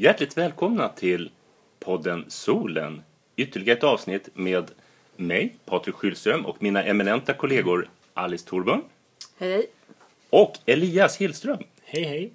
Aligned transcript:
Hjärtligt 0.00 0.36
välkomna 0.36 0.88
till 0.88 1.30
podden 1.78 2.24
Solen. 2.28 3.02
Ytterligare 3.36 3.78
ett 3.78 3.84
avsnitt 3.84 4.28
med 4.34 4.70
mig, 5.16 5.54
Patrik 5.64 5.94
Schylström 5.94 6.46
och 6.46 6.62
mina 6.62 6.84
eminenta 6.84 7.34
kollegor 7.34 7.88
Alice 8.14 8.48
Thorburn 8.48 8.82
Hej, 9.38 9.66
och 10.30 10.58
Elias 10.66 11.16
Hillström. 11.16 11.58
Hej 11.84 12.02
hej. 12.04 12.32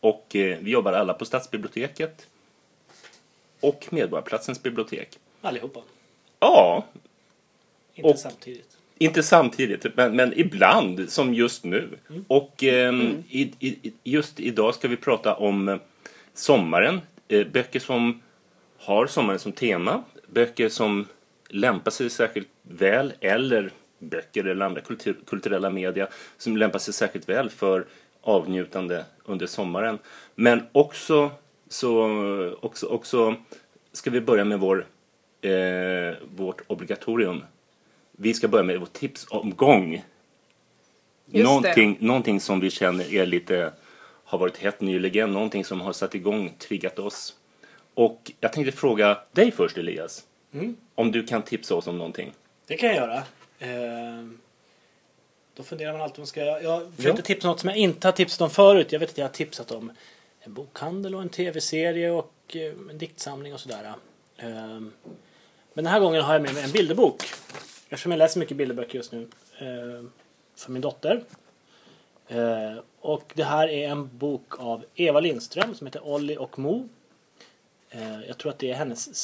Och 0.00 0.36
eh, 0.36 0.58
vi 0.60 0.70
jobbar 0.70 0.92
alla 0.92 1.14
på 1.14 1.24
Stadsbiblioteket 1.24 2.26
och 3.60 3.86
Medborgarplatsens 3.90 4.62
bibliotek. 4.62 5.18
Allihopa. 5.40 5.80
Ja, 6.40 6.86
Inte 7.94 8.08
Och- 8.08 8.18
samtidigt. 8.18 8.76
inte 8.98 9.22
samtidigt, 9.22 9.96
men, 9.96 10.16
men 10.16 10.38
ibland, 10.38 11.10
som 11.10 11.34
just 11.34 11.64
nu. 11.64 11.88
Och 12.28 12.62
ehm, 12.62 13.22
i, 13.28 13.52
i, 13.60 13.92
just 14.04 14.40
idag 14.40 14.74
ska 14.74 14.88
vi 14.88 14.96
prata 14.96 15.34
om 15.34 15.68
eh, 15.68 15.76
sommaren. 16.38 17.00
Eh, 17.28 17.46
böcker 17.46 17.80
som 17.80 18.22
har 18.78 19.06
sommaren 19.06 19.38
som 19.38 19.52
tema. 19.52 20.02
Böcker 20.26 20.68
som 20.68 21.06
lämpar 21.48 21.90
sig 21.90 22.10
särskilt 22.10 22.48
väl, 22.62 23.12
eller 23.20 23.70
böcker 23.98 24.44
eller 24.44 24.66
andra 24.66 24.80
kultur, 24.80 25.16
kulturella 25.26 25.70
media 25.70 26.08
som 26.36 26.56
lämpar 26.56 26.78
sig 26.78 26.94
särskilt 26.94 27.28
väl 27.28 27.50
för 27.50 27.84
avnjutande 28.20 29.04
under 29.24 29.46
sommaren. 29.46 29.98
Men 30.34 30.62
också, 30.72 31.30
så, 31.68 32.56
också, 32.60 32.86
också 32.86 33.34
ska 33.92 34.10
vi 34.10 34.20
börja 34.20 34.44
med 34.44 34.60
vår, 34.60 34.86
eh, 35.40 36.14
vårt 36.36 36.60
obligatorium. 36.66 37.42
Vi 38.12 38.34
ska 38.34 38.48
börja 38.48 38.64
med 38.64 38.80
vår 38.80 38.86
tipsomgång. 38.86 40.04
Någonting, 41.26 41.96
någonting 42.00 42.40
som 42.40 42.60
vi 42.60 42.70
känner 42.70 43.14
är 43.14 43.26
lite, 43.26 43.72
har 44.26 44.38
varit 44.38 44.56
hett 44.56 44.80
nyligen, 44.80 45.32
någonting 45.32 45.64
som 45.64 45.80
har 45.80 45.92
satt 45.92 46.14
igång, 46.14 46.54
triggat 46.58 46.98
oss. 46.98 47.34
Och 47.94 48.32
jag 48.40 48.52
tänkte 48.52 48.72
fråga 48.72 49.18
dig 49.32 49.50
först 49.52 49.78
Elias. 49.78 50.24
Mm. 50.52 50.76
Om 50.94 51.12
du 51.12 51.26
kan 51.26 51.42
tipsa 51.42 51.74
oss 51.74 51.86
om 51.86 51.98
någonting. 51.98 52.32
Det 52.66 52.76
kan 52.76 52.88
jag 52.88 52.96
göra. 52.96 53.22
Ehm, 53.58 54.38
då 55.54 55.62
funderar 55.62 55.92
man 55.92 56.00
alltid 56.00 56.16
vad 56.16 56.20
man 56.20 56.26
ska. 56.26 56.40
Jag 56.40 56.92
försökte 56.96 57.20
Ja. 57.20 57.24
tipsa 57.26 57.48
om 57.48 57.52
något 57.52 57.60
som 57.60 57.68
jag 57.68 57.78
inte 57.78 58.06
har 58.08 58.12
tipsat 58.12 58.40
om 58.40 58.50
förut. 58.50 58.92
Jag 58.92 59.00
vet 59.00 59.10
att 59.10 59.18
jag 59.18 59.24
har 59.24 59.32
tipsat 59.32 59.70
om 59.70 59.92
en 60.40 60.52
bokhandel 60.54 61.14
och 61.14 61.22
en 61.22 61.28
tv-serie 61.28 62.10
och 62.10 62.32
eh, 62.48 62.72
en 62.90 62.98
diktsamling 62.98 63.54
och 63.54 63.60
sådär. 63.60 63.92
Ehm, 64.36 64.92
men 65.72 65.84
den 65.84 65.86
här 65.86 66.00
gången 66.00 66.22
har 66.22 66.32
jag 66.32 66.42
med 66.42 66.54
mig 66.54 66.62
en 66.64 66.72
bilderbok. 66.72 67.22
Eftersom 67.88 68.12
jag 68.12 68.18
läser 68.18 68.40
mycket 68.40 68.56
bilderböcker 68.56 68.94
just 68.98 69.12
nu. 69.12 69.28
ehm, 69.58 70.10
för 70.56 70.70
min 70.72 70.82
dotter. 70.82 71.24
Och 73.06 73.32
det 73.34 73.44
här 73.44 73.68
är 73.68 73.88
en 73.88 74.18
bok 74.18 74.60
av 74.60 74.84
Eva 74.94 75.20
Lindström 75.20 75.74
som 75.74 75.86
heter 75.86 76.04
Olli 76.06 76.36
och 76.36 76.58
Mo. 76.58 76.88
Eh, 77.90 78.20
Jag 78.28 78.38
tror 78.38 78.52
att 78.52 78.58
det 78.58 78.70
är 78.70 78.74
hennes 78.74 79.16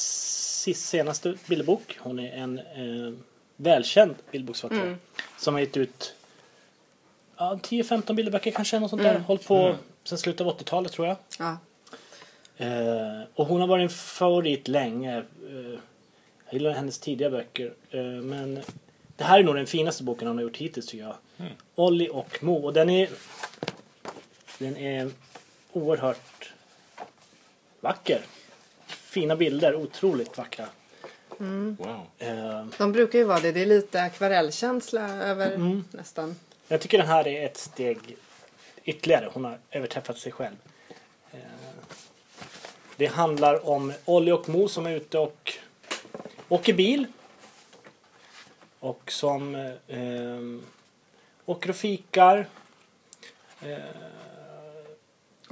senaste 0.76 1.34
bilderbok. 1.48 1.98
Hon 2.00 2.18
är 2.18 2.32
en 2.32 2.58
eh, 2.58 3.12
välkänd 3.56 4.14
bildboksförfattare 4.30 4.96
som 5.38 5.54
har 5.54 5.60
gett 5.60 5.76
ut 5.76 6.14
ja, 7.36 7.58
10-15 7.62 8.14
bilderböcker 8.14 8.50
kanske. 8.50 8.78
Något 8.80 8.90
sånt 8.90 9.02
där. 9.02 9.18
Hållit 9.18 9.46
på 9.46 9.74
sen 10.04 10.18
slutet 10.18 10.46
av 10.46 10.58
80-talet 10.58 10.92
tror 10.92 11.06
jag. 11.08 11.16
Ja. 11.38 11.56
Eh, 12.56 13.22
och 13.34 13.46
hon 13.46 13.60
har 13.60 13.68
varit 13.68 13.82
en 13.82 13.88
favorit 13.96 14.68
länge. 14.68 15.22
Jag 16.44 16.54
gillar 16.54 16.70
hennes 16.72 16.98
tidiga 16.98 17.30
böcker. 17.30 17.72
Men 18.22 18.60
det 19.16 19.24
här 19.24 19.38
är 19.38 19.44
nog 19.44 19.54
den 19.54 19.66
finaste 19.66 20.02
boken 20.04 20.28
hon 20.28 20.36
har 20.36 20.42
gjort 20.42 20.56
hittills 20.56 20.86
tycker 20.86 21.04
jag. 21.04 21.16
Olli 21.74 22.08
och 22.12 22.42
Mo. 22.42 22.64
Och 22.64 22.72
den 22.72 22.90
är, 22.90 23.08
den 24.62 24.76
är 24.76 25.10
oerhört 25.72 26.52
vacker. 27.80 28.20
Fina 28.86 29.36
bilder, 29.36 29.74
otroligt 29.74 30.38
vackra. 30.38 30.66
Wow. 31.38 32.06
Eh, 32.18 32.66
De 32.78 32.92
brukar 32.92 33.18
ju 33.18 33.24
vara 33.24 33.40
det. 33.40 33.52
Det 33.52 33.62
är 33.62 33.66
lite 33.66 34.02
akvarellkänsla 34.02 35.08
över 35.24 35.52
Mm. 35.54 35.84
nästan. 35.90 36.36
jag 36.68 36.80
tycker 36.80 36.98
den 36.98 37.06
här 37.06 37.28
är 37.28 37.46
ett 37.46 37.56
steg 37.56 38.16
ytterligare. 38.84 39.30
Hon 39.32 39.44
har 39.44 39.58
överträffat 39.70 40.18
sig 40.18 40.32
själv. 40.32 40.56
Eh, 41.32 41.38
det 42.96 43.06
handlar 43.06 43.68
om 43.68 43.92
Olli 44.04 44.32
och 44.32 44.48
Mo 44.48 44.68
som 44.68 44.86
är 44.86 44.90
ute 44.96 45.18
och 45.18 45.52
åker 46.48 46.72
bil. 46.72 47.06
Och 48.78 49.12
som 49.12 49.54
eh, 49.88 50.40
åker 51.46 51.70
och 51.70 51.76
fikar. 51.76 52.46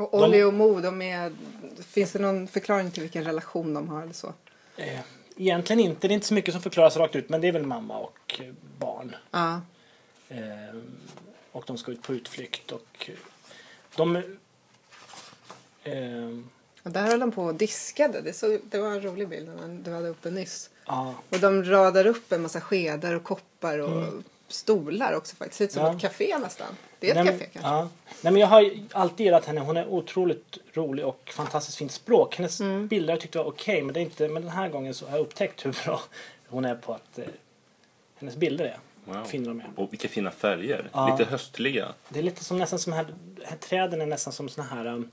Och 0.00 0.14
Olli 0.14 0.42
och 0.42 0.54
Mo, 0.54 0.80
de 0.80 1.02
är... 1.02 1.32
Finns 1.82 2.12
det 2.12 2.18
någon 2.18 2.48
förklaring 2.48 2.90
till 2.90 3.02
vilken 3.02 3.24
relation 3.24 3.74
de 3.74 3.88
har 3.88 4.02
eller 4.02 4.12
så? 4.12 4.32
Eh, 4.76 5.00
egentligen 5.36 5.80
inte. 5.80 6.08
Det 6.08 6.12
är 6.12 6.14
inte 6.14 6.26
så 6.26 6.34
mycket 6.34 6.54
som 6.54 6.62
förklaras 6.62 6.96
rakt 6.96 7.16
ut. 7.16 7.28
Men 7.28 7.40
det 7.40 7.48
är 7.48 7.52
väl 7.52 7.66
mamma 7.66 7.98
och 7.98 8.40
eh, 8.40 8.52
barn. 8.78 9.16
Ja. 9.30 9.60
Eh, 10.28 10.76
och 11.52 11.64
de 11.66 11.78
ska 11.78 11.92
ut 11.92 12.02
på 12.02 12.14
utflykt. 12.14 12.72
Och 12.72 13.10
de... 13.96 14.22
Och 16.82 16.90
där 16.90 17.02
höll 17.02 17.20
de 17.20 17.32
på 17.32 17.44
och 17.44 17.54
diskade. 17.54 18.20
Det, 18.20 18.32
så, 18.32 18.58
det 18.64 18.78
var 18.78 18.88
en 18.92 19.02
rolig 19.02 19.28
bild 19.28 19.50
du 19.84 19.90
hade 19.92 20.08
uppe 20.08 20.30
nyss. 20.30 20.70
ja, 20.86 21.14
Och 21.30 21.38
de 21.38 21.64
radar 21.64 22.06
upp 22.06 22.32
en 22.32 22.42
massa 22.42 22.60
skedar 22.60 23.14
och 23.14 23.24
koppar 23.24 23.78
och 23.78 24.22
stolar 24.48 25.12
också 25.12 25.36
faktiskt. 25.36 25.58
Det 25.58 25.64
ser 25.64 25.64
ut 25.64 25.72
som 25.72 25.80
Mm. 25.82 25.92
Ja. 25.92 25.96
ett 25.96 26.02
café 26.02 26.38
nästan. 26.38 26.76
Det 27.00 27.10
är 27.10 27.10
ett 27.10 27.24
Nej, 27.24 27.26
café 27.26 27.38
men- 27.38 27.62
kanske. 27.62 27.70
Ja. 27.70 27.88
Nej, 28.22 28.32
men 28.32 28.36
jag 28.36 28.46
har 28.48 28.60
ju 28.60 28.82
alltid 28.92 29.24
gillat 29.26 29.44
henne. 29.46 29.60
Hon 29.60 29.76
är 29.76 29.86
otroligt 29.88 30.58
rolig 30.72 31.04
och 31.06 31.30
fantastiskt 31.34 31.78
fint 31.78 31.92
språk. 31.92 32.36
Hennes 32.36 32.60
Mm. 32.60 32.86
bilder 32.88 33.12
jag 33.12 33.20
tyckte 33.20 33.38
var 33.38 33.44
okej 33.44 33.82
men, 33.82 33.94
det 33.94 34.00
är 34.00 34.02
inte, 34.02 34.28
men 34.28 34.42
den 34.42 34.50
här 34.50 34.68
gången 34.68 34.94
så 34.94 35.06
har 35.06 35.12
jag 35.16 35.20
upptäckt 35.20 35.66
hur 35.66 35.76
bra 35.84 36.00
hon 36.48 36.64
är 36.64 36.74
på 36.74 36.92
att 36.94 37.18
eh, 37.18 37.24
hennes 38.18 38.36
bilder 38.36 38.64
är. 38.64 38.78
Wow. 39.04 39.24
Fina 39.24 39.48
de 39.48 39.60
är. 39.60 39.66
Och 39.76 39.92
vilka 39.92 40.08
fina 40.08 40.30
färger. 40.30 40.88
Ja. 40.92 41.16
Lite 41.18 41.30
höstliga. 41.30 41.92
Det 42.08 42.18
är 42.18 42.22
lite 42.22 42.44
som 42.44 42.58
nästan 42.58 42.78
som 42.78 42.92
här, 42.92 43.06
här 43.44 43.56
träden 43.56 44.00
är 44.00 44.06
nästan 44.06 44.32
som 44.32 44.48
såna 44.48 44.66
här 44.66 44.86
um, 44.86 45.10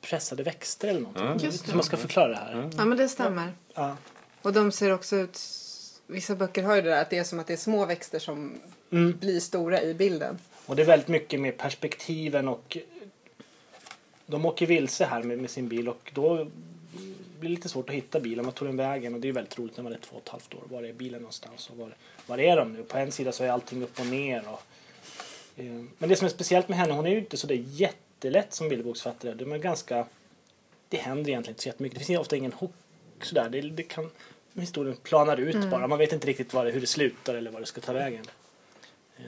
pressade 0.00 0.42
växter 0.42 0.88
eller 0.88 1.00
någonting. 1.00 1.26
Mm. 1.26 1.38
Just 1.38 1.64
det. 1.64 1.70
Hur 1.70 1.76
man 1.76 1.84
ska 1.84 1.96
förklara 1.96 2.28
det 2.28 2.36
här. 2.36 2.70
Ja 2.78 2.84
men 2.84 2.98
det 2.98 3.08
stämmer. 3.08 3.52
Ja. 3.74 3.96
Och 4.42 4.52
de 4.52 4.72
ser 4.72 4.92
också 4.92 5.16
ut... 5.16 5.40
Vissa 6.06 6.34
böcker 6.34 6.62
har 6.62 6.76
ju 6.76 6.82
det 6.82 6.90
där 6.90 7.02
att 7.02 7.10
det 7.10 7.18
är 7.18 7.24
som 7.24 7.38
att 7.40 7.46
det 7.46 7.52
är 7.52 7.56
små 7.56 7.86
växter 7.86 8.18
som 8.18 8.60
Mm. 8.92 9.18
blir 9.18 9.40
stora 9.40 9.82
i 9.82 9.94
bilden. 9.94 10.38
Och 10.68 10.76
det 10.76 10.82
är 10.82 10.86
väldigt 10.86 11.08
mycket 11.08 11.40
med 11.40 11.56
perspektiven 11.56 12.48
och 12.48 12.76
de 14.26 14.46
åker 14.46 14.66
vilse 14.66 15.04
här 15.04 15.22
med, 15.22 15.38
med 15.38 15.50
sin 15.50 15.68
bil 15.68 15.88
och 15.88 16.10
då 16.14 16.46
blir 17.40 17.50
det 17.50 17.54
lite 17.54 17.68
svårt 17.68 17.88
att 17.88 17.94
hitta 17.94 18.20
bilen. 18.20 18.44
Man 18.44 18.54
tog 18.54 18.68
den 18.68 18.76
vägen 18.76 19.14
och 19.14 19.20
det 19.20 19.28
är 19.28 19.32
väldigt 19.32 19.58
roligt 19.58 19.76
när 19.76 19.84
man 19.84 19.92
är 19.92 19.98
två 19.98 20.16
och 20.16 20.22
ett 20.22 20.28
halvt 20.28 20.54
år. 20.54 20.62
Var 20.64 20.82
är 20.82 20.92
bilen 20.92 21.20
någonstans 21.20 21.70
och 21.70 21.76
var, 21.76 21.94
var 22.26 22.38
är 22.38 22.56
de 22.56 22.72
nu? 22.72 22.82
På 22.82 22.98
en 22.98 23.12
sida 23.12 23.32
så 23.32 23.44
är 23.44 23.50
allting 23.50 23.82
upp 23.82 24.00
och 24.00 24.06
ner. 24.06 24.44
Och, 24.48 24.62
eh, 25.62 25.84
men 25.98 26.08
det 26.08 26.16
som 26.16 26.24
är 26.24 26.30
speciellt 26.30 26.68
med 26.68 26.78
henne, 26.78 26.92
hon 26.92 27.06
är 27.06 27.10
ju 27.10 27.18
inte 27.18 27.36
så 27.36 27.46
där 27.46 27.64
jättelätt 27.66 28.54
som 28.54 28.68
bilderboksförfattare. 28.68 29.34
De 29.34 29.52
är 29.52 29.58
ganska, 29.58 30.06
det 30.88 30.96
händer 30.96 31.30
egentligen 31.30 31.52
inte 31.52 31.62
så 31.62 31.68
jättemycket. 31.68 31.98
Det 31.98 32.04
finns 32.04 32.20
ofta 32.20 32.36
ingen 32.36 32.52
hook 32.52 32.72
sådär. 33.22 33.48
Det, 33.48 33.60
det 33.60 33.82
kan, 33.82 34.10
historien 34.52 34.96
planar 35.02 35.36
ut 35.36 35.70
bara. 35.70 35.86
Man 35.86 35.98
vet 35.98 36.12
inte 36.12 36.26
riktigt 36.26 36.50
det, 36.50 36.70
hur 36.70 36.80
det 36.80 36.86
slutar 36.86 37.34
eller 37.34 37.50
vad 37.50 37.62
det 37.62 37.66
ska 37.66 37.80
ta 37.80 37.92
vägen. 37.92 38.24
Eh, 39.16 39.24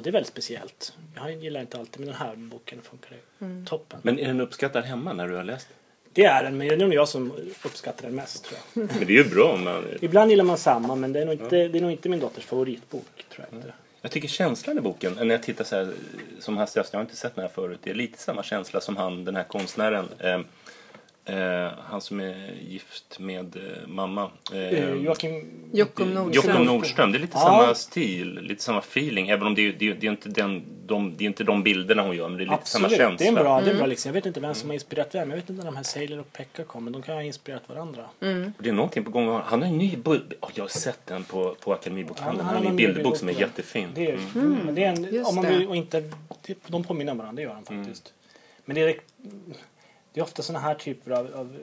och 0.00 0.04
det 0.04 0.10
är 0.10 0.12
väldigt 0.12 0.32
speciellt. 0.32 0.92
Jag 1.14 1.32
gillar 1.32 1.60
inte 1.60 1.78
alltid, 1.78 2.00
men 2.00 2.06
den 2.08 2.16
här 2.16 2.36
boken 2.36 2.82
funkar 2.82 3.10
det 3.10 3.66
toppen. 3.66 4.00
Men 4.02 4.18
är 4.18 4.26
den 4.26 4.40
uppskattad 4.40 4.84
hemma 4.84 5.12
när 5.12 5.28
du 5.28 5.36
har 5.36 5.44
läst? 5.44 5.68
Det 6.12 6.24
är 6.24 6.44
den, 6.44 6.58
men 6.58 6.68
det 6.68 6.74
är 6.74 6.78
nog 6.78 6.94
jag 6.94 7.08
som 7.08 7.32
uppskattar 7.64 8.02
den 8.02 8.14
mest 8.14 8.44
tror 8.44 8.58
jag. 8.74 8.88
Men 8.98 9.06
det 9.06 9.12
är 9.12 9.24
ju 9.24 9.30
bra 9.30 9.52
om 9.52 9.64
man... 9.64 9.84
Ibland 10.00 10.30
gillar 10.30 10.44
man 10.44 10.58
samma, 10.58 10.94
men 10.94 11.12
det 11.12 11.20
är 11.20 11.24
nog 11.24 11.34
inte, 11.34 11.68
det 11.68 11.78
är 11.78 11.82
nog 11.82 11.90
inte 11.90 12.08
min 12.08 12.20
dotters 12.20 12.44
favoritbok. 12.44 13.24
Tror 13.34 13.46
jag 13.50 13.58
inte. 13.58 13.72
Jag 14.00 14.10
tycker 14.10 14.28
känslan 14.28 14.78
i 14.78 14.80
boken, 14.80 15.12
när 15.12 15.34
jag 15.34 15.42
tittar 15.42 15.64
så 15.64 15.76
här 15.76 15.92
som 16.38 16.56
hastigast, 16.56 16.92
jag 16.92 16.98
har 17.00 17.04
inte 17.04 17.16
sett 17.16 17.34
den 17.34 17.42
här 17.42 17.52
förut, 17.54 17.80
det 17.82 17.90
är 17.90 17.94
lite 17.94 18.18
samma 18.18 18.42
känsla 18.42 18.80
som 18.80 18.96
han, 18.96 19.24
den 19.24 19.36
här 19.36 19.44
konstnären. 19.44 20.08
Eh, 20.18 20.40
eh, 21.24 21.68
han 21.84 22.00
som 22.00 22.20
är 22.20 22.52
gift 22.68 23.18
med 23.18 23.56
eh, 23.56 23.86
mamma. 23.88 24.30
Eh, 24.52 24.58
Eh, 24.60 24.94
Joakim... 24.94 25.50
Jockum 25.72 26.14
Nordström. 26.14 26.46
Jockum 26.52 26.66
Nordström. 26.66 27.12
Det 27.12 27.18
är 27.18 27.20
lite 27.20 27.36
Ja. 27.36 27.40
samma 27.40 27.74
stil, 27.74 28.34
lite 28.42 28.62
samma 28.62 28.78
feeling. 28.78 29.28
Även 29.28 29.46
om 29.46 29.54
det 29.54 29.68
är, 29.68 29.72
det 29.72 29.88
är, 29.88 29.94
det 29.94 30.06
är, 30.06 30.10
inte, 30.10 30.28
den, 30.28 30.62
de, 30.86 31.16
det 31.16 31.24
är 31.24 31.26
inte 31.26 31.44
de 31.44 31.62
bilderna 31.62 32.02
hon 32.02 32.16
gör, 32.16 32.28
men 32.28 32.38
det 32.38 32.44
är 32.44 32.50
lite 32.50 32.66
samma 32.68 32.86
Absolut, 32.86 32.98
känsla. 33.08 33.16
det 33.18 33.24
är 33.24 33.28
en 33.28 33.34
bra, 33.34 33.60
det 33.60 33.70
är 33.70 33.74
bra 33.74 33.86
liksom. 33.86 34.08
Jag 34.08 34.14
vet 34.14 34.26
inte 34.26 34.40
vem 34.40 34.54
som 34.54 34.68
har 34.68 34.74
inspirerat 34.74 35.14
vem. 35.14 35.30
Jag 35.30 35.36
vet 35.36 35.50
inte 35.50 35.64
när 35.64 35.70
de 35.70 35.76
här 35.76 35.82
Sailor 35.84 36.20
och 36.20 36.32
Pekka 36.32 36.64
kom, 36.64 36.84
men 36.84 36.92
de 36.92 37.02
kan 37.02 37.14
ha 37.14 37.22
inspirerat 37.22 37.68
varandra. 37.68 38.02
Och 38.02 38.62
Det 38.62 38.68
är 38.68 38.72
någonting 38.72 39.04
på 39.04 39.10
gång. 39.10 39.40
Han 39.44 39.62
har 39.62 39.68
en 39.68 39.78
ny 39.78 39.96
bok. 39.96 40.20
Oh, 40.40 40.50
jag 40.54 40.64
har 40.64 40.68
sett 40.68 41.06
den 41.06 41.24
på, 41.24 41.54
på 41.60 41.72
Akademibokhandeln. 41.72 42.38
Ja, 42.38 42.44
han 42.54 42.62
har 42.62 42.70
en 42.70 42.76
ny 42.76 42.86
bilderbok 42.86 43.16
som 43.16 43.28
är 43.28 43.32
jättefin. 43.40 43.88
Det 43.94 44.06
är, 44.10 44.18
Mm. 44.34 44.58
men 44.64 44.74
det 44.74 44.84
är 44.84 44.88
en, 44.88 45.04
Just 45.04 45.28
om 45.28 45.34
man 45.34 45.44
det. 45.44 45.50
vill, 45.50 45.68
och 45.68 45.76
inte, 45.76 46.00
det, 46.46 46.58
de 46.66 46.84
påminner 46.84 47.12
om 47.12 47.18
varandra, 47.18 47.36
det 47.36 47.42
gör 47.42 47.54
de 47.66 47.76
faktiskt. 47.78 48.12
Men 48.64 48.74
det 48.74 48.80
är, 48.82 48.94
det 50.12 50.20
är 50.20 50.24
ofta 50.24 50.42
sådana 50.42 50.64
här 50.64 50.74
typer 50.74 51.10
av, 51.10 51.34
av 51.34 51.56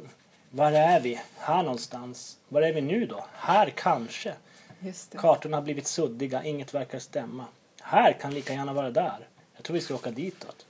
var 0.50 0.72
är 0.72 1.00
vi? 1.00 1.22
Här 1.38 1.64
någonstans. 1.64 2.38
Var 2.48 2.62
är 2.62 2.74
vi 2.74 2.82
nu 2.82 3.06
då? 3.06 3.26
Här 3.34 3.70
kanske. 3.70 4.34
Just 4.80 5.12
det. 5.12 5.18
Kartorna 5.18 5.58
har 5.58 5.62
blivit 5.62 5.88
suddiga, 5.88 6.44
inget 6.44 6.74
verkar 6.74 7.00
stämma. 7.00 7.46
Här 7.82 8.14
kan 8.14 8.34
lika 8.34 8.54
gärna 8.54 8.74
vara 8.74 8.92
där. 8.92 9.28
Jag 9.56 9.64
tror 9.64 9.74
vi 9.74 9.82
ska 9.82 9.96
åka 9.96 10.12
ditåt. 10.12 10.66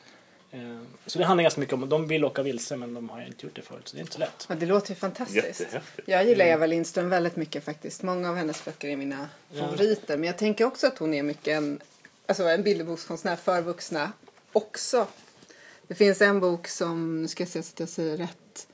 Eh, 0.51 0.59
Så 1.05 1.19
det 1.19 1.25
handlar 1.25 1.41
ganska 1.43 1.59
mycket 1.59 1.73
om, 1.73 1.89
de 1.89 2.07
vill 2.07 2.25
åka 2.25 2.41
vilse 2.41 2.75
men 2.75 2.93
de 2.93 3.09
har 3.09 3.21
inte 3.21 3.45
gjort 3.45 3.55
det 3.55 3.61
förut 3.61 3.87
så 3.87 3.95
det 3.95 3.99
är 3.99 4.01
inte 4.01 4.13
så 4.13 4.19
lätt. 4.19 4.45
Ja, 4.49 4.55
det 4.55 4.65
låter 4.65 4.89
ju 4.89 4.95
fantastiskt. 4.95 5.65
Jag 6.05 6.25
gillar 6.25 6.45
Eva 6.45 6.65
Lindström 6.65 7.09
väldigt 7.09 7.35
mycket 7.35 7.63
faktiskt. 7.63 8.03
Många 8.03 8.29
av 8.29 8.35
hennes 8.35 8.65
böcker 8.65 8.87
är 8.87 8.95
mina 8.95 9.29
favoriter. 9.59 10.17
Men 10.17 10.27
jag 10.27 10.37
tänker 10.37 10.65
också 10.65 10.87
att 10.87 10.97
hon 10.97 11.13
är 11.13 11.23
mycket 11.23 11.47
en, 11.57 11.79
alltså 12.25 12.43
en 12.43 12.63
bilderbokskonstnär 12.63 13.35
för 13.35 13.61
vuxna 13.61 14.11
också. 14.53 15.07
Det 15.87 15.95
finns 15.95 16.21
en 16.21 16.39
bok 16.39 16.67
som, 16.67 17.21
nu 17.21 17.27
ska 17.27 17.43
jag 17.43 17.49
se 17.49 17.63
så 17.63 17.73
att 17.73 17.79
jag 17.79 17.89
säger 17.89 18.17
rätt. 18.17 18.67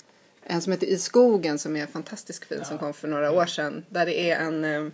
En 0.44 0.62
som 0.62 0.72
heter 0.72 0.88
I 0.88 0.98
skogen 0.98 1.60
som 1.60 1.76
är 1.76 1.86
fantastiskt 1.86 2.46
fin 2.46 2.66
som 2.66 2.78
kom 2.78 2.94
för 2.94 3.08
några 3.08 3.32
år 3.32 3.46
sedan. 3.46 3.86
Där 3.90 4.06
det 4.06 4.32
är 4.32 4.40
en, 4.40 4.64
eh, 4.66 4.92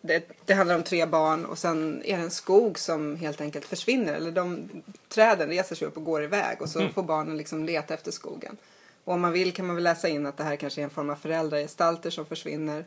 det, 0.00 0.28
det 0.44 0.54
handlar 0.54 0.76
om 0.76 0.82
tre 0.82 1.06
barn 1.06 1.44
och 1.44 1.58
sen 1.58 2.02
är 2.04 2.16
det 2.16 2.22
en 2.22 2.30
skog 2.30 2.78
som 2.78 3.16
helt 3.16 3.40
enkelt 3.40 3.64
försvinner. 3.64 4.14
Eller 4.14 4.30
de, 4.30 4.68
träden 5.08 5.48
reser 5.48 5.76
sig 5.76 5.88
upp 5.88 5.96
och 5.96 6.04
går 6.04 6.24
iväg 6.24 6.62
och 6.62 6.68
så 6.68 6.88
får 6.88 7.02
barnen 7.02 7.36
liksom 7.36 7.64
leta 7.64 7.94
efter 7.94 8.10
skogen. 8.10 8.56
Och 9.04 9.14
om 9.14 9.20
man 9.20 9.32
vill 9.32 9.52
kan 9.52 9.66
man 9.66 9.76
väl 9.76 9.84
läsa 9.84 10.08
in 10.08 10.26
att 10.26 10.36
det 10.36 10.44
här 10.44 10.56
kanske 10.56 10.80
är 10.80 10.84
en 10.84 10.90
form 10.90 11.10
av 11.10 11.16
föräldragestalter 11.16 12.10
som 12.10 12.26
försvinner. 12.26 12.84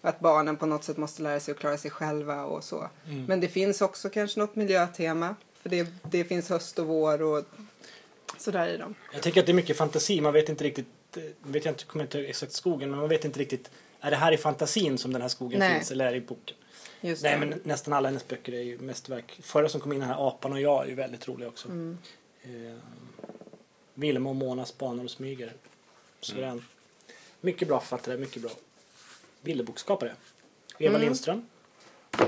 Och 0.00 0.08
att 0.08 0.20
barnen 0.20 0.56
på 0.56 0.66
något 0.66 0.84
sätt 0.84 0.96
måste 0.96 1.22
lära 1.22 1.40
sig 1.40 1.52
att 1.52 1.58
klara 1.58 1.78
sig 1.78 1.90
själva 1.90 2.44
och 2.44 2.64
så. 2.64 2.88
Men 3.28 3.40
det 3.40 3.48
finns 3.48 3.80
också 3.80 4.10
kanske 4.10 4.40
något 4.40 4.56
miljötema. 4.56 5.36
För 5.62 5.68
det, 5.68 5.88
det 6.10 6.24
finns 6.24 6.48
höst 6.48 6.78
och 6.78 6.86
vår 6.86 7.22
och 7.22 7.44
sådär 8.38 8.68
i 8.68 8.76
dem. 8.76 8.94
Jag 9.12 9.22
tycker 9.22 9.40
att 9.40 9.46
det 9.46 9.52
är 9.52 9.54
mycket 9.54 9.76
fantasi, 9.76 10.20
man 10.20 10.32
vet 10.32 10.48
inte 10.48 10.64
riktigt, 10.64 11.16
eh, 11.16 11.22
vet 11.42 11.64
jag 11.64 11.72
inte, 11.72 11.84
kommer 11.84 12.04
inte 12.04 12.20
exakt 12.20 12.52
skogen, 12.52 12.90
men 12.90 12.98
man 12.98 13.08
vet 13.08 13.24
inte 13.24 13.40
riktigt, 13.40 13.70
är 14.00 14.10
det 14.10 14.16
här 14.16 14.32
i 14.32 14.36
fantasin 14.36 14.98
som 14.98 15.12
den 15.12 15.22
här 15.22 15.28
skogen 15.28 15.58
Nej. 15.58 15.74
finns 15.78 15.90
eller 15.90 16.06
är 16.06 16.10
det 16.10 16.16
i 16.16 16.20
boken? 16.20 16.56
Just 17.00 17.22
Nej 17.22 17.38
det. 17.40 17.46
men 17.46 17.60
nästan 17.62 17.94
alla 17.94 18.08
hennes 18.08 18.28
böcker 18.28 18.52
är 18.54 18.62
ju 18.62 18.78
mästerverk. 18.78 19.38
Förra 19.42 19.68
som 19.68 19.80
kom 19.80 19.92
in, 19.92 20.00
den 20.00 20.08
här 20.08 20.28
Apan 20.28 20.52
och 20.52 20.60
jag, 20.60 20.84
är 20.84 20.88
ju 20.88 20.94
väldigt 20.94 21.28
rolig 21.28 21.48
också. 21.48 21.68
Mm. 21.68 21.98
Eh, 22.42 22.76
Vilma 23.94 24.30
och 24.30 24.36
Mona 24.36 24.64
spanar 24.64 25.04
och 25.04 25.10
smyger. 25.10 25.52
Suverän. 26.20 26.64
Mycket 27.40 27.68
bra 27.68 27.80
författare, 27.80 28.16
mycket 28.16 28.42
bra 28.42 28.50
bilderboksskapare. 29.42 30.14
Eva 30.78 30.90
Mm. 30.94 31.00
Lindström. 31.00 31.46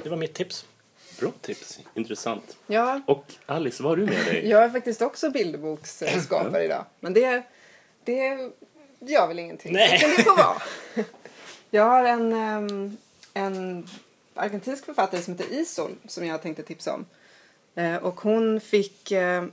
Det 0.03 0.09
var 0.09 0.17
mitt 0.17 0.35
tips. 0.35 0.67
Bra 1.21 1.33
tips. 1.41 1.79
Intressant. 1.95 2.57
Ja, 2.67 3.01
Och 3.07 3.25
Alice, 3.47 3.83
vad 3.83 3.91
har 3.93 3.97
du 3.97 4.05
med 4.07 4.27
dig? 4.27 4.49
jag 4.49 4.63
är 4.65 4.71
faktiskt 4.71 5.03
också 5.03 5.31
bilderboksskapare 5.31 6.65
idag. 6.65 6.85
Men 7.01 7.15
det, 7.15 7.43
det 8.05 8.51
gör 9.01 9.27
väl 9.29 9.39
ingenting. 9.39 9.73
Nej. 9.73 9.97
Utan 9.97 10.11
det 10.17 10.23
får 10.23 10.37
vara. 10.37 10.63
Jag 11.71 11.85
har 11.85 12.05
en, 12.05 12.33
ehm, 12.33 12.97
en 13.35 13.87
argentinsk 14.35 14.85
författare 14.85 15.23
som 15.23 15.35
heter 15.39 15.55
Isol 15.55 15.91
som 16.09 16.27
jag 16.27 16.43
tänkte 16.43 16.63
tipsa 16.63 16.95
om. 16.95 17.07
Eh, 17.75 17.97
Och 17.97 18.21
hon 18.21 18.61
fick 18.61 19.11
eh, 19.13 19.45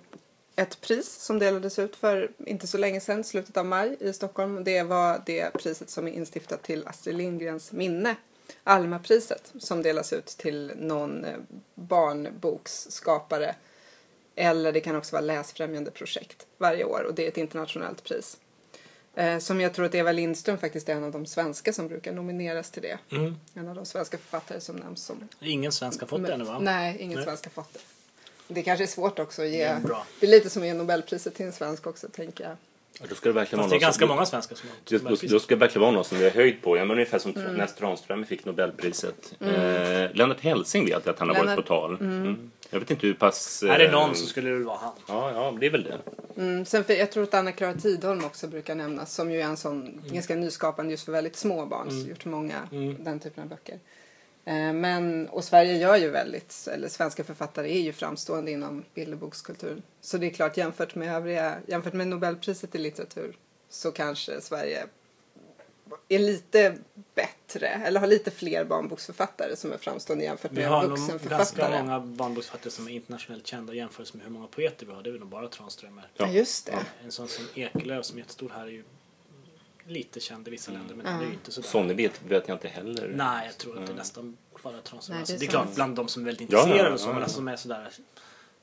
ett 0.56 0.81
pris 0.81 1.12
som 1.16 1.39
delades 1.39 1.80
ut 1.80 1.95
för 1.95 2.31
inte 2.45 2.68
så 2.68 2.77
länge 2.77 3.00
sedan, 3.01 3.24
slutet 3.24 3.57
av 3.57 3.66
maj 3.66 3.98
i 4.00 4.13
Stockholm. 4.13 4.63
Det 4.63 4.83
var 4.83 5.21
det 5.25 5.54
priset 5.54 5.89
som 5.89 6.07
är 6.07 6.12
instiftat 6.12 6.63
till 6.63 6.88
Astrid 6.88 7.16
Lindgrens 7.16 7.71
minne. 7.71 8.16
Almapriset 8.64 9.54
som 9.60 9.82
delas 9.82 10.14
ut 10.14 10.26
till 10.26 10.72
någon 10.76 11.26
eh, 11.26 11.38
barnboksskapare. 11.76 13.56
Eller 14.36 14.72
det 14.72 14.80
kan 14.80 14.96
också 14.96 15.16
vara 15.16 15.22
läsfrämjande 15.22 15.92
projekt 15.92 16.48
varje 16.58 16.84
år 16.84 17.06
och 17.08 17.14
det 17.14 17.24
är 17.24 17.28
ett 17.28 17.38
internationellt 17.38 18.04
pris. 18.04 18.38
Eh, 19.16 19.40
som 19.40 19.62
jag 19.62 19.74
tror 19.74 19.86
att 19.86 19.96
Eva 19.96 20.12
Lindström 20.12 20.58
faktiskt 20.58 20.90
är 20.90 20.94
en 20.94 21.04
av 21.04 21.12
de 21.12 21.26
svenska 21.26 21.74
som 21.74 21.88
brukar 21.88 22.14
nomineras 22.14 22.72
till 22.72 22.82
det. 22.82 22.98
Mm. 23.12 23.36
En 23.54 23.68
av 23.68 23.76
de 23.76 23.86
svenska 23.86 24.18
författare 24.18 24.60
som 24.60 24.76
nämns 24.76 25.06
som... 25.06 25.28
Ingen 25.40 25.72
svensk 25.72 26.02
har 26.02 26.08
fått 26.08 26.26
det 26.26 26.34
ännu 26.34 26.44
va? 26.44 26.60
Nej, 26.60 26.98
ingen 27.00 27.16
Nej. 27.16 27.26
svensk 27.26 27.44
har 27.44 27.52
fått 27.52 27.74
det. 27.74 27.80
Det 28.48 28.64
kanske 28.64 28.84
är 28.84 28.88
svårt 28.88 29.20
också 29.20 29.42
att 29.42 29.50
ge... 29.50 29.58
Det 29.58 29.64
är. 29.64 30.04
Det 30.20 30.26
är 30.26 30.32
lite 30.32 30.50
som 30.50 30.62
att 30.62 30.68
ge 30.68 30.74
Nobelpriset 30.74 31.36
till 31.36 31.46
en 31.46 31.52
svensk 31.52 31.88
också, 31.88 32.08
tänker 32.10 32.44
jag. 32.44 32.58
Ja, 33.00 33.06
Då 33.10 33.16
ska 33.16 33.30
det 33.30 33.34
verkligen 33.34 33.60
Fast 33.60 33.69
vara 33.72 33.80
det 33.80 33.84
är 33.84 33.88
ganska 33.88 34.00
som, 34.07 34.16
många 34.16 34.25
svenskar 34.25 34.56
som 34.56 34.69
har 34.69 35.00
Då, 35.00 35.10
då, 35.10 35.16
då 35.30 35.40
ska 35.40 35.56
det 35.56 35.60
verkligen 35.60 35.81
vara 35.81 35.92
någon 35.92 36.04
som 36.06 36.18
vi 36.18 36.24
har 36.24 36.31
höjd 36.31 36.62
på. 36.62 36.78
Ja, 36.78 36.86
men 36.86 36.92
ungefär 36.92 37.19
som 37.19 37.31
Mm. 37.36 37.54
Nest 37.56 37.78
Tranströmer 37.78 38.24
fick 38.25 38.45
Nobelpriset. 38.45 39.34
Eh, 39.40 39.48
Lennart 40.16 40.40
Hellsing 40.40 40.86
vet 40.86 41.06
jag 41.06 41.13
att 41.13 41.19
han 41.19 41.28
har 41.30 41.36
varit 41.36 41.45
Lennart- 41.45 41.56
på 41.56 41.62
tal. 41.62 41.98
Mm. 42.01 42.51
Jag 42.69 42.80
vet 42.80 42.92
inte 42.92 43.07
hur 43.07 43.13
pass... 43.13 43.63
Är 43.63 43.80
det 43.80 43.86
eh, 43.86 43.92
någon 43.92 44.16
så 44.16 44.25
skulle 44.25 44.50
det 44.50 44.63
vara 44.63 44.78
han. 44.78 44.92
Ja, 45.07 45.31
ja, 45.31 45.57
det 45.60 45.66
är 45.66 45.69
väl 45.69 45.84
det. 45.84 45.98
Mm, 46.42 46.66
sen 46.66 46.84
för, 46.84 46.94
jag 46.94 47.12
tror 47.12 47.24
att 47.24 47.34
Anna-Klara 47.34 47.74
Tidholm 47.74 48.25
också 48.25 48.48
brukar 48.48 48.75
nämnas 48.75 49.13
som 49.13 49.31
ju 49.31 49.40
är 49.42 49.45
en 49.45 49.57
sån 49.57 49.81
Mm. 49.81 50.00
ganska 50.13 50.36
nyskapande 50.36 50.92
just 50.92 51.06
för 51.06 51.12
väldigt 51.12 51.36
små 51.36 51.66
barn. 51.66 51.92
Så 51.92 52.10
gjort 52.10 52.25
många 52.25 52.56
Mm. 52.72 53.04
den 53.04 53.19
typen 53.19 53.44
av 53.44 53.50
böcker. 53.50 53.80
Eh, 54.45 54.74
men, 54.74 55.30
och 55.30 55.44
Sverige 55.44 55.78
gör 55.78 55.95
ju 55.95 56.10
väldigt, 56.10 56.68
eller 56.74 56.88
svenska 56.88 57.24
författare 57.24 57.78
är 57.78 57.81
ju 57.81 57.94
framstående 57.94 58.51
inom 58.51 58.84
bilderbokskultur. 58.94 59.81
Så 60.01 60.18
det 60.18 60.25
är 60.25 60.31
klart 60.31 60.57
jämfört 60.57 60.95
med 60.95 61.16
övriga, 61.16 61.57
jämfört 61.68 61.94
med 61.94 62.07
Nobelpriset 62.07 62.75
i 62.75 62.78
litteratur 62.78 63.38
så 63.69 63.92
kanske 63.92 64.42
Sverige 64.42 64.88
är 66.10 66.19
lite 66.19 66.78
bättre, 67.16 67.68
eller 67.68 68.00
har 68.00 68.07
lite 68.07 68.31
fler 68.31 68.66
barnboksförfattare 68.66 69.56
som 69.56 69.72
är 69.72 69.78
framstående 69.78 70.25
jämfört 70.25 70.51
Vi 70.51 70.56
med 70.56 70.68
har 70.68 70.81
nog 70.81 70.90
ganska 70.90 71.13
vuxenförfattare. 71.13 71.84
många 71.84 72.00
barnboksförfattare 72.00 72.72
som 72.72 72.88
är 72.88 72.92
internationellt 72.92 73.48
kända 73.48 73.74
jämfört 73.74 74.13
med 74.13 74.24
hur 74.24 74.31
många 74.31 74.48
poeter 74.48 74.86
vi 74.86 74.92
har. 74.92 75.04
Det 75.04 75.10
är 75.10 75.12
väl 75.12 75.19
nog 75.19 75.30
bara 75.30 75.48
Tranströmer. 75.48 76.10
Ja, 76.13 76.28
just 76.28 76.66
det. 76.66 76.86
En 77.04 77.12
sån 77.12 77.28
som 77.28 77.45
Ekelöf 77.56 78.06
som 78.06 78.18
är 78.18 78.22
jättestor 78.22 78.51
här 78.56 78.63
är 78.63 78.68
ju 78.72 78.84
lite 79.88 80.19
känd 80.19 80.47
i 80.47 80.51
vissa 80.51 80.71
länder 80.71 80.95
men 80.95 81.06
det 81.06 81.25
är 81.25 81.27
ju 81.27 81.33
inte 81.33 81.51
sådär. 81.51 81.68
Sonny 81.68 81.94
vet, 81.94 82.21
vet 82.27 82.47
jag 82.47 82.56
inte 82.56 82.68
heller. 82.68 83.07
Nej, 83.15 83.45
jag 83.45 83.57
tror 83.57 83.80
att 83.80 83.88
det 83.88 83.94
är 83.94 83.95
nästan 83.95 84.38
bara. 84.63 84.74
Nej, 84.74 84.81
Alltså, 84.91 85.12
det 85.12 85.33
är 85.33 85.39
det 85.39 85.45
är 85.45 85.50
klart, 85.50 85.75
bland 85.75 85.95
de 85.95 86.07
som 86.07 86.21
är 86.21 86.25
väldigt 86.25 86.51
Ja, 86.51 86.57
ja, 86.57 86.63
intresserade 86.63 86.94
och 86.94 87.00
så, 87.00 87.06
ja, 87.06 87.09
men 87.09 87.18
ja. 87.18 87.24
alltså, 87.24 87.38
som 87.38 87.47
är 87.47 87.56
sådär 87.56 87.91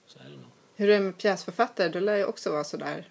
så 0.07 0.19
är 0.19 0.25
det 0.25 0.31
nog. 0.31 0.51
Hur 0.77 0.89
är 0.89 0.95
det 0.95 1.01
med 1.01 1.19
pjäsförfattare? 1.19 1.89
Du 1.89 2.01
lär 2.01 2.17
ju 2.17 2.25
också 2.25 2.51
vara 2.51 2.65
sådär. 2.65 3.09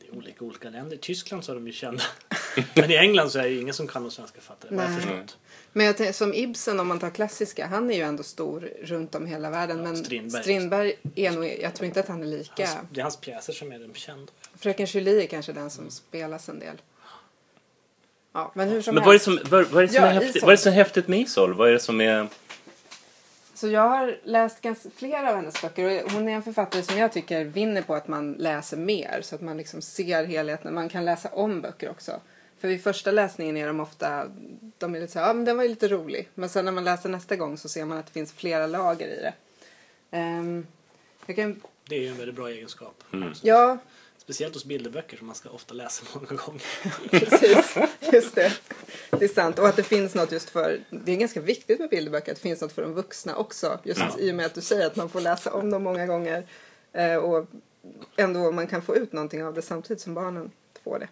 Det 0.00 0.06
är 0.06 0.16
olika 0.16 0.44
olika 0.44 0.70
länder. 0.70 0.96
I 0.96 0.98
Tyskland 0.98 1.44
så 1.44 1.52
är 1.52 1.54
de 1.54 1.66
ju 1.66 1.72
kända. 1.72 2.02
men 2.74 2.90
i 2.90 2.96
England 2.96 3.30
så 3.30 3.38
är 3.38 3.42
det 3.42 3.48
ju 3.48 3.60
ingen 3.60 3.74
som 3.74 3.86
kan 3.86 4.02
de 4.02 4.10
svenska 4.10 4.40
författare, 4.40 4.76
vad 4.76 4.84
jag 4.84 4.90
Nej. 4.90 5.00
förstått. 5.00 5.38
Men 5.72 5.86
jag 5.86 5.96
tänker, 5.96 6.12
som 6.12 6.34
Ibsen, 6.34 6.80
om 6.80 6.88
man 6.88 6.98
tar 6.98 7.10
klassiska, 7.10 7.66
han 7.66 7.90
är 7.90 7.94
ju 7.94 8.02
ändå 8.02 8.22
stor 8.22 8.60
runt 8.82 9.14
om 9.14 9.26
hela 9.26 9.50
världen. 9.50 9.82
men 9.82 9.96
Strindberg. 9.96 10.42
Strindberg 10.42 10.94
är 11.14 11.30
nog, 11.30 11.58
jag 11.60 11.74
tror 11.74 11.86
inte 11.86 12.00
att 12.00 12.08
han 12.08 12.22
är 12.22 12.26
lika. 12.26 12.66
Hans, 12.66 12.78
det 12.90 13.00
är 13.00 13.02
hans 13.02 13.16
pjäser 13.16 13.52
som 13.52 13.72
är 13.72 13.78
de 13.78 13.94
kända. 13.94 14.32
Fröken 14.54 14.86
Julie 14.86 15.22
är 15.22 15.26
kanske 15.26 15.52
den 15.52 15.70
som 15.70 15.90
spelas 15.90 16.48
en 16.48 16.58
del. 16.58 16.76
Ja, 18.32 18.52
men 18.54 18.68
hur 18.68 18.82
som 18.82 18.94
Men 18.94 19.04
vad 19.04 19.14
är 19.14 19.18
det 19.18 19.24
helst. 19.30 19.42
som, 19.42 19.50
vad, 19.50 19.66
vad 19.66 19.82
är 19.82 19.86
det 19.86 19.92
som 19.92 20.02
Ja, 20.02 20.08
är 20.08 20.14
häftigt, 20.14 20.42
vad 20.42 20.48
är 20.52 20.56
det 20.56 20.62
som 20.62 20.72
är 20.72 20.76
häftigt 20.76 21.08
med 21.08 21.20
Isol? 21.20 21.54
Vad 21.54 21.68
är 21.68 21.72
det 21.72 21.78
som 21.80 22.00
är... 22.00 22.28
Så 23.54 23.68
jag 23.68 23.88
har 23.88 24.16
läst 24.24 24.60
ganska, 24.60 24.88
flera 24.96 25.28
av 25.30 25.36
hennes 25.36 25.62
böcker 25.62 26.04
och 26.04 26.12
hon 26.12 26.28
är 26.28 26.32
en 26.32 26.42
författare 26.42 26.82
som 26.82 26.98
jag 26.98 27.12
tycker 27.12 27.44
vinner 27.44 27.82
på 27.82 27.94
att 27.94 28.08
man 28.08 28.32
läser 28.32 28.76
mer 28.76 29.20
så 29.22 29.34
att 29.34 29.40
man 29.40 29.56
liksom 29.56 29.82
ser 29.82 30.24
helheten. 30.24 30.74
Man 30.74 30.88
kan 30.88 31.04
läsa 31.04 31.28
om 31.28 31.60
böcker 31.60 31.90
också. 31.90 32.20
För 32.60 32.68
vid 32.68 32.82
första 32.82 33.10
läsningen 33.10 33.56
är 33.56 33.66
de 33.66 33.80
ofta, 33.80 34.26
de 34.78 34.94
är 34.94 35.00
lite 35.00 35.12
så 35.12 35.18
här, 35.18 35.26
ja 35.26 35.32
men 35.32 35.44
den 35.44 35.56
var 35.56 35.62
ju 35.64 35.68
lite 35.68 35.88
rolig. 35.88 36.28
Men 36.34 36.48
sen 36.48 36.64
när 36.64 36.72
man 36.72 36.84
läser 36.84 37.08
nästa 37.08 37.36
gång 37.36 37.58
så 37.58 37.68
ser 37.68 37.84
man 37.84 37.98
att 37.98 38.06
det 38.06 38.12
finns 38.12 38.32
flera 38.32 38.66
lager 38.66 39.06
i 39.08 39.20
det. 39.20 39.34
Jag 41.26 41.36
kan, 41.36 41.60
Det 41.88 41.94
är 41.96 42.00
ju 42.00 42.08
en 42.08 42.16
väldigt 42.16 42.36
bra 42.36 42.48
egenskap. 42.48 43.04
ja, 43.42 43.78
Speciellt 44.22 44.54
hos 44.54 44.64
bilderböcker 44.64 45.16
som 45.16 45.26
man 45.26 45.36
ska 45.36 45.50
ofta 45.50 45.74
läsa 45.74 46.04
många 46.14 46.42
gånger. 46.42 46.62
precis. 47.10 47.76
Just 48.12 48.34
det. 48.34 48.52
Det 49.10 49.24
är 49.24 49.28
sant. 49.28 49.58
Och 49.58 49.68
att 49.68 49.76
det 49.76 49.82
finns 49.82 50.14
något 50.14 50.32
just 50.32 50.50
för, 50.50 50.80
det 50.90 51.12
är 51.12 51.16
ganska 51.16 51.40
viktigt 51.40 51.78
med 51.80 51.90
bilderböcker, 51.90 52.32
att 52.32 52.36
det 52.36 52.42
finns 52.42 52.60
något 52.60 52.72
för 52.72 52.82
de 52.82 52.94
vuxna 52.94 53.36
också. 53.36 53.78
Just 53.84 54.00
Ja. 54.00 54.18
i 54.18 54.30
och 54.30 54.34
med 54.34 54.46
att 54.46 54.54
du 54.54 54.60
säger 54.60 54.86
att 54.86 54.96
man 54.96 55.08
får 55.08 55.20
läsa 55.20 55.52
om 55.52 55.70
dem 55.70 55.82
många 55.82 56.06
gånger. 56.06 56.46
Eh, 56.92 57.16
och 57.16 57.46
ändå 58.16 58.52
man 58.52 58.66
kan 58.66 58.82
få 58.82 58.96
ut 58.96 59.12
någonting 59.12 59.44
av 59.44 59.54
det 59.54 59.62
samtidigt 59.62 60.00
som 60.02 60.14
barnen 60.14 60.50
får 60.84 60.98
det. 60.98 61.08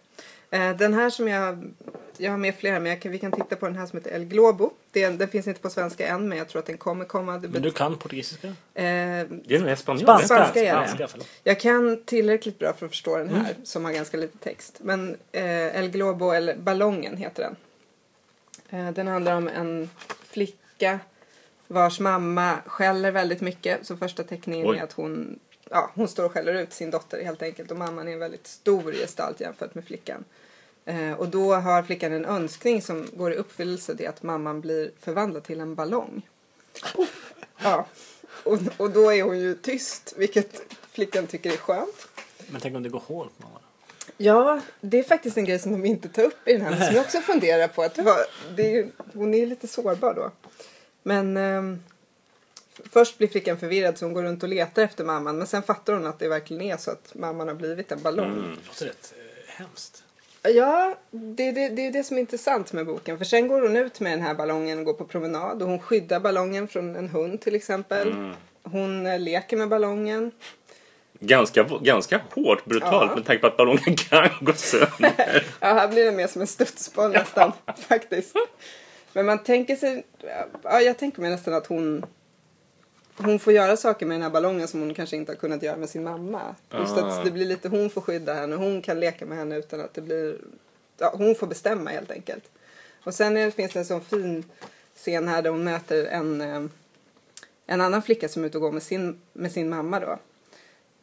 Eh, 0.51 0.77
den 0.77 0.95
här 0.95 1.11
som 1.11 1.29
jag, 1.29 1.71
jag 2.17 2.31
har 2.31 2.39
med 2.39 2.55
flera, 2.55 2.81
men 2.81 2.91
jag 2.93 3.01
kan, 3.03 3.13
vi 3.13 3.19
kan 3.19 3.33
titta 3.33 3.57
på 3.57 3.67
den 3.67 3.77
här 3.77 3.87
som 3.87 3.99
heter 3.99 4.11
El 4.11 4.25
Globo. 4.25 4.71
Den, 4.93 5.19
den 5.19 5.29
finns 5.29 5.47
inte 5.47 5.61
på 5.61 5.71
svenska 5.71 6.07
än, 6.09 6.29
men 6.29 6.39
jag 6.39 6.49
tror 6.49 6.61
att 6.61 6.67
den 6.67 6.79
kommer 6.79 7.05
komma. 7.05 7.39
Det 7.39 7.49
Men 7.49 7.63
du 7.63 7.71
kan 7.71 7.99
portugisiska? 7.99 8.47
eh, 8.49 8.55
Det 8.75 9.27
är 9.57 9.67
espanjol. 9.69 10.03
Spanska? 10.05 10.27
Spanska 10.27 10.61
är 10.61 10.81
det. 10.81 10.89
Spanska. 10.89 11.19
Jag 11.45 11.61
kan 11.61 12.03
tillräckligt 12.05 12.59
bra 12.59 12.73
för 12.73 12.87
att 12.87 12.93
förstå 12.93 13.17
den 13.19 13.29
här 13.29 13.55
som 13.65 13.85
har 13.85 13.93
ganska 13.93 14.17
lite 14.17 14.39
text. 14.39 14.79
Men 14.83 15.17
eh, 15.33 15.77
El 15.77 15.91
Globo, 15.91 16.31
eller 16.31 16.57
Ballongen 16.57 17.17
heter 17.17 17.43
den. 17.43 17.57
Eh, 18.81 18.93
den 18.93 19.07
handlar 19.07 19.37
om 19.37 19.49
en 19.49 19.91
flicka 20.25 20.99
vars 21.67 22.01
mamma 22.01 22.57
skäller 22.67 23.11
väldigt 23.11 23.41
mycket. 23.41 23.87
Så 23.87 23.97
första 23.97 24.23
teckningen 24.25 24.67
Oj. 24.71 24.79
är 24.79 24.83
att 24.83 24.93
hon, 24.93 25.39
ja, 25.71 25.91
hon 25.95 26.09
står 26.09 26.25
och 26.25 26.33
skäller 26.33 26.55
ut 26.55 26.73
sin 26.73 26.91
dotter 26.91 27.25
helt 27.25 27.43
enkelt. 27.43 27.71
Och 27.71 27.77
mamman 27.77 28.09
är 28.09 28.13
en 28.13 28.19
väldigt 28.19 28.47
stor 28.47 28.93
gestalt 28.93 29.41
jämfört 29.41 29.75
med 29.75 29.85
flickan. 29.85 30.25
Eh, 30.91 31.13
och 31.13 31.29
då 31.29 31.55
har 31.55 31.83
flickan 31.83 32.13
en 32.13 32.25
önskning 32.25 32.83
som 32.83 33.09
går 33.13 33.33
i 33.33 33.37
uppfyllelse. 33.37 33.95
Det 33.95 34.05
är 34.05 34.09
att 34.09 34.23
mamman 34.23 34.61
blir 34.61 34.91
förvandlad 35.01 35.45
till 35.45 35.61
en 35.61 35.75
ballong. 35.75 36.23
Ja. 37.63 37.87
Och, 38.45 38.59
och 38.77 38.91
då 38.91 39.13
är 39.13 39.23
hon 39.23 39.39
ju 39.39 39.55
tyst, 39.55 40.15
vilket 40.17 40.63
flickan 40.91 41.27
tycker 41.27 41.53
är 41.53 41.57
skönt. 41.57 42.09
Men 42.49 42.61
tänk 42.61 42.77
om 42.77 42.83
det 42.83 42.89
går 42.89 43.03
hål 43.07 43.29
på 43.39 43.49
någon? 43.49 43.61
Ja, 44.17 44.61
det 44.81 44.99
är 44.99 45.03
faktiskt 45.03 45.37
en 45.37 45.45
grej 45.45 45.59
som 45.59 45.73
de 45.73 45.85
inte 45.85 46.09
tar 46.09 46.23
upp 46.23 46.49
i 46.49 46.53
den 46.53 46.63
här, 46.63 46.71
men 46.71 46.87
som 46.87 46.95
jag 46.95 47.05
också 47.05 47.21
funderar 47.21 47.69
på. 47.69 47.83
Att 47.83 47.95
det 48.57 48.77
är, 48.77 48.91
hon 49.15 49.35
är 49.35 49.39
ju 49.39 49.47
lite 49.47 49.69
sårbar 49.69 50.15
då. 50.15 50.31
Men 51.03 51.37
ehm, 51.37 51.83
Först 52.93 53.19
blir 53.19 53.29
flickan 53.29 53.59
förvirrad 53.59 53.99
så 53.99 54.05
hon 54.05 54.13
går 54.13 54.23
runt 54.23 54.43
och 54.43 54.49
letar 54.49 54.83
efter 54.83 55.05
mamman 55.05 55.39
men 55.39 55.47
sen 55.47 55.63
fattar 55.63 55.93
hon 55.93 56.07
att 56.07 56.19
det 56.19 56.29
verkligen 56.29 56.63
är 56.63 56.77
så 56.77 56.91
att 56.91 57.15
mamman 57.15 57.49
har 57.49 57.55
blivit 57.55 57.93
en 57.93 58.03
ballong. 58.03 58.33
Mm. 58.33 58.43
Det 58.43 58.67
låter 58.67 58.87
rätt 58.87 59.15
eh, 59.17 59.55
hemskt. 59.55 60.05
Ja, 60.43 60.95
det, 61.11 61.53
det, 61.53 61.69
det 61.69 61.87
är 61.87 61.93
det 61.93 62.05
som 62.05 62.17
är 62.17 62.21
intressant 62.21 62.73
med 62.73 62.87
boken. 62.87 63.19
För 63.19 63.25
sen 63.25 63.49
går 63.49 63.61
hon 63.61 63.77
ut 63.77 64.01
med 64.01 64.13
den 64.13 64.21
här 64.23 64.35
ballongen 64.35 64.79
och 64.79 64.85
går 64.85 64.93
på 64.95 65.05
promenad 65.05 65.63
och 65.63 65.69
hon 65.69 65.79
skyddar 65.79 66.21
ballongen 66.21 66.69
från 66.69 66.97
en 66.97 67.09
hund 67.09 67.41
till 67.41 67.55
exempel. 67.55 68.09
Mm. 68.13 68.33
Hon 68.63 69.07
eh, 69.07 69.19
leker 69.19 69.57
med 69.57 69.69
ballongen. 69.69 70.31
Ganska, 71.21 71.63
ganska 71.83 72.21
hårt, 72.35 72.65
brutalt 72.65 73.11
Ja. 73.11 73.17
med 73.17 73.25
tanke 73.27 73.41
på 73.41 73.47
att 73.47 73.57
ballongen 73.57 73.97
kan 73.97 74.29
gå 74.41 74.53
sönder. 74.53 75.47
Ja, 75.61 75.67
här 75.75 75.89
blir 75.89 76.05
det 76.05 76.13
mer 76.13 76.27
som 76.27 76.41
en 76.41 76.47
studsboll 76.47 77.11
nästan 77.13 77.53
faktiskt. 77.89 78.37
Men 79.13 79.27
man 79.27 79.43
tänker 79.43 79.77
sig, 79.77 80.05
ja 80.63 80.81
jag 80.81 80.99
tänker 80.99 81.21
mig 81.21 81.31
nästan 81.31 81.55
att 81.55 81.67
hon 81.67 82.05
hon 83.25 83.39
får 83.39 83.53
göra 83.53 83.77
saker 83.77 84.07
med 84.07 84.15
den 84.15 84.23
här 84.23 84.31
ballongen 84.31 84.69
som 84.69 84.81
hon 84.81 84.95
kanske 84.95 85.17
inte 85.17 85.33
har 85.33 85.37
kunnat 85.37 85.63
göra 85.63 85.77
med 85.77 85.89
sin 85.89 86.05
mamma. 86.05 86.55
Just 86.73 86.97
Ah. 86.97 87.07
att 87.07 87.25
det 87.25 87.31
blir 87.31 87.47
lite, 87.47 87.69
hon 87.69 87.91
får 87.91 88.01
skydda 88.01 88.35
henne, 88.35 88.57
hon 88.57 88.83
kan 88.83 89.01
leka 89.01 89.27
med 89.27 89.39
henne 89.39 89.57
utan 89.57 89.81
att 89.81 89.95
det 89.95 90.01
blir, 90.01 90.39
ja, 90.99 91.15
hon 91.17 91.35
får 91.35 91.47
bestämma 91.47 91.91
helt 91.91 92.11
enkelt. 92.11 92.45
Och 93.05 93.15
sen 93.15 93.37
är, 93.37 93.51
finns 93.51 93.73
det 93.73 93.79
en 93.79 93.85
sån 93.85 94.01
fin 94.01 94.45
scen 94.95 95.29
här 95.29 95.43
där 95.43 95.51
hon 95.51 95.65
möter 95.65 96.05
en, 96.05 96.41
eh, 96.41 96.63
en 97.67 97.81
annan 97.81 98.03
flicka 98.03 98.29
som 98.29 98.43
är 98.43 98.47
ute 98.47 98.59
och 98.59 98.63
går 98.63 98.73
med 98.73 98.83
sin, 98.83 99.21
med 99.33 99.53
sin 99.53 99.69
mamma 99.69 100.01
då. 100.01 100.19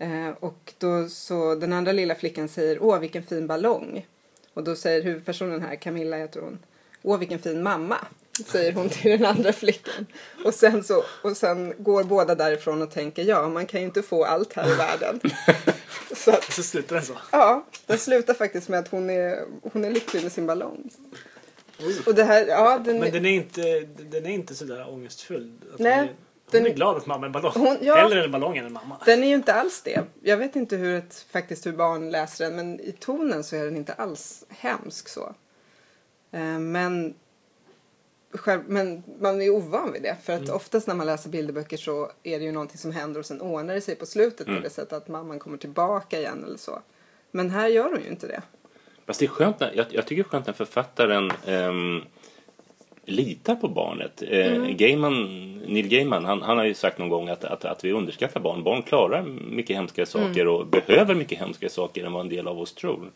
Eh, 0.06 0.30
och 0.40 0.74
då 0.78 1.10
så 1.10 1.56
den 1.56 1.74
andra 1.74 1.92
lilla 1.92 2.16
flickan 2.16 2.48
säger 2.48 2.84
åh 2.84 3.00
vilken 3.00 3.24
fin 3.24 3.48
ballong. 3.48 4.06
Och 4.54 4.64
då 4.64 4.76
säger 4.76 5.02
huvudpersonen 5.04 5.62
här, 5.62 5.76
Camilla 5.76 6.18
heter 6.18 6.42
hon, 6.42 6.60
åh 7.04 7.20
vilken 7.20 7.40
fin 7.40 7.64
mamma. 7.64 7.98
Säger 8.46 8.74
hon 8.74 8.89
till 8.89 9.12
den 9.12 9.25
andra 9.25 9.53
flickan. 9.53 10.06
Och 10.46 10.53
sen, 10.53 10.84
så, 10.84 11.03
och 11.22 11.38
sen 11.38 11.74
går 11.77 12.03
båda 12.03 12.36
därifrån 12.36 12.82
och 12.82 12.91
tänker 12.91 13.24
ja 13.24 13.50
man 13.50 13.65
kan 13.65 13.79
ju 13.79 13.86
inte 13.86 14.01
få 14.01 14.25
allt 14.25 14.53
här 14.53 14.72
i 14.74 14.75
världen. 14.75 15.20
så 16.15 16.32
att, 16.32 16.44
Så 16.53 16.63
slutar 16.63 16.96
den 16.96 17.06
så. 17.06 17.13
ja, 17.32 17.65
den 17.86 17.98
slutar 17.98 18.34
faktiskt 18.34 18.70
med 18.70 18.79
att 18.79 18.88
hon 18.88 19.10
är, 19.10 19.46
hon 19.74 19.86
är 19.86 19.91
lycklig 19.91 20.24
med 20.24 20.32
sin 20.32 20.48
ballong. 20.48 20.89
Och 22.06 22.15
det 22.15 22.24
här, 22.24 22.46
ja 22.48 22.79
den, 22.86 23.00
Men 23.00 23.12
den 23.12 23.25
är 23.25 23.29
inte, 23.32 23.79
den 24.03 24.25
är 24.25 24.29
inte 24.29 24.56
sådär 24.56 24.89
ångestfull. 24.94 25.51
Nej, 25.77 25.98
Hon 25.98 26.03
är, 26.03 26.08
hon 26.08 26.15
den- 26.51 26.65
är 26.65 26.70
glad 26.75 26.98
att 26.98 27.06
mamma 27.06 27.22
är 27.22 27.25
en 27.25 27.32
ballong. 27.32 27.51
Hon- 27.56 27.77
ja. 27.82 27.96
Hellre 27.96 28.24
en 28.24 28.32
ballong 28.32 28.58
än 28.58 28.65
en 28.65 28.74
mamma. 28.74 28.98
Den 29.06 29.24
är 29.24 29.27
ju 29.27 29.34
inte 29.36 29.53
alls 29.53 29.82
det. 29.82 30.03
Jag 30.24 30.38
vet 30.38 30.56
inte 30.56 30.75
hur 30.75 30.96
ett, 30.96 31.25
faktiskt 31.32 31.65
hur 31.65 31.72
barn 31.74 32.10
läser 32.12 32.46
den 32.46 32.56
men 32.56 32.79
i 32.79 32.91
tonen 32.91 33.44
så 33.44 33.56
är 33.56 33.65
den 33.65 33.77
inte 33.77 33.94
alls 33.94 34.44
hemsk 34.50 35.10
så. 35.10 35.36
Eh, 36.32 36.60
Men, 36.60 37.13
själv, 38.31 38.62
men 38.67 39.03
man 39.19 39.41
är 39.41 39.50
ovan 39.50 39.91
vid 39.93 40.01
det 40.01 40.15
för 40.24 40.34
att 40.34 40.50
oftast 40.50 40.88
när 40.88 40.96
man 40.96 41.07
läser 41.07 41.29
bilderböcker 41.29 41.77
så 41.77 42.12
är 42.24 42.39
det 42.39 42.46
ju 42.46 42.51
någonting 42.51 42.77
som 42.77 42.91
händer 42.91 43.19
och 43.19 43.25
sen 43.25 43.41
ordnar 43.41 43.74
det 43.74 43.81
sig 43.81 43.96
på 43.96 44.05
slutet 44.05 44.48
på 44.48 44.60
det 44.63 44.69
sättet 44.69 44.93
att 44.93 45.07
mamman 45.07 45.39
kommer 45.39 45.57
tillbaka 45.57 46.19
igen 46.19 46.43
eller 46.43 46.57
så. 46.57 46.81
Men 47.31 47.50
här 47.50 47.67
gör 47.67 47.89
hon 47.89 48.01
ju 48.03 48.10
inte 48.10 48.27
det. 48.27 48.41
Fast 49.05 49.19
det 49.19 49.25
är 49.25 49.29
skönt 49.29 49.60
när, 49.60 49.74
jag, 49.75 49.86
jag 49.89 50.07
tycker 50.07 50.24
det 50.24 50.27
är 50.27 50.29
skönt 50.29 50.48
när 50.48 50.53
författaren 50.53 51.31
ehm, 51.46 52.01
litar 53.05 53.55
på 53.55 53.67
barnet. 53.67 54.24
Eh, 54.27 54.65
Gaiman, 54.65 55.24
Neil 55.67 55.88
Gaiman 55.88 56.25
han, 56.25 56.41
han 56.41 56.57
har 56.57 56.65
ju 56.65 56.74
sagt 56.74 56.98
någon 56.98 57.10
gång 57.10 57.29
att, 57.29 57.43
att, 57.43 57.65
att 57.65 57.84
vi 57.84 57.91
underskattar 57.91 58.39
barn. 58.39 58.63
Barn 58.63 58.84
klarar 58.84 59.24
mycket 59.51 59.75
hemskare 59.75 60.05
saker 60.05 60.48
och 60.48 60.67
behöver 60.67 61.15
mycket 61.15 61.39
hemskare 61.39 61.69
saker 61.69 62.03
än 62.03 62.13
vad 62.13 62.22
en 62.22 62.29
del 62.29 62.48
av 62.48 62.60
oss 62.60 62.74
tror. 62.74 63.12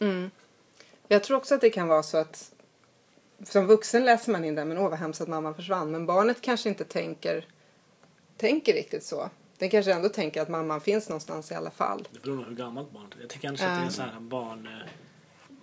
Jag 1.07 1.23
tror 1.23 1.37
också 1.37 1.55
att 1.55 1.61
det 1.61 1.69
kan 1.69 1.87
vara 1.87 2.03
så 2.03 2.17
att 2.17 2.51
som 3.43 3.67
vuxen 3.67 4.05
läser 4.05 4.31
man 4.31 4.45
in 4.45 4.55
det 4.55 4.65
men 4.65 4.77
åh 4.77 4.89
vad 4.89 4.99
hemskt 4.99 5.21
att 5.21 5.27
mamman 5.27 5.55
försvann. 5.55 5.91
Men 5.91 6.05
barnet 6.05 6.41
kanske 6.41 6.69
inte 6.69 6.83
tänker, 6.83 7.45
tänker 8.37 8.73
riktigt 8.73 9.03
så. 9.03 9.29
Den 9.57 9.69
kanske 9.69 9.93
ändå 9.93 10.09
tänker 10.09 10.41
att 10.41 10.49
mamman 10.49 10.81
finns 10.81 11.09
någonstans 11.09 11.51
i 11.51 11.55
alla 11.55 11.71
fall. 11.71 12.07
Det 12.11 12.21
beror 12.21 12.37
på 12.43 12.49
hur 12.49 12.55
gammalt 12.55 12.91
barnet 12.91 13.15
är. 13.17 13.21
Jag 13.21 13.29
tänker 13.29 13.47
annars 13.47 13.61
att 13.61 13.79
det 13.81 13.85
är 13.85 13.89
så 13.89 14.01
här 14.01 14.19
barn... 14.19 14.67
eh, 14.67 14.89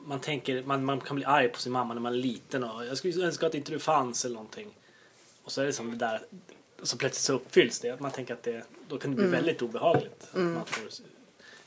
Man 0.04 0.20
tänker, 0.20 0.62
man, 0.62 0.85
man 0.85 1.00
kan 1.00 1.16
bli 1.16 1.25
arg 1.25 1.49
på 1.49 1.58
sin 1.61 1.73
mamma 1.73 1.94
när 1.94 2.00
man 2.00 2.12
är 2.12 2.16
liten 2.16 2.64
och 2.64 2.87
jag 2.87 2.99
skulle 2.99 3.26
önska 3.26 3.47
att 3.47 3.54
inte 3.54 3.73
du 3.73 3.78
fanns 3.78 4.25
eller 4.25 4.35
någonting. 4.35 4.75
Och 5.44 5.52
så 5.52 5.61
är 5.62 5.66
det 5.66 5.73
som 5.73 5.90
det 5.90 5.97
där, 5.97 6.23
så 6.82 6.97
plötsligt 6.97 7.23
så 7.25 7.32
uppfylls 7.32 7.80
det. 7.80 7.90
Att 7.90 8.00
man 8.00 8.11
tänker 8.11 8.35
att 8.35 8.42
det, 8.42 8.64
då 8.88 8.99
kan 8.99 9.11
det 9.11 9.16
bli 9.16 9.26
väldigt 9.26 9.62
obehagligt. 9.62 10.28
Att 10.32 10.40
man 10.40 10.66
får 10.66 10.82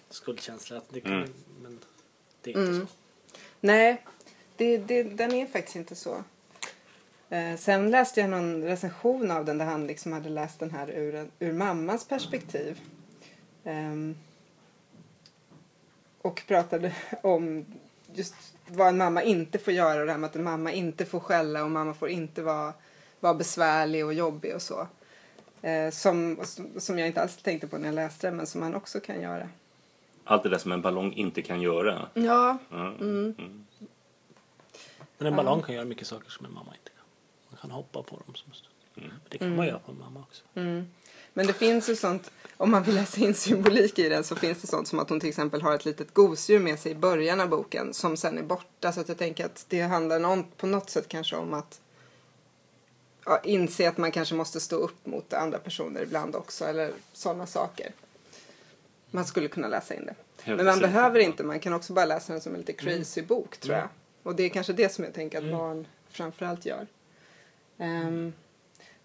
skuldkänsla. 0.09 0.77
Att 0.77 0.89
det 0.89 1.01
kan, 1.01 1.11
Mm. 1.13 1.29
Men 1.61 1.79
det 2.41 2.51
är 2.53 2.59
inte 2.69 2.87
så. 2.87 2.93
Nej, 3.59 4.05
det, 4.61 4.77
det, 4.77 5.03
den 5.03 5.31
är 5.31 5.45
faktiskt 5.45 5.75
inte 5.75 5.95
så. 5.95 6.23
Eh, 7.29 7.57
sen 7.57 7.91
läste 7.91 8.21
jag 8.21 8.29
någon 8.29 8.63
recension 8.63 9.31
av 9.31 9.45
den 9.45 9.57
där 9.57 9.65
han 9.65 9.87
liksom 9.87 10.13
hade 10.13 10.29
läst 10.29 10.59
den 10.59 10.71
här 10.71 10.89
ur, 10.89 11.27
ur 11.39 11.53
mammans 11.53 12.07
perspektiv. 12.07 12.81
Ehm, 13.63 14.15
och 16.21 16.43
pratade 16.47 16.95
om 17.23 17.65
just 18.13 18.35
vad 18.67 18.87
en 18.87 18.97
mamma 18.97 19.23
inte 19.23 19.59
får 19.59 19.73
göra 19.73 19.99
och 19.99 20.05
det 20.05 20.11
här 20.11 20.19
med 20.19 20.27
att 20.27 20.35
en 20.35 20.43
mamma 20.43 20.71
inte 20.71 21.05
får 21.05 21.19
skälla 21.19 21.63
och 21.63 21.71
mamma 21.71 21.93
får 21.93 22.09
inte 22.09 22.41
vara, 22.41 22.73
vara 23.19 23.33
besvärlig 23.33 24.05
och 24.05 24.13
jobbig 24.13 24.55
och 24.55 24.61
så. 24.61 24.87
Eh, 25.61 25.89
som, 25.91 26.39
som 26.77 26.99
jag 26.99 27.07
inte 27.07 27.21
alls 27.21 27.37
tänkte 27.37 27.67
på 27.67 27.77
när 27.77 27.85
jag 27.85 27.95
läste 27.95 28.27
den 28.27 28.37
men 28.37 28.47
som 28.47 28.61
man 28.61 28.75
också 28.75 28.99
kan 28.99 29.21
göra. 29.21 29.49
Allt 30.23 30.43
det 30.43 30.49
där 30.49 30.57
som 30.57 30.71
en 30.71 30.81
ballong 30.81 31.13
inte 31.13 31.41
kan 31.41 31.61
göra. 31.61 32.07
Ja, 32.13 32.57
Mm. 32.71 33.65
Men 35.21 35.33
en 35.33 35.35
ballong 35.35 35.61
kan 35.61 35.75
göra 35.75 35.85
mycket 35.85 36.07
saker 36.07 36.29
som 36.29 36.45
en 36.45 36.53
mamma 36.53 36.73
inte 36.73 36.91
kan. 36.91 37.05
Man 37.49 37.57
kan 37.61 37.71
hoppa 37.71 38.03
på 38.03 38.15
dem. 38.25 38.35
Som 38.35 38.51
Men 38.93 39.11
det 39.29 39.37
kan 39.37 39.55
man 39.55 39.67
göra 39.67 39.79
på 39.79 39.91
en 39.91 39.99
mamma 39.99 40.19
också. 40.19 40.43
Men 41.33 41.47
det 41.47 41.53
finns 41.53 41.89
ju 41.89 41.95
sånt, 41.95 42.31
om 42.57 42.71
man 42.71 42.83
vill 42.83 42.95
läsa 42.95 43.21
in 43.21 43.33
symbolik 43.33 43.99
i 43.99 44.09
den 44.09 44.23
så 44.23 44.35
finns 44.35 44.61
det 44.61 44.67
sånt 44.67 44.87
som 44.87 44.99
att 44.99 45.09
hon 45.09 45.19
till 45.19 45.29
exempel 45.29 45.61
har 45.61 45.75
ett 45.75 45.85
litet 45.85 46.13
gosedjur 46.13 46.59
med 46.59 46.79
sig 46.79 46.91
i 46.91 46.95
början 46.95 47.39
av 47.39 47.49
boken 47.49 47.93
som 47.93 48.17
sen 48.17 48.37
är 48.37 48.43
borta. 48.43 48.91
Så 48.91 49.01
att 49.01 49.07
jag 49.07 49.17
tänker 49.17 49.45
att 49.45 49.65
det 49.69 49.81
handlar 49.81 50.19
någon, 50.19 50.43
på 50.43 50.67
något 50.67 50.89
sätt 50.89 51.07
kanske 51.07 51.35
om 51.35 51.53
att 51.53 51.81
ja, 53.25 53.39
inse 53.43 53.89
att 53.89 53.97
man 53.97 54.11
kanske 54.11 54.35
måste 54.35 54.59
stå 54.59 54.75
upp 54.75 55.05
mot 55.05 55.33
andra 55.33 55.57
personer 55.57 56.01
ibland 56.01 56.35
också 56.35 56.65
eller 56.65 56.91
sådana 57.13 57.47
saker. 57.47 57.91
Man 59.11 59.25
skulle 59.25 59.47
kunna 59.47 59.67
läsa 59.67 59.95
in 59.95 60.05
det. 60.05 60.15
Helt 60.43 60.57
Men 60.57 60.65
man 60.65 60.79
behöver 60.79 61.19
inte, 61.19 61.43
man 61.43 61.59
kan 61.59 61.73
också 61.73 61.93
bara 61.93 62.05
läsa 62.05 62.33
den 62.33 62.41
som 62.41 62.53
en 62.53 62.59
lite 62.59 62.73
crazy 62.73 63.21
bok 63.21 63.57
tror 63.57 63.75
jag. 63.75 63.87
Och 64.23 64.35
det 64.35 64.43
är 64.43 64.49
kanske 64.49 64.73
det 64.73 64.89
som 64.89 65.03
jag 65.03 65.13
tänker 65.13 65.37
att 65.37 65.51
barn 65.51 65.87
framförallt 66.09 66.65
gör. 66.65 66.87
Um, 67.77 68.33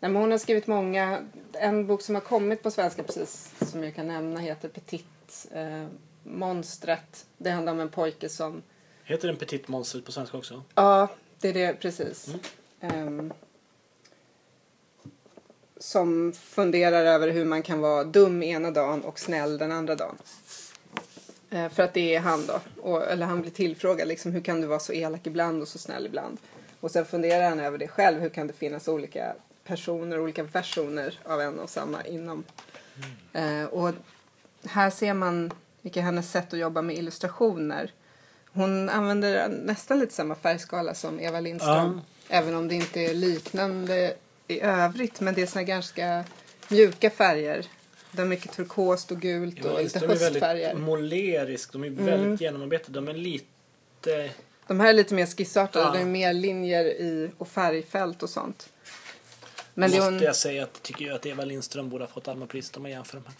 Nej, 0.01 0.13
hon 0.13 0.31
har 0.31 0.39
skrivit 0.39 0.67
många. 0.67 1.27
En 1.53 1.87
bok 1.87 2.03
som 2.03 2.15
har 2.15 2.23
kommit 2.23 2.63
på 2.63 2.71
svenska 2.71 3.03
precis 3.03 3.55
som 3.61 3.85
jag 3.85 3.95
kan 3.95 4.07
nämna 4.07 4.41
heter 4.41 4.69
Petit 4.69 5.47
eh, 5.51 5.87
monstret. 6.23 7.27
Det 7.39 7.51
handlar 7.51 7.73
om 7.73 7.81
en 7.81 7.89
pojke 7.89 8.29
som... 8.29 8.63
Heter 9.05 9.29
den 9.29 9.37
Petit 9.37 9.69
Monster 9.69 10.01
på 10.01 10.13
svenska 10.13 10.37
också? 10.37 10.63
Ja, 10.75 11.09
det 11.41 11.49
är 11.49 11.53
det 11.53 11.81
precis. 11.81 12.35
Ehm, 12.81 13.33
som 15.77 16.33
funderar 16.33 17.05
över 17.05 17.29
hur 17.29 17.45
man 17.45 17.63
kan 17.63 17.81
vara 17.81 18.05
dum 18.05 18.43
ena 18.43 18.71
dagen 18.71 19.03
och 19.03 19.19
snäll 19.19 19.59
den 19.59 19.73
andra 19.73 19.95
dagen. 19.95 20.17
Eh, 21.57 21.69
för 21.69 21.83
att 21.83 21.95
det 21.95 22.15
är 22.15 22.21
han 22.21 22.47
då. 22.47 22.61
Och, 22.83 23.11
eller 23.11 23.27
han 23.27 23.41
blir 23.41 23.51
tillfrågad 23.51 24.09
liksom 24.09 24.33
hur 24.33 24.41
kan 24.41 24.61
du 24.61 24.67
vara 24.67 24.79
så 24.79 24.93
elak 24.93 25.27
ibland 25.27 25.63
och 25.63 25.69
så 25.69 25.79
snäll 25.79 26.07
ibland. 26.07 26.39
Och 26.81 26.91
sen 26.91 27.05
funderar 27.05 27.49
han 27.49 27.61
över 27.61 27.79
det 27.79 27.89
själv. 27.89 28.21
Hur 28.21 28.29
kan 28.29 28.47
det 28.47 28.53
finnas 28.53 28.89
olika 28.89 29.35
personer, 29.65 30.21
olika 30.21 30.43
versioner 30.43 31.19
av 31.25 31.41
en 31.41 31.59
och 31.59 31.71
samma 31.71 32.05
inom. 32.05 32.45
Eh, 33.33 33.65
och 33.65 33.95
här 34.65 34.91
ser 34.91 35.15
man 35.15 35.53
vilka 35.83 36.01
hennes 36.01 36.31
sätt 36.31 36.53
att 36.53 36.59
jobba 36.59 36.83
med 36.83 36.97
illustrationer. 36.97 37.93
Hon 38.53 38.89
använder 38.89 39.49
nästan 39.49 39.99
lite 39.99 40.15
samma 40.15 40.35
färgskala 40.35 40.95
som 40.95 41.21
Eva 41.21 41.41
Lindström. 41.41 42.01
Även 42.29 42.55
om 42.55 42.69
det 42.69 42.75
inte 42.75 43.01
är 43.01 43.15
liknande 43.15 44.15
i 44.49 44.61
övrigt. 44.61 45.21
Men 45.21 45.35
det 45.35 45.43
är 45.43 45.47
såna 45.47 45.63
ganska 45.63 46.25
mjuka 46.69 47.11
färger. 47.11 47.67
Det 48.13 48.23
är 48.23 48.27
mycket 48.27 48.53
turkost 48.53 49.11
och 49.11 49.21
gult 49.21 49.65
och 49.65 49.83
lite 49.83 49.99
de 49.99 50.05
är 50.05 50.09
höstfärger. 50.09 50.65
väldigt 50.69 50.85
målerisk. 50.87 51.73
De 51.73 51.85
är 51.85 51.91
väldigt 51.91 52.41
genomarbetade. 52.41 52.93
De 53.01 53.09
är 53.09 53.15
lite... 53.15 54.31
De 54.67 54.81
här 54.81 54.89
är 54.89 54.93
lite 54.93 55.15
mer 55.15 55.27
skissartade. 55.27 55.85
Ja. 55.85 55.93
Det 55.93 55.99
är 56.01 56.05
mer 56.05 56.33
linjer 56.33 56.85
i, 56.85 57.31
och 57.39 57.49
färgfält 57.49 58.23
och 58.23 58.31
sånt. 58.31 58.69
Men 59.75 59.91
det 59.91 59.97
är 59.97 60.01
måste 60.01 60.15
hon, 60.15 60.23
jag 60.23 60.37
säga 60.37 60.63
att 60.63 60.83
tycker 60.83 61.05
jag 61.07 61.15
att 61.15 61.27
Eva 61.27 61.45
Lindström 61.45 61.89
borde 61.89 62.05
ha 62.05 62.09
fått 62.09 62.29
Almapriset 62.29 62.77
om 62.77 62.83
man 62.83 62.91
jämför 62.91 63.17
dem 63.17 63.25
här. 63.27 63.35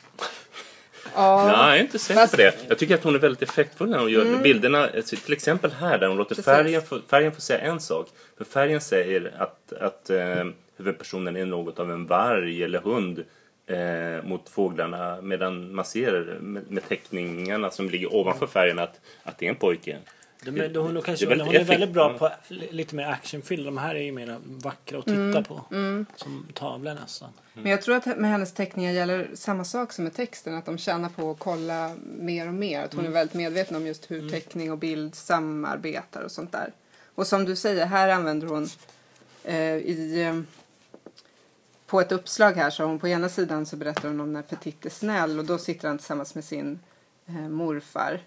ja, 1.14 1.44
Nej, 1.46 1.54
jag 1.68 1.76
är 1.76 1.80
inte 1.80 1.99
säker 1.99 2.20
Fast- 2.20 2.30
på 2.32 2.37
det. 2.37 2.54
Jag 2.68 2.78
tycker 2.78 2.94
att 2.94 3.04
hon 3.04 3.14
är 3.14 3.18
väldigt 3.18 3.42
effektfull 3.42 3.90
när 3.90 3.99
hon 3.99 4.11
gör 4.12 4.42
bilderna. 4.42 4.88
alltså, 4.96 5.16
Till 5.16 5.32
exempel 5.32 5.73
här 5.73 5.99
där 5.99 6.06
hon 6.08 6.16
låter 6.16 6.28
Precis. 6.35 6.44
färgen 6.44 6.82
få, 6.82 7.00
färgen 7.11 7.32
få 7.32 7.40
säga 7.40 7.61
en 7.61 7.80
sak. 7.80 8.08
För 8.37 8.44
färgen 8.44 8.80
säger 8.80 9.35
att, 9.38 9.73
att 9.73 10.11
eh, 10.11 10.44
huvudpersonen 10.76 11.37
är 11.37 11.44
något 11.46 11.78
av 11.78 11.90
en 11.92 12.06
varg 12.06 12.62
eller 12.62 12.78
hund 12.80 13.25
eh, 13.66 14.25
mot 14.25 14.49
fåglarna. 14.49 15.20
Medan 15.23 15.75
man 15.75 15.85
ser 15.85 16.38
med, 16.40 16.70
med 16.70 16.88
teckningarna 16.88 17.70
som 17.70 17.90
ligger 17.90 18.14
ovanför 18.14 18.46
färgen 18.46 18.78
att, 18.78 19.00
att 19.23 19.38
det 19.38 19.46
är 19.46 19.50
en 19.50 19.56
pojke. 19.56 19.99
De 20.42 20.61
är, 20.61 20.68
de, 20.68 20.94
de 20.94 21.02
kanske, 21.02 21.26
är 21.26 21.40
hon 21.40 21.54
är 21.54 21.64
väldigt 21.64 21.90
bra 21.90 22.18
på 22.18 22.30
li- 22.49 22.68
lite 22.70 22.94
mer 22.94 23.06
actionfilm. 23.06 23.64
De 23.64 23.78
här 23.78 23.94
är 23.94 24.02
ju 24.02 24.12
mer 24.12 24.38
vackra 24.44 24.99
att 24.99 25.04
titta 25.04 25.42
på. 25.42 25.64
Som 26.16 26.46
tavlor 26.54 26.94
nästan. 26.94 27.28
Men 27.54 27.70
jag 27.70 27.82
tror 27.82 27.96
att 27.96 28.06
med 28.18 28.30
hennes 28.30 28.52
teckningar 28.52 28.92
gäller 28.92 29.28
samma 29.35 29.64
sak 29.64 29.92
som 29.92 30.04
med 30.04 30.14
texten. 30.14 30.54
Att 30.54 30.66
de 30.66 30.78
tjänar 30.78 31.08
på 31.08 31.30
att 31.30 31.38
kolla 31.38 31.94
mer 32.04 32.49
och 32.49 32.54
mer. 32.54 32.82
Att 32.85 32.94
hon 32.94 33.06
är 33.06 33.11
väldigt 33.11 33.35
medveten 33.35 33.76
om 33.76 33.87
just 33.87 34.11
hur 34.11 34.28
teckning 34.28 34.73
och 34.73 34.78
bild 34.78 35.14
samarbetar 35.14 36.23
och 36.23 36.30
sånt 36.32 36.52
där. 36.52 36.73
Och 37.14 37.26
som 37.26 37.44
du 37.44 37.56
säger, 37.56 37.87
här 37.87 38.08
använder 38.08 38.46
hon 38.46 38.68
eh, 39.44 39.76
i... 39.76 40.42
På 41.86 42.00
ett 42.00 42.12
uppslag 42.12 42.52
här 42.52 42.70
så 42.70 42.84
hon 42.84 42.98
på 42.98 43.08
ena 43.08 43.28
sidan 43.28 43.66
så 43.66 43.76
berättar 43.76 44.08
hon 44.08 44.20
om 44.20 44.32
när 44.32 44.42
Petit 44.42 44.86
är 44.86 44.90
snäll 44.90 45.38
och 45.38 45.44
då 45.44 45.58
sitter 45.58 45.88
han 45.88 45.98
tillsammans 45.98 46.34
med 46.34 46.44
sin 46.44 46.78
eh, 47.26 47.48
morfar. 47.48 48.20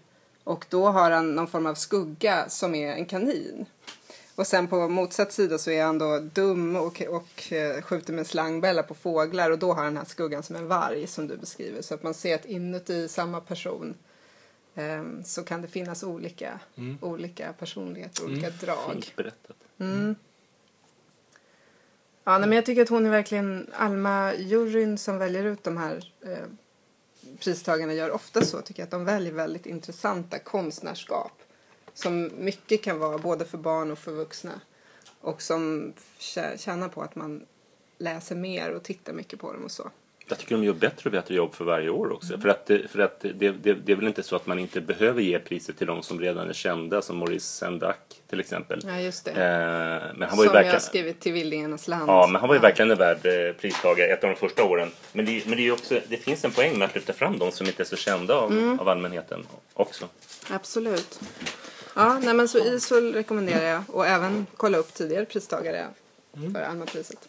Och 0.44 0.66
då 0.70 0.90
har 0.90 1.12
han 1.12 1.36
någon 1.36 1.48
form 1.48 1.66
av 1.66 1.74
skugga 1.74 2.50
som 2.50 2.76
är 2.76 2.94
en 2.94 3.06
kanin. 3.06 3.66
Och 4.36 4.48
sen 4.48 4.68
på 4.68 4.88
motsatt 4.88 5.32
sida 5.34 5.58
så 5.58 5.72
är 5.72 5.84
han 5.84 5.98
då 5.98 6.20
dum 6.20 6.76
och, 6.76 7.02
och 7.02 7.54
eh, 7.54 7.82
skjuter 7.82 8.14
med 8.14 8.20
en 8.20 8.26
slangbälla 8.26 8.84
på 8.84 8.94
fåglar 8.94 9.52
och 9.52 9.60
då 9.60 9.74
har 9.74 9.84
han 9.84 9.94
den 9.94 9.98
här 9.98 10.06
skuggan 10.06 10.44
som 10.44 10.56
en 10.56 10.68
varg 10.68 11.08
som 11.08 11.28
du 11.28 11.38
beskriver. 11.38 11.82
Så 11.82 11.94
att 11.94 12.04
man 12.04 12.14
ser 12.14 12.36
att 12.36 12.46
inuti 12.46 13.08
samma 13.08 13.42
person 13.42 13.96
eh, 14.76 15.04
så 15.26 15.44
kan 15.44 15.62
det 15.62 15.68
finnas 15.68 16.04
olika, 16.04 16.60
olika 17.02 17.54
personligheter, 17.54 18.26
olika 18.26 18.50
drag. 18.50 18.94
Fint 18.94 19.16
berättat. 19.16 19.58
Ja, 22.30 22.38
nej, 22.38 22.50
men 22.50 22.56
jag 22.56 22.66
tycker 22.66 22.82
att 22.82 22.90
hon 22.90 23.06
är 23.06 23.10
verkligen, 23.10 23.70
Alma-juryn 23.74 24.98
som 24.98 25.18
väljer 25.18 25.44
ut 25.44 25.64
de 25.64 25.78
här 25.78 26.14
eh, 26.22 26.46
pristagarna 27.40 27.94
gör 27.94 28.12
ofta 28.12 28.46
så, 28.46 28.62
tycker 28.62 28.82
jag 28.82 28.86
att 28.86 28.92
de 28.92 29.06
väljer 29.06 29.34
väldigt 29.34 29.66
intressanta 29.66 30.40
konstnärskap. 30.40 31.32
Som 31.94 32.32
mycket 32.38 32.84
kan 32.84 33.00
vara 33.00 33.18
både 33.18 33.46
för 33.46 33.58
barn 33.58 33.92
och 33.92 34.00
för 34.00 34.12
vuxna. 34.12 34.62
Och 35.22 35.42
som 35.42 35.94
tjänar 36.58 36.90
på 36.90 37.02
att 37.02 37.16
man 37.16 37.46
läser 37.98 38.36
mer 38.36 38.72
och 38.72 38.84
tittar 38.84 39.14
mycket 39.14 39.40
på 39.40 39.54
dem 39.54 39.64
och 39.64 39.72
så. 39.72 39.92
Jag 40.30 40.40
tycker 40.40 40.56
de 40.56 40.64
gör 40.64 40.74
bättre 40.74 41.02
och 41.06 41.12
bättre 41.12 41.36
jobb 41.36 41.54
för 41.54 41.66
varje 41.66 41.90
år 41.90 42.12
också. 42.12 42.40
För 42.40 42.50
att, 42.50 42.66
det, 42.66 42.92
för 42.92 43.00
att 43.00 43.20
det, 43.20 43.52
det, 43.52 43.74
det 43.74 43.92
är 43.92 43.96
väl 43.96 44.08
inte 44.08 44.24
så 44.24 44.36
att 44.36 44.46
man 44.48 44.60
inte 44.60 44.82
behöver 44.82 45.22
ge 45.22 45.40
priset 45.40 45.78
till 45.78 45.88
de 45.88 46.04
som 46.04 46.20
redan 46.22 46.50
är 46.50 46.54
kända, 46.54 47.02
som 47.02 47.18
Maurice 47.18 47.46
Sendak 47.46 47.98
till 48.30 48.40
exempel. 48.40 48.80
Ja, 48.86 49.00
just 49.00 49.26
det. 49.26 49.32
Eh, 49.32 49.38
men 49.38 49.42
han 49.50 50.18
var 50.20 50.28
ju 50.28 50.30
som 50.30 50.44
jag 50.44 50.48
har 50.48 50.54
verkligen... 50.54 50.82
skrivit 50.82 51.20
till 51.20 51.34
Vildingarnas 51.34 51.88
land. 51.88 52.10
Ja, 52.10 52.28
men 52.28 52.40
han 52.40 52.48
var 52.48 52.56
ju 52.56 52.62
verkligen 52.62 52.92
en 52.92 52.98
värd 52.98 53.26
eh, 53.26 53.54
pristagare 53.62 54.08
ett 54.08 54.24
av 54.24 54.30
de 54.30 54.36
första 54.36 54.64
åren. 54.64 54.92
Men, 55.14 55.26
det, 55.26 55.46
men 55.46 55.58
det, 55.58 55.68
är 55.68 55.72
också, 55.72 56.00
det 56.08 56.18
finns 56.18 56.46
en 56.46 56.52
poäng 56.52 56.78
med 56.80 56.86
att 56.86 56.96
lyfta 56.96 57.14
fram 57.14 57.40
de 57.40 57.52
som 57.52 57.68
inte 57.68 57.84
är 57.84 57.86
så 57.86 57.96
kända 57.96 58.36
av, 58.36 58.52
Mm. 58.52 58.80
av 58.80 58.90
allmänheten 58.90 59.48
också. 59.74 60.06
Absolut. 60.50 61.20
Ja, 61.96 62.20
nej, 62.24 62.34
men 62.34 62.48
så 62.48 62.58
ISOL 62.60 63.14
rekommenderar 63.14 63.66
jag 63.70 63.84
och 63.88 64.08
även 64.08 64.48
kolla 64.58 64.78
upp 64.78 64.94
tidigare 64.94 65.26
pristagare 65.26 65.88
för 66.54 66.62
Alma-priset. 66.62 67.28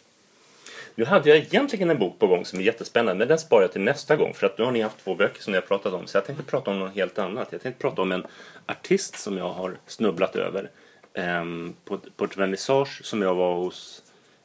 Nu 0.95 1.05
hade 1.05 1.29
jag 1.29 1.37
egentligen 1.37 1.89
en 1.89 1.99
bok 1.99 2.19
på 2.19 2.27
gång 2.27 2.45
som 2.45 2.59
är 2.59 2.63
jättespännande, 2.63 3.19
men 3.19 3.27
den 3.27 3.39
sparar 3.39 3.61
jag 3.61 3.71
till 3.71 3.81
nästa 3.81 4.15
gång. 4.15 4.33
För 4.33 4.45
att 4.45 4.57
nu 4.57 4.63
har 4.63 4.71
ni 4.71 4.81
haft 4.81 5.03
två 5.03 5.15
böcker 5.15 5.41
som 5.41 5.51
ni 5.51 5.57
har 5.57 5.61
pratat 5.67 5.93
om. 5.93 6.07
Så 6.07 6.17
jag 6.17 6.25
tänkte 6.25 6.43
prata 6.45 6.71
om 6.71 6.79
något 6.79 6.95
helt 6.95 7.19
annat. 7.19 7.47
Jag 7.51 7.61
tänkte 7.61 7.81
prata 7.81 8.01
om 8.01 8.11
en 8.11 8.25
artist 8.65 9.19
som 9.19 9.37
jag 9.37 9.49
har 9.49 9.77
snubblat 9.87 10.35
över. 10.35 10.69
ehm, 11.13 11.75
på, 11.85 11.97
på 12.15 12.25
ett 12.25 12.37
vernissage 12.37 13.01
som 13.03 13.21
jag 13.21 13.35
var 13.35 13.55
hos 13.55 14.03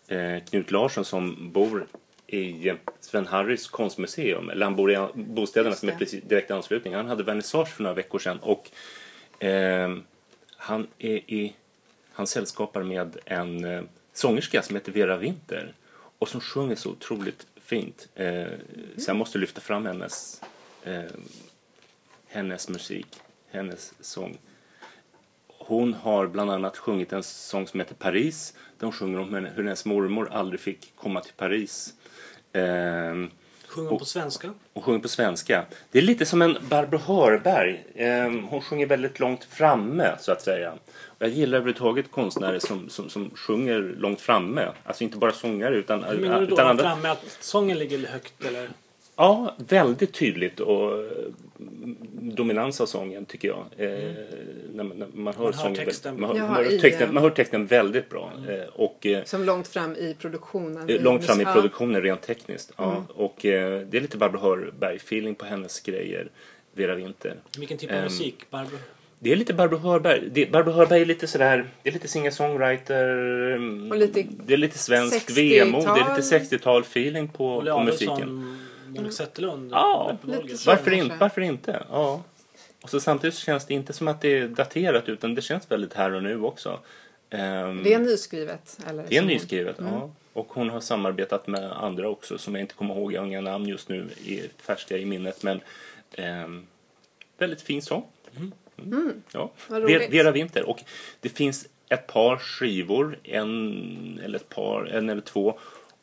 eh, 0.08 0.44
Knut 0.50 0.70
Larsson 0.70 1.04
som 1.04 1.52
bor 1.52 1.86
i 2.26 2.68
eh, 2.68 2.76
Sven 3.00 3.26
Harrys 3.26 3.68
konstmuseum. 3.68 4.50
Eller 4.50 4.64
han 4.66 4.76
bor 4.76 4.92
i 4.92 5.06
bostäderna 5.14 5.74
som 5.74 5.88
är 5.88 5.92
precis 5.92 6.22
direkt 6.24 6.50
i 6.50 6.52
anslutning. 6.52 6.94
Han 6.94 7.08
hade 7.08 7.22
vernissage 7.22 7.68
för 7.68 7.82
några 7.82 7.94
veckor 7.94 8.18
sedan. 8.18 8.38
Och 8.42 8.70
ehm, 9.38 10.02
han 10.56 10.86
är 10.98 11.16
i 11.16 11.52
han 12.12 12.26
sällskapar 12.26 12.82
med 12.82 13.16
en 13.24 13.64
eh, 13.64 13.82
sångerska 14.12 14.62
som 14.62 14.76
heter 14.76 14.92
Vera 14.92 15.16
Winter 15.16 15.72
och 16.18 16.28
som 16.28 16.40
sjunger 16.40 16.76
så 16.76 16.90
otroligt 16.90 17.46
fint. 17.56 18.08
Eh, 18.14 18.46
Så 18.98 19.10
jag 19.10 19.16
måste 19.16 19.38
lyfta 19.38 19.60
fram 19.60 19.86
hennes, 19.86 20.42
eh, 20.84 21.02
hennes 22.26 22.68
musik, 22.68 23.06
hennes 23.50 23.94
sång. 24.00 24.38
Hon 25.48 25.94
har 25.94 26.26
bland 26.26 26.50
annat 26.50 26.76
sjungit 26.76 27.12
en 27.12 27.22
sång 27.22 27.66
som 27.66 27.80
heter 27.80 27.94
Paris. 27.94 28.54
Där 28.78 28.86
hon 28.86 28.92
sjunger 28.92 29.18
om 29.20 29.34
hur 29.34 29.62
hennes 29.64 29.84
mormor 29.84 30.28
aldrig 30.32 30.60
fick 30.60 30.96
komma 30.96 31.20
till 31.20 31.34
Paris. 31.34 31.94
Eh, 32.52 33.14
Sjunger 33.76 33.90
hon 33.90 33.98
på 33.98 34.04
svenska? 34.04 34.52
hon 34.74 34.82
sjunger 34.82 34.98
på 34.98 35.08
svenska. 35.08 35.64
Det 35.90 35.98
är 35.98 36.02
lite 36.02 36.26
som 36.26 36.42
en 36.42 36.56
Barbro 36.68 36.98
Hörberg. 36.98 37.84
Ehm, 37.94 38.44
hon 38.44 38.60
sjunger 38.62 38.86
väldigt 38.86 39.20
långt 39.20 39.44
framme, 39.44 40.16
så 40.20 40.32
att 40.32 40.42
säga. 40.42 40.72
Jag 41.18 41.28
gillar 41.30 41.58
överhuvudtaget 41.58 42.10
konstnärer 42.10 42.58
som, 42.58 42.88
som, 42.88 43.10
som 43.10 43.30
sjunger 43.34 43.94
långt 43.98 44.20
framme. 44.20 44.68
Alltså 44.84 45.04
inte 45.04 45.16
bara 45.16 45.32
sångare, 45.32 45.76
utan, 45.76 46.04
Hur 46.04 46.18
menar 46.18 46.40
du 46.40 46.46
då? 46.46 46.54
utan 46.54 46.66
andra. 46.66 46.84
Framme 46.84 47.08
att 47.08 47.36
sången 47.40 47.78
ligger 47.78 48.06
högt 48.06 48.44
eller? 48.44 48.68
Ja, 49.16 49.54
väldigt 49.68 50.12
tydligt 50.12 50.60
och 50.60 50.92
eh, 50.92 51.08
dominans 52.20 52.80
av 52.80 52.86
sången, 52.86 53.24
tycker 53.24 53.48
jag. 53.48 53.64
Eh, 53.76 54.10
när, 54.74 54.84
man, 54.84 54.98
när 54.98 55.06
man 55.14 55.34
hör, 55.34 55.44
hör 55.44 55.52
sången, 55.52 55.74
texten. 55.74 56.20
Man 56.20 56.30
hör, 56.30 56.36
Jaha, 56.36 56.46
man, 56.48 56.56
hör 56.56 56.72
i, 56.72 56.80
texten, 56.80 57.14
man 57.14 57.22
hör 57.22 57.30
texten 57.30 57.66
väldigt 57.66 58.08
bra. 58.10 58.32
Eh, 58.48 58.68
och, 58.72 59.06
eh, 59.06 59.24
Som 59.24 59.44
långt 59.44 59.68
fram 59.68 59.92
i 59.96 60.16
produktionen. 60.18 60.86
Långt 61.02 61.24
fram 61.24 61.40
i 61.40 61.42
Ja. 61.42 61.52
produktionen 61.52 62.02
rent 62.02 62.22
tekniskt. 62.22 62.72
Ja. 62.76 62.90
Mm. 62.92 63.02
Och 63.14 63.46
eh, 63.46 63.80
det 63.86 63.96
är 63.96 64.00
lite 64.00 64.16
Barbro 64.16 64.38
Hörberg-feeling 64.38 65.34
på 65.34 65.44
hennes 65.44 65.80
grejer. 65.80 66.28
Vera 66.74 66.94
Winter. 66.94 67.34
Vilken 67.58 67.78
typ 67.78 67.90
av 67.90 67.96
Ehm, 67.96 68.04
musik? 68.04 68.46
Barbro? 68.50 68.76
Det 69.18 69.32
är 69.32 69.36
lite 69.36 69.54
Barbro 69.54 69.76
Hörberg. 69.78 70.22
Det, 70.32 70.52
Barbro 70.52 70.72
Hörberg 70.72 71.00
är 71.02 71.06
lite 71.06 71.26
sådär, 71.26 71.64
det 71.82 71.88
är 71.88 71.92
lite 71.92 72.08
singer-songwriter. 72.08 73.06
mm, 73.56 73.90
Och 73.90 73.96
lite 73.98 74.24
det 74.46 74.52
är 74.54 74.58
lite 74.58 74.78
svensk 74.78 75.14
60-tal. 75.30 75.34
vemod. 75.34 75.84
Det 75.84 75.88
är 76.00 76.16
lite 76.16 76.56
60-tal-feeling 76.56 77.28
på, 77.32 77.56
Olle 77.56 77.70
på 77.70 77.80
musiken. 77.80 78.58
Monica 78.86 79.10
Zetterlund? 79.10 79.72
Ja. 79.72 80.16
Varför, 80.66 80.92
inte? 80.92 81.16
Varför 81.16 81.40
inte? 81.40 81.82
Ja. 81.90 82.22
Och 82.82 82.90
så 82.90 83.00
samtidigt 83.00 83.34
så 83.34 83.40
känns 83.40 83.66
det 83.66 83.74
inte 83.74 83.92
som 83.92 84.08
att 84.08 84.20
det 84.20 84.38
är 84.38 84.48
daterat 84.48 85.08
utan 85.08 85.34
det 85.34 85.42
känns 85.42 85.70
väldigt 85.70 85.94
här 85.94 86.12
och 86.12 86.22
nu 86.22 86.42
också. 86.42 86.80
Ehm, 87.30 87.82
Det 87.82 87.94
är 87.94 87.98
nyskrivet? 87.98 88.78
Eller 88.88 89.04
Det 89.08 89.16
är 89.16 89.22
nyskrivet, 89.22 89.76
ja. 89.78 90.10
Och 90.32 90.52
hon 90.52 90.70
har 90.70 90.80
samarbetat 90.80 91.46
med 91.46 91.72
andra 91.72 92.08
också 92.08 92.38
som 92.38 92.54
jag 92.54 92.60
inte 92.62 92.74
kommer 92.74 92.94
ihåg. 92.94 93.12
Jag 93.12 93.20
har 93.20 93.26
inga 93.26 93.40
namn 93.40 93.68
just 93.68 93.88
nu 93.88 94.08
i, 94.24 94.42
färska 94.58 94.98
i 94.98 95.04
minnet. 95.04 95.42
Men 95.42 95.60
ehm, 96.12 96.66
väldigt 97.38 97.62
fin 97.62 97.82
sång. 97.82 98.06
Mm. 98.78 99.22
Ja. 99.32 99.50
Vad 99.68 99.82
Vera, 99.82 99.98
roligt. 99.98 100.12
Vera 100.12 100.30
Winter. 100.30 100.68
Och 100.68 100.82
det 101.20 101.28
finns 101.28 101.66
ett 101.88 102.06
par 102.06 102.36
skivor, 102.36 103.18
en 103.22 104.20
eller 104.24 104.38
ett 104.38 104.48
par, 104.48 104.84
en 104.86 105.08
eller 105.10 105.20
två. 105.22 105.58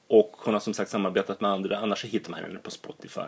Och 0.08 0.32
hon 0.38 0.54
har 0.54 0.62
som 0.62 0.74
sagt 0.74 0.92
samarbetat 0.92 1.42
med 1.42 1.52
andra. 1.52 1.78
Annars 1.78 2.02
så 2.02 2.08
hittar 2.08 2.32
man 2.32 2.40
henne 2.40 2.60
på 2.60 2.72
Spotify. 2.72 3.22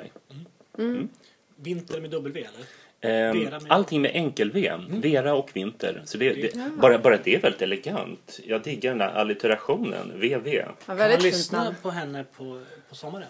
Vinter 1.56 2.02
med 2.02 2.10
W 2.12 2.40
eller? 2.48 2.66
Ehm, 3.02 3.38
med- 3.38 3.66
allting 3.70 4.02
med 4.02 4.12
enkel-V. 4.14 4.74
Vera 4.90 5.34
och 5.34 5.50
Vinter. 5.54 6.02
Så 6.06 6.18
det, 6.18 6.34
det, 6.34 6.60
bara, 6.78 6.98
bara 7.00 7.18
det 7.18 7.36
är 7.36 7.42
väldigt 7.42 7.62
elegant. 7.62 8.40
Jag 8.44 8.62
diggar 8.64 8.92
den 8.92 8.98
där 8.98 9.08
allitterationen. 9.14 10.12
VV. 10.16 10.48
Ja, 10.54 10.76
Kan 10.86 10.98
man 10.98 11.10
lyssna 11.20 11.64
namn. 11.64 11.76
på 11.82 11.90
henne 11.90 12.26
på, 12.38 12.62
på 12.90 12.96
sommaren? 12.96 13.28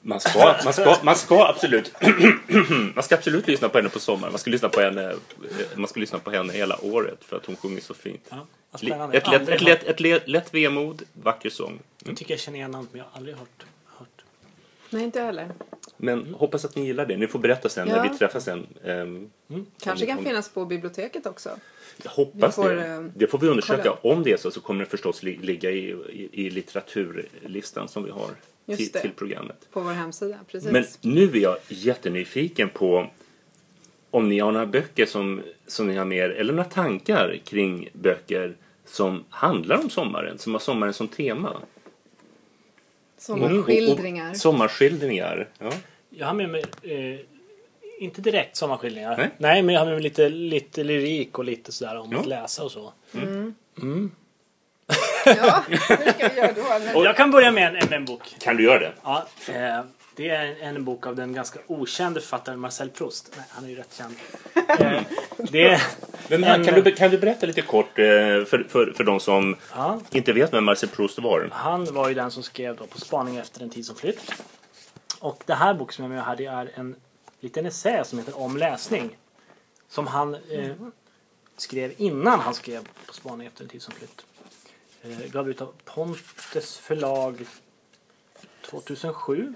Man 0.00 0.20
ska, 0.20 0.54
man 0.64 0.72
ska, 0.72 0.96
man 1.02 1.16
ska 1.16 1.46
absolut 1.46 1.92
man 2.94 3.02
ska 3.04 3.14
absolut 3.14 3.46
lyssna 3.46 3.68
på 3.68 3.78
henne 3.78 3.88
på 3.90 3.98
sommaren. 3.98 4.32
Man 4.32 4.38
ska 4.38 4.50
lyssna 4.50 4.68
på 4.68 4.80
henne, 4.80 5.10
eh, 5.10 5.16
man 5.76 5.88
ska 5.88 6.00
lyssna 6.00 6.18
på 6.18 6.30
henne 6.30 6.52
hela 6.52 6.78
året 6.84 7.24
för 7.24 7.36
att 7.36 7.46
hon 7.46 7.56
sjunger 7.56 7.80
så 7.80 7.94
fint. 7.94 8.26
Ja, 8.30 8.46
spännande. 8.78 9.16
Ett 9.16 9.28
lätt, 9.30 9.48
ett, 9.48 9.60
lätt, 9.62 9.82
ett 9.84 10.00
lätt, 10.00 10.28
lätt 10.28 10.54
vemod, 10.54 11.02
vacker 11.12 11.50
sång. 11.50 11.78
Jag 12.04 12.16
tycker 12.16 12.32
jag 12.34 12.40
känner 12.40 12.58
igen 12.58 12.70
namnet 12.70 12.92
men 12.92 12.98
jag 12.98 13.04
har 13.10 13.16
aldrig 13.18 13.36
hört. 13.36 13.64
hört. 13.86 14.24
Nej, 14.90 15.04
inte 15.04 15.18
jag 15.18 15.26
heller. 15.26 15.50
Men 15.96 16.34
hoppas 16.34 16.64
att 16.64 16.76
ni 16.76 16.86
gillar 16.86 17.06
det. 17.06 17.16
Ni 17.16 17.26
får 17.26 17.38
berätta 17.38 17.68
sen 17.68 17.88
när 17.88 17.96
Ja. 17.96 18.10
vi 18.12 18.18
träffas 18.18 18.44
sen. 18.44 18.66
Ehm, 18.84 19.30
Kanske 19.80 20.04
om- 20.04 20.08
kan 20.08 20.18
om- 20.18 20.24
finnas 20.24 20.48
på 20.48 20.64
biblioteket 20.64 21.26
också. 21.26 21.50
Jag 22.02 22.10
hoppas 22.10 22.54
får, 22.54 22.68
det. 22.70 22.86
eh, 22.86 23.00
Det 23.16 23.26
får 23.26 23.38
vi 23.38 23.46
undersöka. 23.48 23.82
kolla. 23.82 24.14
Om 24.14 24.22
det 24.22 24.32
är 24.32 24.36
så 24.36 24.50
så 24.50 24.60
kommer 24.60 24.84
det 24.84 24.90
förstås 24.90 25.22
li- 25.22 25.38
ligga 25.42 25.70
i, 25.70 25.90
i, 26.12 26.28
i 26.46 26.50
litteraturlistan 26.50 27.88
som 27.88 28.04
vi 28.04 28.10
har 28.10 28.28
till, 28.76 28.88
det. 28.92 29.00
till 29.00 29.10
programmet. 29.12 29.68
På 29.72 29.80
vår 29.80 29.92
hemsida, 29.92 30.38
precis. 30.50 30.70
Men 30.70 30.84
nu 31.00 31.22
är 31.24 31.36
jag 31.36 31.56
jättenyfiken 31.68 32.68
på 32.68 33.06
om 34.10 34.28
ni 34.28 34.38
har 34.38 34.52
några 34.52 34.66
böcker 34.66 35.06
som, 35.06 35.42
som 35.66 35.86
ni 35.88 35.96
har 35.96 36.04
med 36.04 36.18
er, 36.18 36.30
eller 36.30 36.52
några 36.52 36.70
tankar 36.70 37.38
kring 37.44 37.88
böcker 37.92 38.54
som 38.84 39.24
handlar 39.30 39.76
om 39.76 39.90
sommaren, 39.90 40.38
som 40.38 40.52
har 40.52 40.60
sommaren 40.60 40.94
som 40.94 41.08
tema. 41.08 41.56
Sommarskildringar. 43.18 44.24
Och, 44.26 44.30
och, 44.30 44.36
sommarskildringar. 44.36 45.48
Ja. 45.58 45.72
Jag 46.10 46.26
har 46.26 46.34
med 46.34 46.50
mig, 46.50 46.64
eh, 46.82 47.20
inte 48.00 48.20
direkt 48.20 48.56
sommarskildringar. 48.56 49.30
Nej. 49.38 49.62
men 49.62 49.74
jag 49.74 49.80
har 49.80 49.86
med 49.86 49.94
mig 49.94 50.02
lite, 50.02 50.28
lite 50.28 50.84
lyrik 50.84 51.38
och 51.38 51.44
lite 51.44 51.72
sådär 51.72 51.96
om 51.98 52.12
Ja. 52.12 52.18
att 52.20 52.26
läsa 52.26 52.64
och 52.64 52.72
så. 52.72 52.92
Ja, 55.26 55.64
hur 55.68 55.76
ska 55.76 56.28
vi 56.28 56.36
göra 56.36 56.52
då? 56.92 56.98
Och 56.98 57.06
jag 57.06 57.16
kan 57.16 57.30
börja 57.30 57.52
med 57.52 57.66
en, 57.66 57.72
med 57.72 57.92
en 57.92 58.04
bok. 58.04 58.36
Kan 58.40 58.56
du 58.56 58.64
göra 58.64 58.78
det? 58.78 58.92
Ja, 59.02 59.26
eh, 59.48 59.80
Det 60.16 60.28
är 60.28 60.56
en 60.60 60.84
bok 60.84 61.06
av 61.06 61.16
den 61.16 61.32
ganska 61.32 61.58
okände 61.66 62.20
författaren 62.20 62.60
Marcel 62.60 62.90
Proust. 62.90 63.32
Nej, 63.36 63.46
han 63.48 63.64
är 63.64 63.68
ju 63.68 63.74
rätt 63.76 63.94
känd. 63.94 64.16
Det 65.52 65.62
är 65.68 65.82
Men 66.28 66.44
en- 66.44 66.64
kan, 66.66 66.82
du, 66.82 66.92
kan 66.92 67.10
du 67.10 67.18
berätta 67.18 67.46
lite 67.46 67.62
kort 67.62 67.98
eh, 67.98 68.04
för, 68.44 68.66
för, 68.68 68.92
för 68.96 69.04
de 69.04 69.20
som 69.20 69.56
Ja. 69.74 70.00
inte 70.10 70.32
vet 70.32 70.52
vem 70.52 70.64
Marcel 70.64 70.88
Proust 70.88 71.18
var? 71.18 71.48
Han 71.52 71.84
var 71.94 72.08
ju 72.08 72.14
den 72.14 72.30
som 72.30 72.42
skrev 72.42 72.76
då 72.76 72.86
På 72.86 73.00
spaning 73.00 73.36
efter 73.36 73.62
en 73.62 73.70
tid 73.70 73.86
som 73.86 73.96
flytt. 73.96 74.32
Och 75.20 75.42
det 75.46 75.54
här 75.54 75.74
boken 75.74 75.92
som 75.92 76.04
jag 76.04 76.10
med 76.10 76.24
här 76.24 76.36
det 76.36 76.46
är 76.46 76.70
en 76.74 76.96
liten 77.40 77.66
essä 77.66 78.04
som 78.04 78.18
heter 78.18 78.38
Om 78.40 78.56
läsning. 78.56 79.16
Som 79.88 80.06
han 80.06 80.34
eh, 80.34 80.72
skrev 81.56 81.92
innan 81.96 82.40
han 82.40 82.54
skrev 82.54 82.88
På 83.06 83.12
spaning 83.14 83.46
efter 83.46 83.62
en 83.62 83.68
tid 83.68 83.82
som 83.82 83.94
flytt. 83.94 84.24
Eh, 85.02 85.30
gav 85.32 85.50
ut 85.50 85.60
av 85.60 85.72
Pontes 85.84 86.78
förlag 86.78 87.44
2007. 88.70 89.54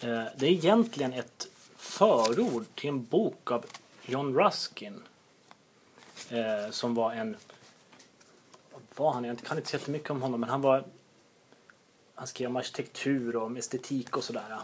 Eh, 0.00 0.24
det 0.36 0.46
är 0.46 0.50
egentligen 0.50 1.12
ett 1.12 1.46
förord 1.76 2.64
till 2.74 2.88
en 2.88 3.04
bok 3.04 3.50
av 3.50 3.64
John 4.02 4.34
Ruskin. 4.38 5.02
Eh, 6.30 6.70
som 6.70 6.94
var 6.94 7.12
en 7.12 7.36
vad 8.72 9.06
var 9.06 9.12
han? 9.12 9.24
Jag 9.24 9.38
kan 9.38 9.56
inte 9.58 9.70
säga 9.70 9.82
mycket 9.86 10.10
om 10.10 10.22
honom 10.22 10.40
men 10.40 10.50
han 10.50 10.60
var 10.60 10.84
han 12.14 12.26
skrev 12.26 12.48
om 12.50 12.56
arkitektur 12.56 13.36
och 13.36 13.42
om 13.46 13.56
estetik 13.56 14.16
och 14.16 14.24
sådär. 14.24 14.58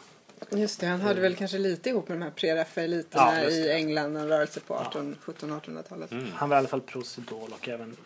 Just 0.51 0.81
det, 0.81 0.87
han 0.87 1.01
hade 1.01 1.21
väl 1.21 1.37
kanske 1.37 1.59
lite 1.59 1.89
ihop 1.91 2.09
med 2.09 2.19
de 2.19 2.23
här 2.23 2.31
pre-Raffaeliterna 2.31 3.43
Ja, 3.43 3.51
i. 3.51 3.71
England, 3.73 4.17
en 4.17 4.29
rörelse 4.29 4.61
på 4.61 4.75
18, 4.75 5.17
1700-1800-talet. 5.25 6.11
Han 6.35 6.49
var 6.49 6.57
i 6.57 6.59
alla 6.59 6.69
fall 6.69 6.81
Prousts 6.81 7.19
idol 7.19 7.53
och 7.53 7.69
även 7.69 7.97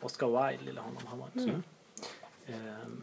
Oscar 0.00 0.26
Wilde, 0.48 0.64
lilla 0.64 0.80
honom. 0.80 1.02
Han 1.06 1.18
var 1.18 1.26
inte 1.34 1.52
så. 1.52 2.52
Ehm, 2.52 3.02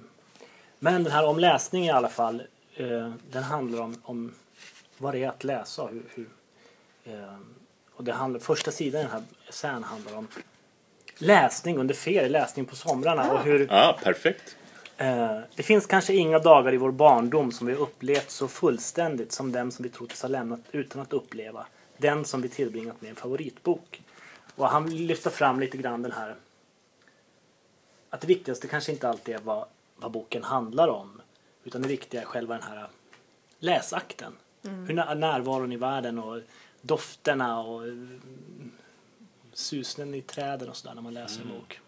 Men 0.79 1.03
den 1.03 1.13
här 1.13 1.25
om 1.25 1.39
läsning 1.39 1.85
i 1.85 1.89
alla 1.91 2.09
fall, 2.09 2.43
eh, 2.77 3.11
den 3.31 3.43
handlar 3.43 3.81
om, 3.81 3.95
om 4.03 4.33
vad 4.97 5.13
det 5.13 5.23
är 5.23 5.29
att 5.29 5.43
läsa. 5.43 5.83
och 5.83 5.89
Hur, 5.89 6.03
hur, 6.15 6.27
ehm, 7.05 7.55
och 7.93 8.03
det 8.03 8.13
handlar, 8.13 8.39
första 8.39 8.71
sidan 8.71 9.01
i 9.01 9.03
den 9.03 9.11
här 9.11 9.23
essän 9.47 9.83
handlar 9.83 10.15
om 10.17 10.27
läsning 11.17 11.77
under 11.77 11.95
ferie, 11.95 12.29
läsning 12.29 12.65
på 12.65 12.75
somrarna 12.75 13.31
och 13.31 13.39
hur 13.39 13.67
Ja, 13.69 13.99
perfekt. 14.03 14.55
Eh, 14.97 15.39
det 15.55 15.63
finns 15.63 15.85
kanske 15.85 16.13
inga 16.13 16.39
dagar 16.39 16.73
i 16.73 16.77
vår 16.77 16.91
barndom 16.91 17.51
som 17.51 17.67
vi 17.67 17.73
upplevt 17.73 18.29
så 18.29 18.47
fullständigt 18.47 19.31
som 19.31 19.51
den 19.51 19.71
som 19.71 19.83
vi 19.83 19.89
trott 19.89 20.11
oss 20.11 20.21
ha 20.21 20.29
lämnat 20.29 20.59
utan 20.71 21.01
att 21.01 21.13
uppleva. 21.13 21.65
Den 21.97 22.25
som 22.25 22.41
vi 22.41 22.49
tillbringat 22.49 23.01
med 23.01 23.09
en 23.09 23.15
favoritbok. 23.15 24.01
Och 24.55 24.69
han 24.69 24.89
lyfter 24.89 25.29
fram 25.29 25.59
lite 25.59 25.77
grann 25.77 26.01
den 26.01 26.11
här 26.11 26.35
att 28.09 28.21
det 28.21 28.27
viktigaste 28.27 28.67
kanske 28.67 28.91
inte 28.91 29.09
alltid 29.09 29.35
är 29.35 29.39
vad, 29.39 29.65
vad 29.95 30.11
boken 30.11 30.43
handlar 30.43 30.87
om. 30.87 31.16
Utan 31.67 31.81
det 31.81 31.87
viktiga 31.87 32.21
är 32.21 32.25
själva 32.25 32.53
den 32.53 32.63
här 32.63 32.87
läsakten. 33.59 34.33
Hur 34.61 34.93
när, 34.93 35.15
närvaron 35.15 35.71
i 35.71 35.77
världen 35.77 36.19
och 36.19 36.41
dofterna 36.81 37.59
och 37.59 37.83
mm, 37.83 38.71
susningen 39.53 40.13
i 40.13 40.21
träden 40.21 40.69
och 40.69 40.77
sådär 40.77 40.95
när 40.95 41.01
man 41.01 41.13
läser 41.13 41.41
en 41.41 41.47
bok. 41.47 41.79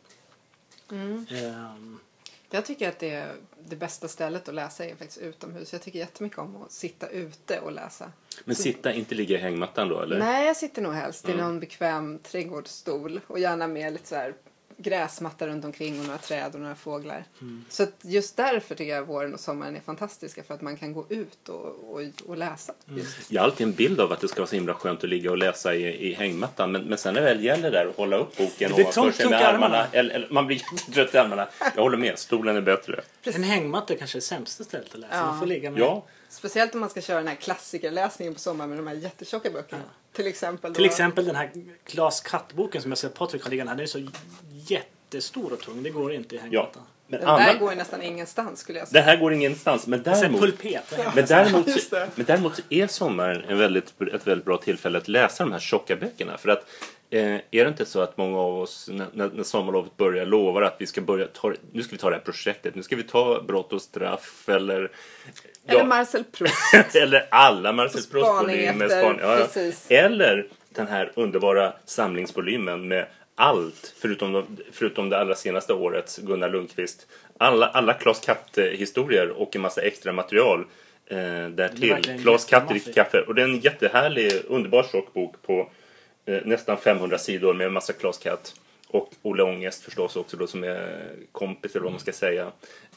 Ehm, 0.91 1.99
Jag 2.49 2.65
tycker 2.65 2.89
att 2.89 2.99
det, 2.99 3.09
är 3.09 3.35
det 3.67 3.75
bästa 3.75 4.07
stället 4.07 4.49
att 4.49 4.55
läsa 4.55 4.85
är 4.85 4.95
faktiskt 4.95 5.17
utomhus. 5.17 5.73
Jag 5.73 5.81
tycker 5.81 5.99
jättemycket 5.99 6.39
om 6.39 6.63
att 6.63 6.71
sitta 6.71 7.07
ute 7.09 7.59
och 7.59 7.71
läsa. 7.71 8.11
Men 8.45 8.55
sitta, 8.55 8.93
inte 8.93 9.15
ligga 9.15 9.37
i 9.37 9.41
hängmattan 9.41 9.89
då 9.89 10.01
eller? 10.01 10.19
Nej, 10.19 10.47
jag 10.47 10.57
sitter 10.57 10.81
nog 10.81 10.93
helst 10.93 11.29
i 11.29 11.33
någon 11.33 11.59
bekväm 11.59 12.19
trädgårdsstol 12.19 13.19
och 13.27 13.39
gärna 13.39 13.67
med 13.67 13.93
lite 13.93 14.07
så 14.07 14.15
här 14.15 14.33
gräsmatta 14.81 15.47
runt 15.47 15.65
omkring 15.65 15.99
och 15.99 16.05
några 16.05 16.17
träd 16.17 16.55
och 16.55 16.61
några 16.61 16.75
fåglar. 16.75 17.23
Så 17.69 17.83
att 17.83 17.93
just 18.01 18.37
därför 18.37 18.75
tycker 18.75 18.95
jag 18.95 19.03
våren 19.05 19.33
och 19.33 19.39
sommaren 19.39 19.75
är 19.75 19.79
fantastiska 19.79 20.43
för 20.43 20.53
att 20.53 20.61
man 20.61 20.77
kan 20.77 20.93
gå 20.93 21.05
ut 21.09 21.49
och, 21.49 21.65
och, 21.65 22.01
och 22.27 22.37
läsa. 22.37 22.73
Just. 22.85 23.31
Jag 23.31 23.41
har 23.41 23.45
alltid 23.45 23.67
en 23.67 23.73
bild 23.73 23.99
av 23.99 24.11
att 24.11 24.19
det 24.19 24.27
ska 24.27 24.39
vara 24.39 24.47
så 24.47 24.55
himla 24.55 24.73
skönt 24.73 25.03
att 25.03 25.09
ligga 25.09 25.31
och 25.31 25.37
läsa 25.37 25.75
i, 25.75 26.09
i 26.09 26.13
hängmattan. 26.13 26.71
Men, 26.71 26.83
men 26.83 26.97
sen 26.97 27.13
när 27.13 27.21
det 27.21 27.27
väl 27.27 27.43
gäller 27.43 27.71
där 27.71 27.85
att 27.85 27.95
hålla 27.95 28.17
upp 28.17 28.37
boken 28.37 28.73
ovanför 28.73 29.11
sig 29.11 29.29
med 29.29 29.41
armarna. 29.41 29.65
armarna. 29.65 29.87
Eller, 29.91 30.15
eller, 30.15 30.27
man 30.29 30.47
blir 30.47 30.57
jättetrött 30.73 31.15
i 31.15 31.17
armarna. 31.17 31.47
Jag 31.75 31.81
håller 31.81 31.97
med, 31.97 32.19
stolen 32.19 32.55
är 32.55 32.61
bättre. 32.61 33.01
En 33.23 33.43
hängmatta 33.43 33.93
är 33.93 33.97
kanske 33.97 34.17
det 34.17 34.21
sämsta 34.21 34.63
stället 34.63 34.93
att 34.93 34.99
läsa. 34.99 35.15
Ja. 35.15 35.25
Man 35.25 35.39
får 35.39 35.45
ligga 35.45 35.71
med. 35.71 35.81
Ja, 35.81 36.05
Speciellt 36.29 36.73
om 36.73 36.79
man 36.79 36.89
ska 36.89 37.01
köra 37.01 37.17
den 37.17 37.27
här 37.27 37.35
klassikerläsningen 37.35 38.33
på 38.33 38.39
sommaren 38.39 38.69
med 38.69 38.79
de 38.79 38.87
här 38.87 38.95
jättetjocka 38.95 39.49
böckerna. 39.49 39.81
Till 40.13 40.27
exempel. 40.27 40.73
Till 40.73 40.83
då- 40.83 40.89
exempel 40.89 41.25
den 41.25 41.35
här 41.35 41.51
Klas 41.85 42.21
Katt-boken 42.21 42.81
som 42.81 42.91
jag 42.91 42.97
ser 42.97 43.09
Patrik 43.09 43.43
har 43.43 43.49
liggande 43.49 43.69
här. 43.71 43.77
Den 43.77 43.83
är 43.83 43.87
så 43.87 44.07
jättestor 44.67 45.53
och 45.53 45.59
tung. 45.59 45.83
Det 45.83 45.89
går 45.89 46.13
inte 46.13 46.35
i 46.35 46.37
ja. 46.37 46.41
hängmattan. 46.43 46.83
Men 47.07 47.19
Den 47.19 47.29
där 47.29 47.35
annan, 47.35 47.59
går 47.59 47.69
ju 47.71 47.77
nästan 47.77 48.01
ingenstans 48.01 48.59
skulle 48.59 48.79
jag 48.79 48.87
det 48.87 48.91
säga. 48.91 49.03
här 49.03 49.17
går 49.17 49.33
ingenstans. 49.33 49.87
Men 49.87 50.03
däremot, 50.03 50.41
pulpet. 50.41 50.99
men, 51.15 51.25
däremot, 51.25 51.65
det. 51.91 52.09
men 52.15 52.25
däremot 52.25 52.55
så 52.55 52.61
är 52.69 52.87
sommaren 52.87 53.43
en 53.47 53.57
väldigt, 53.57 54.01
ett 54.13 54.27
väldigt 54.27 54.45
bra 54.45 54.57
tillfälle 54.57 54.97
att 54.97 55.07
läsa 55.07 55.43
de 55.43 55.51
här 55.51 55.59
tjocka 55.59 55.95
böckerna. 55.95 56.37
För 56.37 56.49
att 56.49 56.65
är 57.11 57.63
det 57.63 57.67
inte 57.67 57.85
så 57.85 58.01
att 58.01 58.17
många 58.17 58.39
av 58.39 58.59
oss 58.59 58.89
när, 58.91 59.07
när, 59.13 59.43
sommarlovet 59.43 59.97
börjar 59.97 60.25
lovar 60.25 60.61
att 60.61 60.75
vi 60.79 60.87
ska 60.87 61.01
börja 61.01 61.27
ta, 61.27 61.53
nu 61.71 61.83
ska 61.83 61.91
vi 61.91 61.97
ta 61.97 62.09
det 62.09 62.15
här 62.15 62.23
projektet, 62.23 62.75
nu 62.75 62.83
ska 62.83 62.95
vi 62.95 63.03
ta 63.03 63.41
brott 63.41 63.73
och 63.73 63.81
straff 63.81 64.49
eller 64.49 64.91
Eller 65.67 65.79
ja, 65.79 65.83
Marcel 65.83 66.23
Proust. 66.31 66.95
eller 66.95 67.27
alla 67.31 67.71
Marcel 67.71 68.01
spaning 68.01 68.57
Proust-volymer. 68.57 69.19
ja, 69.21 69.47
ja. 69.55 69.71
Eller 69.89 70.47
den 70.69 70.87
här 70.87 71.11
underbara 71.15 71.73
samlingsvolymen 71.85 72.87
med 72.87 73.05
allt 73.35 73.93
förutom, 74.01 74.33
de, 74.33 74.57
förutom 74.71 75.09
det 75.09 75.19
allra 75.19 75.35
senaste 75.35 75.73
årets 75.73 76.17
Gunnar 76.17 76.49
Lundqvist. 76.49 77.07
Alla, 77.37 77.67
alla 77.67 77.93
Klas 77.93 78.19
Katt-historier 78.19 79.29
och 79.29 79.55
en 79.55 79.61
massa 79.61 79.81
extra 79.81 80.13
material 80.13 80.65
eh, 81.07 81.49
därtill. 81.49 82.19
Klas 82.21 82.45
Katt 82.45 82.69
dricker 82.69 82.93
kaffe. 82.93 83.21
Och 83.21 83.35
det 83.35 83.41
är 83.41 83.45
en 83.45 83.59
jättehärlig, 83.59 84.31
underbar 84.47 84.83
tjock 84.91 85.13
bok 85.13 85.35
på 85.41 85.59
eh, 85.59 85.67
nästan 86.45 86.77
500 86.77 87.17
sidor 87.17 87.53
med 87.53 87.67
en 87.67 87.73
massa 87.73 87.93
Klas 87.93 88.17
Katt. 88.17 88.53
Och 88.87 89.09
Olle 89.21 89.43
Ångest 89.43 89.83
förstås 89.83 90.15
också 90.15 90.37
då 90.37 90.47
som 90.47 90.63
är 90.63 91.09
kompis 91.31 91.71
eller 91.75 91.83
vad 91.83 91.91
man 91.91 91.99
ska 91.99 92.11
säga. 92.13 92.51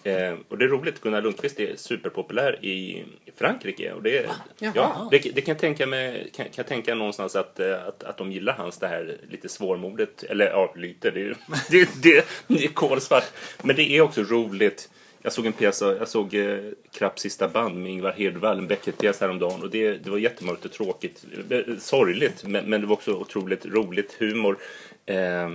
Eh, 0.05 0.35
och 0.49 0.59
det 0.59 0.65
är 0.65 0.69
roligt, 0.69 1.01
Gunnar 1.01 1.23
Lundqvist 1.23 1.61
är 1.61 1.77
superpopulär 1.77 2.65
i 2.65 3.05
Frankrike. 3.37 3.93
Och 3.93 4.03
det, 4.03 4.27
ja, 4.59 5.09
det, 5.11 5.19
det 5.19 5.41
kan 5.41 5.53
jag 5.53 5.59
tänka 5.61 5.87
mig, 5.87 6.31
kan, 6.37 6.47
kan 6.49 6.65
tänka 6.65 6.95
någonstans 6.95 7.37
att, 7.37 7.61
eh, 7.61 7.87
att, 7.87 8.03
att 8.05 8.17
de 8.19 8.33
gillar 8.33 8.53
hans 8.53 8.79
det 8.79 8.87
här 8.89 9.17
lite 9.31 9.49
svårmodet. 9.49 10.23
Eller 10.23 10.47
ja, 10.51 10.73
lite, 10.77 11.11
det, 11.11 11.21
är- 11.21 11.37
det, 11.71 11.89
det, 12.03 12.27
det 12.47 12.65
är 12.65 12.69
kolsvart. 12.69 13.33
Men 13.63 13.77
det 13.77 13.83
är 13.97 14.01
också 14.01 14.23
roligt. 14.23 14.89
Jag 15.23 15.33
såg 15.33 15.47
en 15.47 15.53
pjäs, 15.53 15.81
jag 15.81 16.09
såg 16.09 16.35
eh, 16.35 16.59
Krapps 16.93 17.23
sista 17.23 17.49
band 17.49 17.83
med 17.83 17.93
Ingvar 17.93 18.13
Hirdwall, 18.13 18.59
en 18.59 18.67
Beckett-pjäs 18.67 19.21
häromdagen. 19.21 19.63
Och 19.63 19.71
det, 19.71 19.97
det 19.97 20.11
var 20.11 20.19
jättemörkt 20.19 20.65
och 20.65 20.73
tråkigt. 20.73 21.25
Eh, 21.51 21.59
Sorgligt, 21.79 22.45
men, 22.45 22.71
men 22.71 22.81
det 22.81 22.87
var 22.87 22.95
också 22.95 23.13
otroligt 23.13 23.67
roligt. 23.67 24.17
Humor. 24.19 24.59
Eh, 25.07 25.49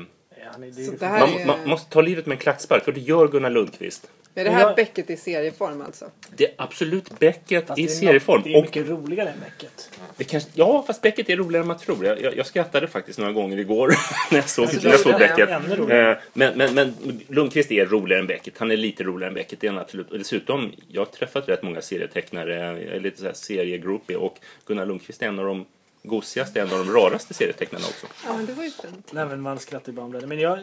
man, 0.99 1.47
man 1.47 1.59
måste 1.65 1.91
ta 1.91 2.01
livet 2.01 2.25
med 2.25 2.35
en 2.35 2.39
klackspark 2.39 2.87
och 2.87 2.93
det 2.93 2.99
gör 2.99 3.27
Gunnar 3.27 3.49
Lundqvist. 3.49 4.09
Är 4.37 4.43
det 4.43 4.49
här 4.49 4.61
jag- 4.61 4.75
Beckett 4.75 5.09
i 5.09 5.17
serieform 5.17 5.81
alltså? 5.81 6.05
Det 6.35 6.45
är 6.45 6.53
absolut 6.57 7.19
Beckett 7.19 7.67
Fast 7.67 7.79
i 7.79 7.83
det 7.83 7.89
serieform. 7.89 8.41
Det 8.43 8.53
är 8.53 8.57
Och 8.57 8.63
mycket 8.63 8.87
roligare 8.89 9.29
än 9.29 9.39
Beckett. 9.39 9.89
det 10.17 10.23
kanske, 10.23 10.49
ja, 10.53 10.83
fast 10.87 11.01
Beckett 11.01 11.29
är 11.29 11.37
roligare 11.37 11.61
än 11.61 11.67
man 11.67 11.77
tror. 11.77 12.05
Jag, 12.05 12.21
jag, 12.21 12.37
jag 12.37 12.45
skrattade 12.45 12.87
faktiskt 12.87 13.19
några 13.19 13.31
gånger 13.31 13.57
igår 13.57 13.87
när 14.31 14.37
jag 14.37 14.49
såg, 14.49 14.65
Alltså, 14.65 14.79
när 14.83 14.91
jag 14.91 14.99
såg 14.99 15.19
Beckett. 15.19 15.49
Eh, 15.49 16.13
Men, 16.33 16.57
men, 16.57 16.73
men 16.75 16.93
Lundqvist 17.27 17.71
är 17.71 17.85
roligare 17.85 18.21
än 18.21 18.27
Beckett. 18.27 18.57
Han 18.57 18.71
är 18.71 18.77
lite 18.77 19.03
roligare 19.03 19.27
än 19.29 19.35
Beckett. 19.35 19.59
Det 19.61 19.67
är 19.67 19.71
han 19.71 19.81
absolut. 19.81 20.11
Och 20.11 20.17
dessutom, 20.17 20.71
jag 20.87 21.01
har 21.01 21.05
träffat 21.05 21.49
rätt 21.49 21.63
många 21.63 21.81
serietecknare. 21.81 22.55
Jag 22.55 22.95
är 22.95 22.99
lite 22.99 23.19
så 23.19 23.25
här 23.25 23.33
seriegroupie. 23.33 24.17
Och 24.17 24.37
Gunnar 24.65 24.85
Lundqvist 24.85 25.21
är 25.21 25.27
en 25.27 25.39
av 25.39 25.45
de 25.45 25.65
gosigaste, 26.07 26.61
en 26.61 26.71
av 26.71 26.85
de 26.85 26.93
raraste 26.93 27.33
serietecknarna 27.33 27.85
också. 27.85 28.07
Ja, 28.25 28.37
men 28.37 28.45
det 28.45 28.53
var 28.53 28.63
ju 28.63 28.71
fint. 28.71 29.11
Nej 29.11 29.25
men 29.25 29.41
man 29.41 29.59
skrattar 29.59 30.19
det. 30.19 30.27
Men 30.27 30.39
jag, 30.39 30.59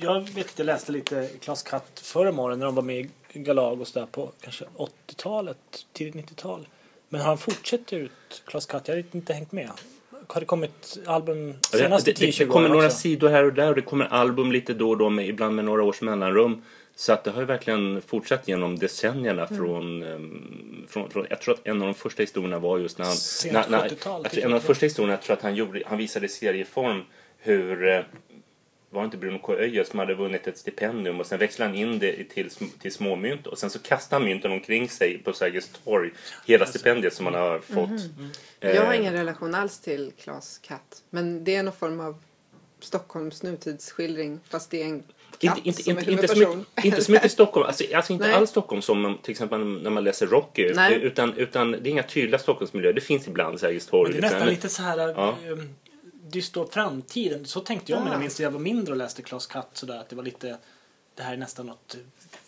jag 0.00 0.20
vet 0.20 0.46
att 0.46 0.58
jag 0.58 0.66
läste 0.66 0.92
lite 0.92 1.28
Klas 1.40 1.62
Katt 1.62 2.00
förra 2.02 2.32
morgonen 2.32 2.58
när 2.58 2.66
de 2.66 2.74
var 2.74 2.82
med 2.82 3.10
i 3.32 3.38
Galagos 3.38 3.92
där 3.92 4.06
på 4.06 4.32
kanske 4.40 4.64
80-talet, 4.76 5.58
tidigt 5.92 6.14
90-tal. 6.14 6.68
Men 7.08 7.20
har 7.20 7.28
han 7.28 7.38
fortsatt 7.38 7.92
ut 7.92 8.42
Klas 8.46 8.66
Katt? 8.66 8.88
Jag 8.88 8.94
har 8.94 9.04
inte 9.12 9.32
hängt 9.32 9.52
med. 9.52 9.70
Har 10.26 10.40
det 10.40 10.46
kommit 10.46 10.98
album 11.06 11.54
senaste 11.62 12.10
det, 12.10 12.20
det, 12.20 12.26
det 12.26 12.32
10-20 12.32 12.46
kommer 12.46 12.60
åren 12.60 12.72
några 12.72 12.86
också? 12.86 12.98
sidor 12.98 13.28
här 13.28 13.44
och 13.44 13.52
där 13.52 13.68
och 13.68 13.74
det 13.74 13.82
kommer 13.82 14.04
album 14.04 14.52
lite 14.52 14.74
då 14.74 14.90
och 14.90 14.98
då, 14.98 15.10
med, 15.10 15.28
ibland 15.28 15.56
med 15.56 15.64
några 15.64 15.82
års 15.82 16.00
mellanrum. 16.00 16.62
Så 16.98 17.12
att 17.12 17.24
det 17.24 17.30
har 17.30 17.40
ju 17.40 17.46
verkligen 17.46 18.02
fortsatt 18.02 18.48
genom 18.48 18.78
decennierna 18.78 19.46
Mm. 19.46 19.56
från, 19.58 20.02
ehm, 20.02 20.86
från, 20.88 21.10
från... 21.10 21.26
Jag 21.30 21.40
tror 21.40 21.54
att 21.54 21.66
en 21.66 21.80
av 21.82 21.86
de 21.86 21.94
första 21.94 22.22
historierna 22.22 22.58
var 22.58 22.78
just 22.78 22.98
när 22.98 23.04
han... 23.06 23.14
Sent 23.16 23.52
när, 23.52 23.68
när, 23.68 23.88
70-tal, 23.88 24.20
jag 24.22 24.32
tror, 24.32 24.44
en 24.44 24.52
av 24.54 24.60
de 24.60 24.66
första 24.66 24.86
historierna, 24.86 25.12
jag 25.12 25.22
tror 25.22 25.36
att 25.36 25.42
han, 25.42 25.54
gjorde, 25.54 25.82
han 25.86 25.98
visade 25.98 26.26
i 26.26 26.28
serieform 26.28 27.02
hur... 27.38 27.86
eh, 27.88 28.00
Var 28.90 29.02
det 29.02 29.04
inte 29.04 29.16
Bruno 29.16 29.38
K. 29.38 29.54
Öijer 29.54 29.84
som 29.84 29.98
hade 29.98 30.14
vunnit 30.14 30.46
ett 30.46 30.58
stipendium 30.58 31.20
och 31.20 31.26
sen 31.26 31.38
växlade 31.38 31.70
han 31.70 31.78
in 31.78 31.98
det 31.98 32.24
till, 32.24 32.50
till 32.80 32.92
småmynt 32.92 33.46
och 33.46 33.58
sen 33.58 33.70
så 33.70 33.78
kastade 33.78 34.20
han 34.22 34.28
mynten 34.28 34.52
omkring 34.52 34.88
sig 34.88 35.18
på 35.18 35.32
Sergels 35.32 35.68
torg. 35.84 36.10
Hela 36.46 36.66
stipendiet 36.66 37.14
som 37.14 37.26
han 37.26 37.34
har 37.34 37.58
fått. 37.58 37.90
Jag 38.60 38.82
har 38.84 38.92
Eh, 38.94 39.00
ingen 39.00 39.12
relation 39.12 39.54
alls 39.54 39.80
till 39.80 40.12
Klas 40.20 40.58
Katt. 40.62 41.02
Men 41.10 41.44
det 41.44 41.54
är 41.56 41.62
någon 41.62 41.72
form 41.72 42.00
av 42.00 42.16
Stockholms 42.86 43.42
nutidsskildring. 43.42 44.40
Fast 44.48 44.70
det 44.70 44.82
är 44.82 44.86
en 44.86 45.02
katt 45.38 45.56
Inte, 45.56 45.68
inte, 45.68 45.82
som 45.82 45.90
inte, 45.98 46.10
är 46.10 46.12
inte, 46.12 46.28
så 46.28 46.34
huvudperson. 46.34 46.58
mycket, 46.58 46.84
inte 46.84 47.04
så 47.04 47.12
mycket 47.12 47.32
Stockholm, 47.32 47.66
alltså, 47.66 47.84
alltså 47.94 48.12
inte 48.12 48.26
Nej. 48.26 48.34
alls 48.34 48.50
Stockholm 48.50 48.82
som 48.82 49.18
till 49.22 49.30
exempel 49.30 49.60
när 49.82 49.90
man 49.90 50.04
läser 50.04 50.26
Rocky. 50.26 50.72
Nej. 50.74 50.94
Utan, 51.02 51.34
utan 51.34 51.70
det 51.70 51.78
är 51.78 51.86
inga 51.88 52.02
tydliga 52.02 52.38
Stockholmsmiljöer. 52.38 52.92
Det 52.92 53.00
finns 53.00 53.28
ibland 53.28 53.60
Sergels 53.60 53.86
torg. 53.86 54.12
Det 54.12 54.18
är 54.18 54.22
nästan 54.22 54.48
lite 54.48 54.68
så 54.68 54.82
här 54.82 54.98
Ja. 54.98 55.14
ja. 55.46 55.56
dystop 56.30 56.72
framtiden. 56.74 57.44
Så 57.44 57.60
tänkte 57.60 57.92
jag 57.92 57.98
mig 57.98 58.04
när 58.04 58.12
jag 58.12 58.18
Ah. 58.18 58.20
minns 58.20 58.38
när 58.38 58.46
jag 58.46 58.50
var 58.50 58.60
mindre 58.60 58.92
och 58.92 58.98
läste 58.98 59.22
Klas 59.22 59.46
Katt 59.46 59.70
sådär 59.72 59.98
att 60.00 60.08
det 60.08 60.16
var 60.16 60.22
lite 60.22 60.58
det 61.14 61.22
här 61.22 61.32
är 61.32 61.36
nästan 61.36 61.66
något 61.66 61.96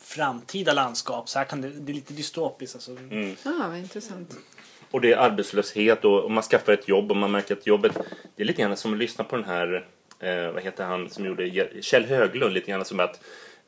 framtida 0.01 0.73
landskap. 0.73 1.29
Så 1.29 1.39
här 1.39 1.47
kan 1.47 1.61
det, 1.61 1.69
det 1.69 1.93
är 1.93 1.95
lite 1.95 2.13
dystopiskt 2.15 2.77
alltså. 2.77 2.91
Mm. 2.91 3.37
Ja, 3.45 3.53
vad 3.69 3.79
intressant. 3.79 4.37
Och 4.91 5.01
det 5.01 5.13
är 5.13 5.17
arbetslöshet 5.17 6.05
och, 6.05 6.25
och 6.25 6.31
man 6.31 6.43
skaffar 6.43 6.73
ett 6.73 6.89
jobb 6.89 7.11
och 7.11 7.17
man 7.17 7.31
märker 7.31 7.57
att 7.57 7.67
jobbet... 7.67 7.93
Det 8.37 8.43
är 8.43 8.47
lite 8.47 8.63
grann 8.63 8.77
som 8.77 8.93
att 8.93 8.99
lyssna 8.99 9.25
på 9.25 9.37
den 9.37 9.45
här, 9.45 9.87
eh, 10.21 10.51
vad 10.51 10.63
heter 10.63 10.85
han 10.85 11.11
som 11.11 11.27
gjorde, 11.27 11.45
Je- 11.45 11.81
Kjell 11.83 12.05
Höglund, 12.05 12.55
lite 12.55 12.71
grann 12.71 12.85
som 12.85 13.01
att 13.01 13.21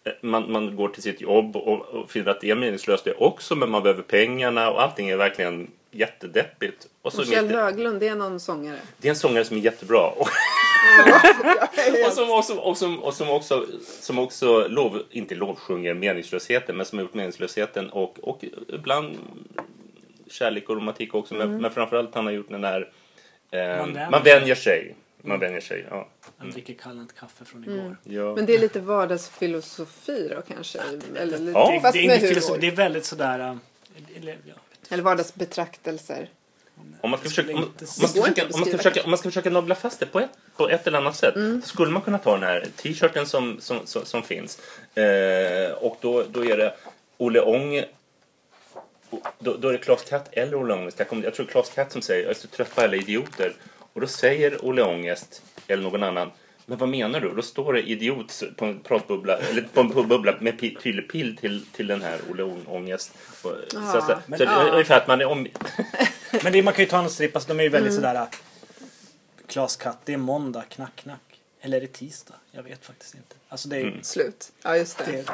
eh, 0.04 0.12
man, 0.22 0.52
man 0.52 0.76
går 0.76 0.88
till 0.88 1.02
sitt 1.02 1.20
jobb 1.20 1.56
och, 1.56 1.80
och 1.80 2.10
finner 2.10 2.30
att 2.30 2.40
det 2.40 2.50
är 2.50 2.54
meningslöst 2.54 3.04
det 3.04 3.12
också 3.14 3.54
men 3.54 3.70
man 3.70 3.82
behöver 3.82 4.02
pengarna 4.02 4.70
och 4.70 4.82
allting 4.82 5.08
är 5.10 5.16
verkligen 5.16 5.70
jättedeppigt. 5.90 6.86
Och 7.02 7.12
så 7.12 7.20
Och 7.20 7.26
Kjell 7.26 7.46
mitt 7.46 7.56
Höglund, 7.56 8.00
det 8.00 8.08
är 8.08 8.14
någon 8.16 8.40
sångare. 8.40 8.76
det 8.98 9.08
är 9.08 9.10
en 9.10 9.16
sångare 9.16 9.44
som 9.44 9.56
är 9.56 9.60
jättebra. 9.60 10.10
Och, 12.06 12.12
som, 12.12 12.30
och, 12.30 12.44
som, 12.44 12.58
och, 12.58 12.76
som, 12.76 13.02
och 13.02 13.14
som 13.14 13.30
också, 13.30 13.66
som 14.00 14.18
också 14.18 14.68
lov, 14.68 15.02
inte 15.10 15.34
lovsjunger 15.34 15.94
meningslösheten 15.94 16.76
men 16.76 16.86
som 16.86 16.98
har 16.98 17.02
gjort 17.04 17.14
meningslösheten 17.14 17.90
och, 17.90 18.18
och 18.22 18.44
ibland 18.68 19.16
kärlek 20.30 20.68
och 20.68 20.76
romantik 20.76 21.14
också. 21.14 21.34
Men, 21.34 21.56
men 21.62 21.70
framförallt 21.70 22.14
han 22.14 22.26
har 22.26 22.32
gjort 22.32 22.48
den 22.50 22.60
där 22.60 22.88
eh, 23.50 23.86
Man 24.10 24.22
vänjer 24.24 24.54
sig. 24.54 24.94
Man 25.22 25.40
vänjer 25.40 25.60
sig, 25.60 25.86
ja. 25.90 26.08
Jag 26.38 26.52
dricker 26.52 26.74
kallande 26.74 27.12
kaffe 27.20 27.44
från 27.44 27.64
igår. 27.64 27.96
ja. 28.04 28.34
Men 28.34 28.46
det 28.46 28.54
är 28.54 28.58
lite 28.58 28.80
vardagsfilosofi 28.80 30.28
då 30.34 30.42
kanske? 30.42 30.78
Eller, 31.16 31.38
lite, 31.38 31.50
Ja. 31.58 31.70
Det, 31.72 31.80
fast 31.80 31.92
det, 31.94 31.98
är 32.04 32.06
med 32.06 32.14
inte 32.14 32.26
humor. 32.26 32.34
filosofi, 32.34 32.60
det 32.60 32.66
är 32.66 32.76
väldigt 32.76 33.04
sådär... 33.04 33.38
äh, 33.40 33.56
Eller, 34.16 34.38
ja, 34.44 34.54
Eller 34.88 35.02
vardagsbetraktelser. 35.02 36.28
Om 37.00 37.10
man 37.10 37.20
ska 37.20 37.28
försöka, 37.28 37.50
om, 37.54 37.56
om, 37.58 37.72
Det 37.78 37.98
man 38.00 38.08
ska 38.08 38.20
går 38.20 38.28
inte 38.28 38.40
försöka, 38.40 38.46
att 38.48 38.54
om, 38.54 38.60
man 38.60 38.66
ska 38.66 38.76
beskriva 38.76 38.78
försöka, 38.82 39.04
om 39.04 39.10
man 39.10 39.18
ska 39.18 39.28
försöka 39.28 39.50
nagla 39.50 39.74
fast 39.74 40.00
det 40.00 40.06
på 40.06 40.20
ett, 40.20 40.30
på 40.56 40.68
ett 40.68 40.86
eller 40.86 40.98
annat 40.98 41.16
sätt 41.16 41.36
Mm. 41.36 41.62
så 41.62 41.68
skulle 41.68 41.92
man 41.92 42.02
kunna 42.02 42.18
ta 42.18 42.32
den 42.32 42.42
här 42.42 42.66
t-shirten 42.76 43.26
som, 43.26 43.60
som, 43.60 43.86
som, 43.86 44.04
som 44.04 44.22
finns 44.22 44.58
eh, 44.94 45.72
och 45.72 45.96
då, 46.00 46.22
då 46.30 46.44
är 46.44 46.56
det 46.56 46.74
Olle 47.16 47.40
Ång 47.40 47.84
då, 49.38 49.56
då 49.56 49.68
är 49.68 49.72
det 49.72 49.78
Klas 49.78 50.04
Katt 50.04 50.28
eller 50.32 50.54
Olle 50.62 50.74
Ångest. 50.74 50.98
Jag, 50.98 51.08
kommer, 51.08 51.24
jag 51.24 51.34
tror 51.34 51.46
Klas 51.46 51.70
Katt 51.70 51.92
som 51.92 52.02
säger 52.02 52.22
jag 52.22 52.30
är 52.30 52.34
så 52.34 52.48
trött 52.48 52.74
på 52.74 52.80
alla 52.80 52.96
idioter. 52.96 53.52
Och 53.92 54.00
då 54.00 54.06
säger 54.06 54.64
Olle 54.64 54.82
Ångest 54.82 55.42
eller 55.66 55.82
någon 55.82 56.02
annan 56.02 56.30
men 56.66 56.78
vad 56.78 56.88
menar 56.88 57.20
du? 57.20 57.28
Och 57.28 57.36
då 57.36 57.42
står 57.42 57.72
det 57.72 57.82
idiot 57.82 58.42
på 58.56 58.64
en 58.64 58.80
pratbubbla, 58.80 59.36
eller 59.38 59.62
på 59.62 59.80
en 59.80 59.88
bubbla 60.08 60.36
med 60.40 60.58
tydlig 60.60 61.08
pil 61.10 61.36
till, 61.36 61.66
till 61.72 61.86
den 61.86 62.02
här 62.02 62.20
Olle 62.30 62.42
Ång- 62.42 62.66
Ångest. 62.68 63.12
Och, 63.30 63.42
så, 63.42 63.56
Ja, 63.74 63.92
så, 63.92 64.00
så, 64.00 64.18
men- 64.26 64.38
så, 64.38 64.44
ja. 64.44 64.70
ungefär 64.72 64.96
att 64.96 65.06
man 65.08 65.20
är 65.20 65.24
om... 65.24 65.46
Men 66.42 66.52
det, 66.52 66.62
man 66.62 66.74
kan 66.74 66.84
ju 66.84 66.90
ta 66.90 66.98
en 67.02 67.10
stripp, 67.10 67.36
alltså, 67.36 67.48
de 67.48 67.58
är 67.60 67.64
ju 67.64 67.68
väldigt 67.68 67.92
Mm. 67.92 68.02
sådär... 68.02 68.26
Klas 69.46 69.76
Katt, 69.76 69.98
det 70.04 70.12
är 70.12 70.16
måndag, 70.16 70.62
knack 70.68 70.96
knack. 70.96 71.40
Eller 71.60 71.76
är 71.76 71.80
det 71.80 71.86
tisdag? 71.92 72.34
Jag 72.50 72.62
vet 72.62 72.86
faktiskt 72.86 73.14
inte. 73.14 73.34
Alltså 73.48 73.68
det 73.68 73.76
är 73.76 73.80
Mm. 73.82 74.02
Slut. 74.02 74.52
Ja, 74.62 74.76
just 74.76 74.98
det. 74.98 75.04
det, 75.12 75.24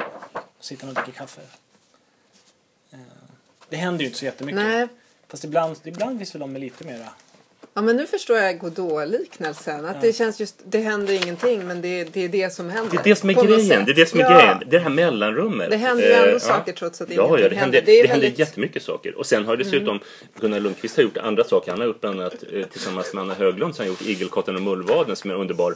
sitter 0.59 0.87
och 0.87 0.93
dricker 0.93 1.11
kaffe. 1.11 1.41
Eh, 2.91 2.99
Det 3.69 3.75
händer 3.77 3.99
ju 4.01 4.05
inte 4.07 4.19
så 4.19 4.25
jättemycket. 4.25 4.61
Nej. 4.61 4.87
Fast 5.27 5.43
ibland, 5.43 5.77
ibland 5.83 6.17
finns 6.17 6.35
väl 6.35 6.39
de 6.39 6.51
med 6.51 6.61
lite 6.61 6.83
mera... 6.85 7.07
Ja, 7.77 7.81
men 7.81 7.95
nu 7.95 8.07
förstår 8.07 8.37
jag 8.37 8.59
Godot-liknelsen. 8.59 9.85
Att 9.85 10.01
det 10.01 10.13
känns 10.13 10.39
just, 10.39 10.61
det 10.65 10.79
händer 10.79 11.13
ingenting 11.13 11.67
men 11.67 11.81
det, 11.81 12.03
det 12.03 12.23
är 12.23 12.29
det 12.29 12.53
som 12.53 12.69
händer. 12.69 12.91
Det 12.91 12.97
är 12.97 13.03
det 13.03 13.15
som 13.15 13.29
är 13.29 13.33
På 13.33 13.43
grejen. 13.43 13.85
Det 13.85 13.91
är 13.91 13.95
det 13.95 14.05
som 14.05 14.19
är 14.19 14.23
ja. 14.23 14.37
grejen. 14.37 14.57
Det 14.59 14.65
är 14.65 14.69
det 14.69 14.79
här 14.79 14.89
mellanrummet. 14.89 15.69
Det 15.69 15.77
händer 15.77 16.03
ju 16.03 16.11
ändå 16.11 16.31
Eh, 16.31 16.39
saker 16.39 16.73
trots 16.73 17.01
att 17.01 17.09
Ja, 17.09 17.15
ja 17.15 17.27
ingenting 17.27 17.49
det 17.49 17.55
händer. 17.55 17.81
Det 17.81 17.91
är 17.91 18.03
det 18.03 18.09
händer 18.09 18.25
väldigt- 18.27 18.39
Mm. 18.39 18.47
jättemycket 18.47 18.83
saker. 18.83 19.17
Och 19.17 19.25
sen 19.25 19.45
har 19.45 19.57
dessutom 19.57 19.99
Gunnar 20.39 20.59
Lundqvist 20.59 20.95
har 20.95 21.03
gjort 21.03 21.17
andra 21.17 21.43
saker. 21.43 21.71
Han 21.71 21.81
har 21.81 22.09
annat 22.09 22.43
eh, 22.53 22.65
tillsammans 22.67 23.13
med 23.13 23.21
Anna 23.21 23.33
Höglund 23.33 23.75
så 23.75 23.81
har 23.81 23.85
han 23.85 23.93
gjort 23.93 24.01
Igelkotten 24.01 24.55
och 24.55 24.61
Mullvaden 24.61 25.15
som 25.15 25.29
är 25.29 25.35
en 25.35 25.41
underbar 25.41 25.75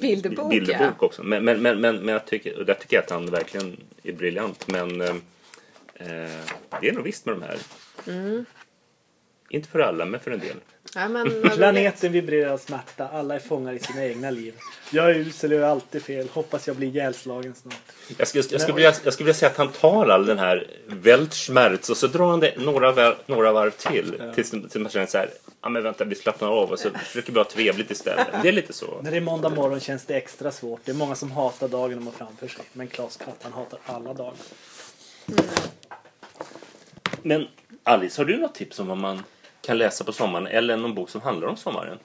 Bilderbok, 0.00 0.50
bilderbok 0.50 0.96
ja. 1.00 1.06
också. 1.06 1.22
Men, 1.22 1.44
men, 1.44 1.62
men, 1.62 1.80
men, 1.80 1.96
men 1.96 2.08
jag 2.08 2.26
tycker, 2.26 2.58
och 2.58 2.64
där 2.64 2.74
tycker 2.74 2.96
jag 2.96 3.04
att 3.04 3.10
han 3.10 3.30
verkligen 3.30 3.76
är 4.02 4.12
briljant. 4.12 4.66
Men 4.68 5.00
eh, 5.00 5.08
eh, 5.94 6.30
det 6.80 6.88
är 6.88 6.92
nog 6.92 7.04
visst 7.04 7.26
med 7.26 7.34
de 7.34 7.42
här. 7.42 7.58
Mm. 8.06 8.44
Inte 9.50 9.68
för 9.68 9.78
alla, 9.78 10.04
men 10.04 10.20
för 10.20 10.30
en 10.30 10.40
del. 10.40 10.56
Ja, 10.94 11.08
men. 11.08 11.42
Planeten 11.56 12.12
vibrerar 12.12 12.52
av 12.52 12.58
smärta, 12.58 13.08
alla 13.08 13.34
är 13.34 13.38
fångar 13.38 13.72
i 13.72 13.78
sina 13.78 14.04
egna 14.06 14.30
liv. 14.30 14.54
Jag 14.90 15.10
är 15.10 15.14
usel 15.14 15.52
och 15.52 15.58
gör 15.58 15.66
alltid 15.68 16.02
fel, 16.02 16.28
hoppas 16.32 16.66
jag 16.66 16.76
blir 16.76 16.88
ihjälslagen 16.88 17.54
snart. 17.54 17.74
Jag 18.18 18.28
skulle, 18.28 18.44
jag, 18.50 18.60
skulle 18.60 18.74
vilja, 18.74 18.92
jag 19.04 19.12
skulle 19.12 19.24
vilja 19.24 19.38
säga 19.38 19.50
att 19.50 19.56
han 19.56 19.68
tar 19.68 20.06
all 20.08 20.26
den 20.26 20.38
här 20.38 20.66
Weltschmerz 20.86 21.90
och 21.90 21.96
så 21.96 22.06
drar 22.06 22.30
han 22.30 22.40
det 22.40 22.54
några, 22.58 22.92
var- 22.92 23.16
några 23.26 23.52
varv 23.52 23.70
till. 23.70 24.22
Tills, 24.34 24.50
tills 24.50 24.74
man 24.74 24.88
känner 24.90 25.06
så 25.06 25.18
här, 25.18 25.30
ja 25.62 25.68
men 25.68 25.82
vänta 25.82 26.04
vi 26.04 26.14
slappnar 26.14 26.48
av 26.48 26.70
och 26.70 26.78
så 26.78 26.90
försöker 26.90 27.32
vi 27.32 27.38
ha 27.38 27.44
trevligt 27.44 27.90
istället. 27.90 28.26
Det 28.42 28.48
är 28.48 28.52
lite 28.52 28.72
så. 28.72 29.00
När 29.02 29.10
det 29.10 29.16
är 29.16 29.20
måndag 29.20 29.48
morgon 29.48 29.80
känns 29.80 30.04
det 30.06 30.14
extra 30.14 30.52
svårt. 30.52 30.80
Det 30.84 30.92
är 30.92 30.96
många 30.96 31.14
som 31.14 31.30
hatar 31.30 31.68
dagen 31.68 31.96
de 31.98 32.06
har 32.06 32.12
framför 32.14 32.48
sig. 32.48 32.64
Men 32.72 32.86
Klas 32.88 33.16
Katt, 33.16 33.36
han 33.42 33.52
hatar 33.52 33.78
alla 33.86 34.14
dagar. 34.14 34.34
Men 37.22 37.46
Alice, 37.82 38.20
har 38.20 38.24
du 38.26 38.36
något 38.36 38.54
tips 38.54 38.78
om 38.78 38.86
vad 38.88 38.98
man 38.98 39.22
kan 39.62 39.78
läsa 39.78 40.04
på 40.04 40.12
sommaren 40.12 40.46
eller 40.46 40.76
någon 40.76 40.94
bok 40.94 41.10
som 41.10 41.20
handlar 41.20 41.48
om 41.48 41.56
sommaren? 41.56 41.98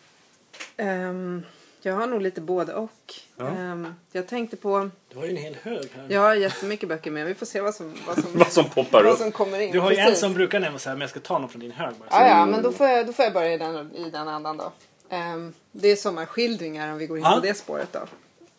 Ehm, 0.77 1.43
jag 1.81 1.95
har 1.95 2.07
nog 2.07 2.21
lite 2.21 2.41
både 2.41 2.73
och. 2.73 3.13
Ja. 3.37 3.47
Ehm, 3.47 3.93
jag 4.11 4.27
tänkte 4.27 4.57
på, 4.57 4.89
Du 5.09 5.17
har 5.17 5.23
ju 5.25 5.29
en 5.29 5.37
hel 5.37 5.55
hög 5.63 5.91
här. 5.95 6.05
jag 6.09 6.21
har 6.21 6.35
jättemycket 6.35 6.89
böcker 6.89 7.11
med. 7.11 7.25
Vi 7.25 7.35
får 7.35 7.45
se 7.45 7.61
vad 7.61 7.75
som, 7.75 7.93
vad 8.07 8.15
som, 8.23 8.31
Vad 8.39 8.51
som 8.51 8.65
poppar 8.69 9.03
vad 9.03 9.11
upp. 9.13 9.17
som 9.19 9.31
kommer 9.31 9.59
in. 9.59 9.71
Du 9.71 9.79
har 9.79 9.91
ju 9.91 9.97
en 9.97 10.05
Precis. 10.05 10.19
som 10.19 10.33
brukar 10.33 10.59
nämna 10.59 10.79
så 10.79 10.89
här, 10.89 10.95
men 10.95 11.01
jag 11.01 11.09
ska 11.09 11.19
ta 11.19 11.39
någon 11.39 11.49
från 11.49 11.59
din 11.61 11.71
hög 11.71 11.93
bara. 11.95 12.07
Ja, 12.11 12.27
ja, 12.27 12.45
men 12.45 12.63
då 12.63 12.71
får 12.71 12.87
jag, 12.87 13.05
då 13.07 13.13
får 13.13 13.25
jag 13.25 13.33
börja 13.33 13.53
i 13.53 13.57
den, 13.57 13.95
i 13.95 14.09
den 14.09 14.27
andan 14.27 14.57
då. 14.57 14.71
Ehm, 15.09 15.53
det 15.71 15.87
är 15.87 15.95
sommarskildringar 15.95 16.91
om 16.91 16.97
vi 16.97 17.07
går 17.07 17.17
in 17.17 17.23
Ja. 17.23 17.31
på 17.35 17.39
det 17.47 17.53
spåret 17.53 17.89
då. 17.93 17.99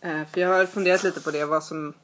Ehm, 0.08 0.24
för 0.26 0.40
jag 0.40 0.48
har 0.48 0.66
funderat 0.66 1.02
lite 1.02 1.20
på 1.20 1.30
det, 1.30 1.44
vad 1.44 1.64
som... 1.64 1.94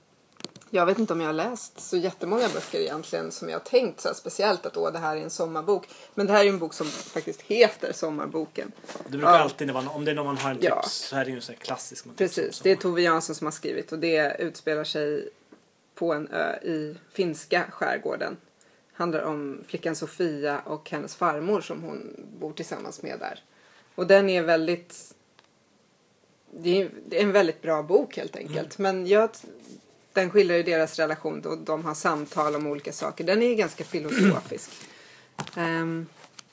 Jag 0.75 0.87
vet 0.87 0.99
inte 0.99 1.13
om 1.13 1.21
jag 1.21 1.29
har 1.29 1.33
läst 1.33 1.81
så 1.81 1.97
jättemånga 1.97 2.49
böcker 2.55 2.81
egentligen 2.81 3.33
som 3.33 3.49
jag 3.49 3.59
har 3.59 3.65
tänkt 3.65 4.01
så 4.01 4.09
här 4.09 4.15
speciellt 4.15 4.67
att 4.67 4.77
åh, 4.77 4.93
det 4.93 4.99
här 4.99 5.17
är 5.17 5.21
en 5.21 5.31
sommarbok. 5.31 5.89
Men 6.15 6.27
det 6.27 6.33
här 6.33 6.45
är 6.45 6.49
en 6.49 6.59
bok 6.59 6.75
som 6.75 6.87
faktiskt 6.87 7.41
heter 7.43 7.93
Sommarboken. 7.93 8.73
Det 9.05 9.11
brukar 9.11 9.29
Ja. 9.29 9.39
alltid 9.39 9.71
vara, 9.71 9.89
om 9.89 10.05
det 10.05 10.11
är 10.11 10.15
någon 10.15 10.27
man 10.27 10.37
har 10.39 10.51
en 10.51 10.57
tips 10.57 10.69
Ja. 10.69 10.83
så 10.87 11.17
är 11.17 11.25
det 11.25 11.31
ju 11.31 11.37
en 11.37 11.43
sån 11.43 11.55
här 11.55 11.61
klassisk. 11.61 12.05
man 12.05 12.15
Precis, 12.15 12.61
det 12.61 12.71
är. 12.71 12.77
Tove 12.77 13.03
Jansson 13.03 13.35
som 13.35 13.47
har 13.47 13.53
skrivit 13.53 13.93
och 13.93 13.99
det 13.99 14.37
utspelar 14.39 14.85
sig 14.85 15.29
på 15.95 16.13
en 16.13 16.29
ö 16.29 16.57
i 16.57 16.97
finska 17.13 17.65
skärgården. 17.71 18.37
Handlar 18.93 19.23
om 19.23 19.65
flickan 19.67 19.97
Sofia 19.97 20.61
och 20.61 20.91
hennes 20.91 21.15
farmor 21.17 21.61
som 21.61 21.83
hon 21.83 22.17
bor 22.41 22.53
tillsammans 22.53 23.03
med 23.03 23.19
där. 23.19 23.43
Och 23.95 24.07
den 24.07 24.31
är 24.31 24.43
väldigt... 24.43 25.15
Det 26.51 26.83
är, 26.83 26.91
det 27.07 27.19
är 27.19 27.23
en 27.23 27.33
väldigt 27.33 27.63
bra 27.63 27.83
bok 27.83 28.17
helt 28.17 28.37
enkelt. 28.37 28.79
Men 28.79 29.07
jag, 29.07 29.31
den 30.14 30.31
skildrar 30.31 30.57
ju 30.57 30.62
deras 30.62 30.98
relation 30.98 31.40
och 31.40 31.59
de 31.59 31.85
har 31.85 31.94
samtal 31.94 32.57
om 32.57 32.66
olika 32.66 32.92
saker. 32.92 33.24
Den 33.24 33.42
är 33.42 33.55
ganska 33.55 33.85
filosofisk. 33.85 34.70
Ehm, 35.57 36.07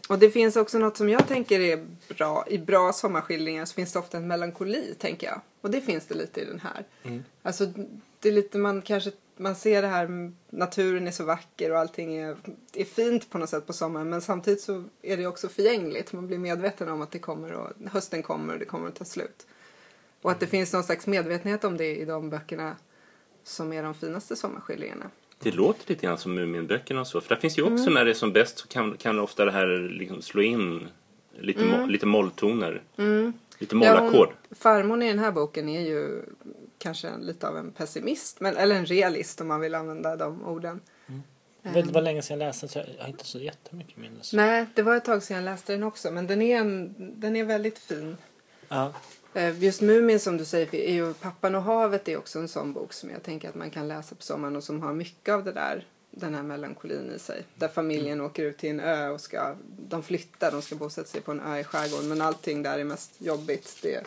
och 0.09 0.19
det 0.19 0.29
finns 0.29 0.55
också 0.55 0.79
något 0.79 0.97
som 0.97 1.09
jag 1.09 1.27
tänker 1.27 1.59
är 1.59 1.85
bra. 2.07 2.45
I 2.47 2.57
bra 2.57 2.93
sommarskildringar 2.93 3.65
så 3.65 3.73
finns 3.73 3.93
det 3.93 3.99
ofta 3.99 4.17
en 4.17 4.27
melankoli, 4.27 4.95
tänker 4.99 5.27
jag. 5.27 5.41
Och 5.61 5.71
det 5.71 5.81
finns 5.81 6.07
det 6.07 6.15
lite 6.15 6.41
i 6.41 6.45
den 6.45 6.59
här. 6.59 6.85
Alltså, 7.41 7.65
det 8.19 8.29
är 8.29 8.33
lite 8.33 8.57
man 8.57 8.81
kanske, 8.81 9.11
man 9.37 9.55
ser 9.55 9.81
det 9.81 9.87
här, 9.87 10.31
naturen 10.49 11.07
är 11.07 11.11
så 11.11 11.23
vacker 11.23 11.71
och 11.71 11.79
allting 11.79 12.15
är, 12.15 12.37
är 12.73 12.85
fint 12.85 13.29
på 13.29 13.37
något 13.37 13.49
sätt 13.49 13.67
på 13.67 13.73
sommaren. 13.73 14.09
Men 14.09 14.21
samtidigt 14.21 14.61
så 14.61 14.83
är 15.01 15.17
det 15.17 15.27
också 15.27 15.49
förgängligt. 15.49 16.13
Man 16.13 16.27
blir 16.27 16.37
medveten 16.37 16.89
om 16.89 17.01
att 17.01 17.11
det 17.11 17.19
kommer 17.19 17.51
och 17.51 17.69
hösten 17.91 18.23
kommer 18.23 18.53
och 18.53 18.59
det 18.59 18.65
kommer 18.65 18.87
att 18.87 18.95
ta 18.95 19.05
slut. 19.05 19.47
Och 20.21 20.31
att 20.31 20.39
det 20.39 20.47
finns 20.47 20.73
någon 20.73 20.83
slags 20.83 21.07
medvetenhet 21.07 21.63
om 21.63 21.77
det 21.77 21.95
i 21.97 22.05
de 22.05 22.29
böckerna 22.29 22.75
som 23.43 23.73
är 23.73 23.83
de 23.83 23.93
finaste 23.93 24.35
sommarskildringarna. 24.35 25.05
Det 25.39 25.51
låter 25.51 25.89
lite 25.89 26.05
grann 26.05 26.17
som 26.17 26.33
Muminböckerna 26.35 27.01
och 27.01 27.07
så. 27.07 27.21
För 27.21 27.29
där 27.35 27.41
finns 27.41 27.57
ju 27.57 27.61
också 27.61 27.81
Mm. 27.83 27.93
när 27.93 28.05
det 28.05 28.11
är 28.11 28.15
som 28.15 28.33
bäst 28.33 28.57
så 28.59 28.67
kan, 28.67 28.97
kan 28.97 29.19
ofta 29.19 29.45
det 29.45 29.51
här 29.51 29.67
liksom 29.99 30.21
slå 30.21 30.41
in 30.41 30.87
lite, 31.39 31.65
mo, 31.65 31.85
lite 31.85 32.05
molltoner. 32.05 32.71
Lite 32.95 33.01
Mm. 33.01 33.33
Ja, 33.59 33.75
mollackord. 33.75 34.27
hon, 34.49 34.55
farmorn 34.57 35.01
i 35.01 35.07
den 35.07 35.19
här 35.19 35.31
boken 35.31 35.69
är 35.69 35.81
ju 35.81 36.21
kanske 36.77 37.09
lite 37.19 37.47
av 37.47 37.57
en 37.57 37.71
pessimist, 37.71 38.39
men, 38.39 38.57
eller 38.57 38.75
en 38.75 38.85
realist 38.85 39.41
om 39.41 39.47
man 39.47 39.59
vill 39.61 39.75
använda 39.75 40.15
de 40.15 40.45
orden. 40.45 40.79
Det 41.73 41.81
var 41.91 42.01
länge 42.01 42.21
sedan 42.21 42.39
jag 42.39 42.47
läste 42.47 42.67
så 42.67 42.79
jag 42.79 43.03
har 43.03 43.09
inte 43.09 43.25
så 43.25 43.39
jättemycket 43.39 43.97
minne. 43.97 44.15
så- 44.21 44.35
Nej, 44.35 44.65
det 44.73 44.81
var 44.81 44.95
ett 44.97 45.05
tag 45.05 45.23
sedan 45.23 45.37
jag 45.37 45.43
läste 45.43 45.73
den 45.73 45.83
också, 45.83 46.11
men 46.11 46.27
den 46.27 46.41
är, 46.41 46.57
en, 46.57 46.95
den 47.19 47.35
är 47.35 47.43
väldigt 47.43 47.79
fin. 47.79 48.17
Ja. 48.67 48.93
Eh, 49.33 49.63
Just 49.63 49.81
Mumin 49.81 50.19
som 50.19 50.37
du 50.37 50.45
säger, 50.45 50.75
är 50.75 50.93
ju 50.93 51.13
Pappan 51.13 51.55
och 51.55 51.63
havet 51.63 52.07
är 52.07 52.17
också 52.17 52.39
en 52.39 52.47
sån 52.47 52.73
bok 52.73 52.93
som 52.93 53.09
jag 53.09 53.23
tänker 53.23 53.49
att 53.49 53.55
man 53.55 53.69
kan 53.69 53.87
läsa 53.87 54.15
på 54.15 54.23
sommaren 54.23 54.55
och 54.55 54.63
som 54.63 54.81
har 54.81 54.93
mycket 54.93 55.33
av 55.33 55.43
det 55.43 55.51
där, 55.51 55.87
den 56.11 56.35
här 56.35 56.43
melankolin 56.43 57.11
i 57.15 57.19
sig. 57.19 57.43
Där 57.55 57.67
familjen 57.67 58.21
åker 58.21 58.43
ut 58.43 58.57
till 58.57 58.69
en 58.69 58.79
ö 58.79 59.09
och 59.09 59.21
ska, 59.21 59.55
de 59.77 60.03
flyttar, 60.03 60.51
de 60.51 60.61
ska 60.61 60.75
bosätta 60.75 61.07
sig 61.07 61.21
på 61.21 61.31
en 61.31 61.39
ö 61.39 61.59
i 61.59 61.63
skärgården 61.63 62.07
men 62.07 62.21
allting 62.21 62.63
där 62.63 62.79
är 62.79 62.83
mest 62.83 63.11
jobbigt. 63.17 63.77
Det, 63.81 64.03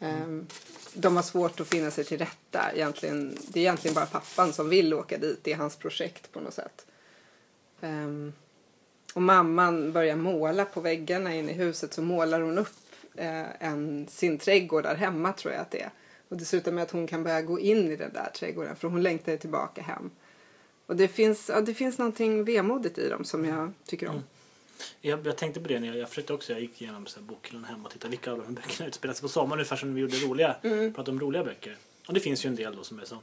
Ehm, 0.00 0.46
de 0.94 1.16
har 1.16 1.22
svårt 1.22 1.60
att 1.60 1.68
finna 1.68 1.90
sig 1.90 2.04
till 2.04 2.18
rätta. 2.18 2.72
Egentligen, 2.74 3.38
det 3.48 3.60
är 3.60 3.62
egentligen 3.62 3.94
bara 3.94 4.06
pappan 4.06 4.52
som 4.52 4.68
vill 4.68 4.94
åka 4.94 5.18
dit. 5.18 5.38
Det 5.42 5.52
är 5.52 5.56
hans 5.56 5.76
projekt 5.76 6.32
på 6.32 6.40
något 6.40 6.54
sätt. 6.54 6.86
Ehm, 7.80 8.32
och 9.14 9.22
mamman 9.22 9.92
börjar 9.92 10.16
måla 10.16 10.64
på 10.64 10.80
väggarna 10.80 11.34
inne 11.34 11.52
i 11.52 11.54
huset 11.54 11.94
så 11.94 12.02
målar 12.02 12.40
hon 12.40 12.58
upp 12.58 12.85
eh, 13.18 13.66
en, 13.68 14.06
sin 14.08 14.38
trädgård 14.38 14.82
där 14.84 14.94
hemma 14.94 15.32
tror 15.32 15.54
jag 15.54 15.60
att 15.62 15.70
det 15.70 15.80
är. 15.82 15.90
Och 16.28 16.36
det 16.36 16.44
slutar 16.44 16.72
med 16.72 16.82
att 16.82 16.90
hon 16.90 17.06
kan 17.06 17.22
börja 17.24 17.42
gå 17.42 17.60
in 17.60 17.92
i 17.92 17.96
den 17.96 18.12
där 18.12 18.30
trädgården 18.34 18.76
för 18.76 18.88
hon 18.88 19.02
längtar 19.02 19.36
tillbaka 19.36 19.82
hem. 19.82 20.10
Och 20.86 20.96
det 20.96 21.08
finns, 21.08 21.48
ja, 21.54 21.60
det 21.60 21.74
finns 21.74 21.98
någonting 21.98 22.44
vemodigt 22.44 22.98
i 22.98 23.08
dem 23.08 23.24
som 23.24 23.44
jag 23.44 23.72
tycker 23.86 24.08
om. 24.08 24.22
Jag, 25.00 25.26
jag 25.26 25.36
tänkte 25.36 25.60
på 25.60 25.68
det 25.68 25.80
när 25.80 25.86
jag, 25.88 25.96
jag 25.96 26.08
försökte 26.08 26.32
också, 26.34 26.52
jag 26.52 26.60
gick 26.60 26.82
igenom 26.82 27.06
så 27.06 27.20
här 27.20 27.26
bokhyllan 27.26 27.64
hemma 27.64 27.84
och 27.84 27.90
tittade 27.92 28.10
vilka 28.10 28.32
av 28.32 28.38
de 28.38 28.44
här 28.46 28.52
böckerna 28.52 28.88
utspelar 28.88 29.14
sig 29.14 29.22
på 29.22 29.28
sommaren 29.28 29.52
ungefär 29.58 29.76
som 29.76 29.94
vi 29.94 30.00
gjorde 30.00 30.16
roliga, 30.16 30.56
Mm. 30.62 30.94
pratade 30.94 31.10
om 31.10 31.20
roliga 31.20 31.44
böcker. 31.44 31.76
Och 32.08 32.14
det 32.14 32.20
finns 32.20 32.44
ju 32.44 32.48
en 32.48 32.56
del 32.56 32.76
då 32.76 32.84
som 32.84 32.98
är 33.00 33.04
så. 33.04 33.18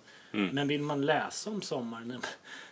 Men 0.51 0.67
vill 0.67 0.81
man 0.81 1.05
läsa 1.05 1.49
om 1.49 1.61
sommaren? 1.61 2.21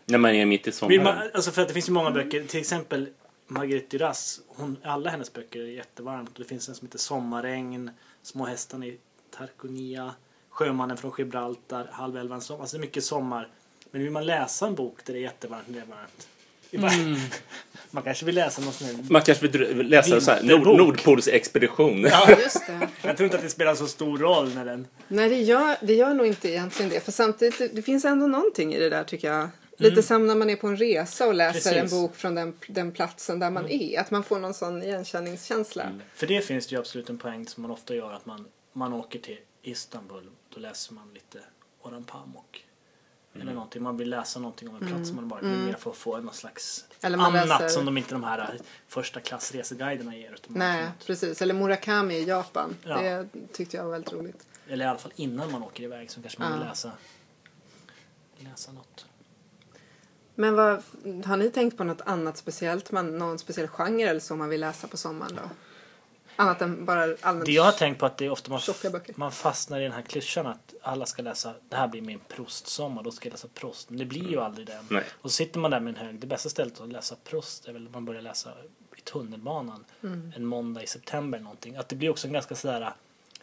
När 0.05 0.17
man 0.17 0.31
är 0.31 0.45
mitt 0.45 0.61
i 0.61 0.63
Vill 0.63 0.73
sommaren. 0.73 1.03
man, 1.03 1.29
alltså 1.33 1.51
för 1.51 1.61
att 1.61 1.67
det 1.67 1.73
finns 1.73 1.89
ju 1.89 1.93
många 1.93 2.11
böcker, 2.11 2.43
till 2.43 2.59
exempel 2.59 3.09
Marguerite 3.51 3.97
Duras, 3.97 4.41
hon, 4.47 4.77
alla 4.83 5.09
hennes 5.09 5.33
böcker 5.33 5.59
är 5.59 5.65
jättevarmt. 5.65 6.31
Det 6.37 6.43
finns 6.43 6.69
en 6.69 6.75
som 6.75 6.87
heter 6.87 6.99
Sommarregn, 6.99 7.91
Små 8.21 8.45
hästarna 8.45 8.85
i 8.85 8.97
Tarkonia, 9.37 10.15
Sjömannen 10.49 10.97
från 10.97 11.11
Gibraltar, 11.17 11.87
Halvelvan 11.91 12.41
sommar. 12.41 12.61
Alltså 12.61 12.77
det 12.77 12.79
är 12.79 12.85
mycket 12.85 13.03
sommar. 13.03 13.47
Men 13.91 14.01
vill 14.01 14.11
man 14.11 14.25
läsa 14.25 14.67
en 14.67 14.75
bok 14.75 15.05
där 15.05 15.13
det 15.13 15.19
är 15.19 15.21
jättevarmt, 15.21 15.63
det 15.67 15.79
är 15.79 15.85
varmt. 15.85 16.27
Bara, 16.71 17.17
Man 17.91 18.03
kanske 18.03 18.25
vill 18.25 18.35
läsa 18.35 18.61
någon 18.61 18.73
sån 18.73 18.87
här... 18.87 18.95
Man 19.09 19.21
kanske 19.21 19.47
vill 19.47 19.89
läsa 19.89 20.21
så 20.21 20.31
här, 20.31 20.43
Nord. 20.43 20.77
Nordpolsexpedition. 20.77 22.01
Ja, 22.01 22.29
just 22.39 22.67
det. 22.67 22.89
Jag 23.01 23.17
tror 23.17 23.25
inte 23.25 23.37
att 23.37 23.43
det 23.43 23.49
spelar 23.49 23.75
så 23.75 23.87
stor 23.87 24.17
roll 24.17 24.53
när 24.55 24.65
den... 24.65 24.87
Nej, 25.07 25.29
det 25.29 25.41
gör, 25.41 25.75
det 25.81 25.93
gör 25.93 26.13
nog 26.13 26.27
inte 26.27 26.49
egentligen 26.49 26.91
det. 26.91 26.99
För 26.99 27.11
samtidigt, 27.11 27.57
det, 27.57 27.67
det 27.67 27.81
finns 27.81 28.05
ändå 28.05 28.27
någonting 28.27 28.73
i 28.73 28.79
det 28.79 28.89
där 28.89 29.03
tycker 29.03 29.27
jag. 29.27 29.49
Lite 29.89 30.03
som 30.03 30.27
när 30.27 30.35
man 30.35 30.49
är 30.49 30.55
på 30.55 30.67
en 30.67 30.77
resa 30.77 31.27
och 31.27 31.33
läser 31.33 31.71
Precis. 31.71 31.93
en 31.93 32.01
bok 32.01 32.15
från 32.15 32.35
den, 32.35 32.57
den 32.67 32.91
platsen 32.91 33.39
där 33.39 33.49
man 33.49 33.67
är. 33.69 33.99
Att 33.99 34.11
man 34.11 34.23
får 34.23 34.39
någon 34.39 34.53
sån 34.53 34.83
igenkänningskänsla. 34.83 35.99
För 36.13 36.27
det 36.27 36.41
finns 36.41 36.67
det 36.67 36.75
ju 36.75 36.79
absolut 36.79 37.09
en 37.09 37.17
poäng 37.17 37.47
som 37.47 37.61
man 37.61 37.71
ofta 37.71 37.95
gör 37.95 38.13
att 38.13 38.25
man, 38.25 38.45
man 38.73 38.93
åker 38.93 39.19
till 39.19 39.37
Istanbul. 39.61 40.29
Då 40.49 40.59
läser 40.59 40.93
man 40.93 41.13
lite 41.13 41.39
Orhan 41.81 42.03
Pamuk. 42.03 42.67
Eller 43.35 43.53
någonting. 43.53 43.83
Man 43.83 43.97
vill 43.97 44.09
läsa 44.09 44.39
någonting 44.39 44.69
om 44.69 44.75
en 44.75 44.87
plats 44.87 45.07
som 45.07 45.15
man 45.15 45.27
varit 45.27 45.43
mm. 45.43 45.65
mer 45.65 45.73
för 45.73 45.91
att 45.91 45.97
få 45.97 46.17
någon 46.17 46.33
slags 46.33 46.85
Eller 47.01 47.17
man 47.17 47.35
annat 47.35 47.47
läser- 47.47 47.67
som 47.67 47.85
de 47.85 47.97
inte 47.97 48.15
de 48.15 48.23
här 48.23 48.59
första 48.87 49.19
klassreseguiderna 49.19 50.15
ger. 50.15 50.35
Nej, 50.47 50.85
får- 50.85 51.05
precis. 51.05 51.41
Eller 51.41 51.53
Murakami 51.53 52.15
i 52.15 52.23
Japan. 52.23 52.75
Ja. 52.83 53.01
Det 53.01 53.27
tyckte 53.53 53.77
jag 53.77 53.83
var 53.83 53.91
väldigt 53.91 54.13
roligt. 54.13 54.47
Eller 54.67 54.85
i 54.85 54.87
alla 54.87 54.99
fall 54.99 55.13
innan 55.15 55.51
man 55.51 55.63
åker 55.63 55.83
iväg 55.83 56.11
så 56.11 56.21
kanske 56.21 56.39
man 56.39 56.51
vill 56.51 56.67
läsa, 56.67 56.91
läsa 58.37 58.71
något. 58.71 59.05
Men 60.35 60.55
vad, 60.55 60.83
har 61.25 61.37
ni 61.37 61.51
tänkt 61.51 61.77
på 61.77 61.83
något 61.83 62.01
annat 62.01 62.37
speciellt? 62.37 62.91
Man, 62.91 63.17
någon 63.17 63.39
speciell 63.39 63.67
genre 63.67 64.09
eller 64.09 64.19
så 64.19 64.35
man 64.35 64.49
vill 64.49 64.61
läsa 64.61 64.87
på 64.87 64.97
sommaren 64.97 65.35
då? 65.35 65.49
Annat 66.35 66.61
än 66.61 66.85
bara 66.85 67.15
allmänt 67.21 67.45
Det 67.45 67.51
jag 67.51 67.63
har 67.63 67.71
tänkt 67.71 67.99
på 67.99 68.05
att 68.05 68.17
det 68.17 68.25
är 68.25 68.29
ofta 68.29 68.49
man, 68.51 68.61
man 69.15 69.31
fastnar 69.31 69.79
i 69.79 69.83
den 69.83 69.91
här 69.91 70.01
klyschan 70.01 70.47
att 70.47 70.73
alla 70.81 71.05
ska 71.05 71.21
läsa, 71.21 71.53
det 71.69 71.75
här 71.75 71.87
blir 71.87 72.01
min 72.01 72.19
prostsommar, 72.27 73.03
då 73.03 73.11
ska 73.11 73.27
jag 73.27 73.31
läsa 73.31 73.47
Prost. 73.53 73.89
Men 73.89 73.99
det 73.99 74.05
blir 74.05 74.29
ju 74.29 74.39
aldrig 74.39 74.67
det. 74.67 74.79
Nej. 74.89 75.03
Och 75.21 75.31
så 75.31 75.35
sitter 75.35 75.59
man 75.59 75.71
där 75.71 75.79
med 75.79 75.97
en 75.97 76.05
hög, 76.05 76.19
det 76.19 76.27
bästa 76.27 76.49
stället 76.49 76.81
att 76.81 76.91
läsa 76.91 77.15
Prost 77.23 77.67
är 77.67 77.73
väl 77.73 77.87
att 77.87 77.93
man 77.93 78.05
börjar 78.05 78.21
läsa 78.21 78.49
i 78.97 79.01
tunnelbanan 79.01 79.85
Mm. 80.03 80.33
en 80.35 80.45
måndag 80.45 80.83
i 80.83 80.87
september 80.87 81.39
någonting. 81.39 81.75
Att 81.75 81.89
det 81.89 81.95
blir 81.95 82.09
också 82.09 82.27
en 82.27 82.33
ganska 82.33 82.55
sådär, 82.55 82.93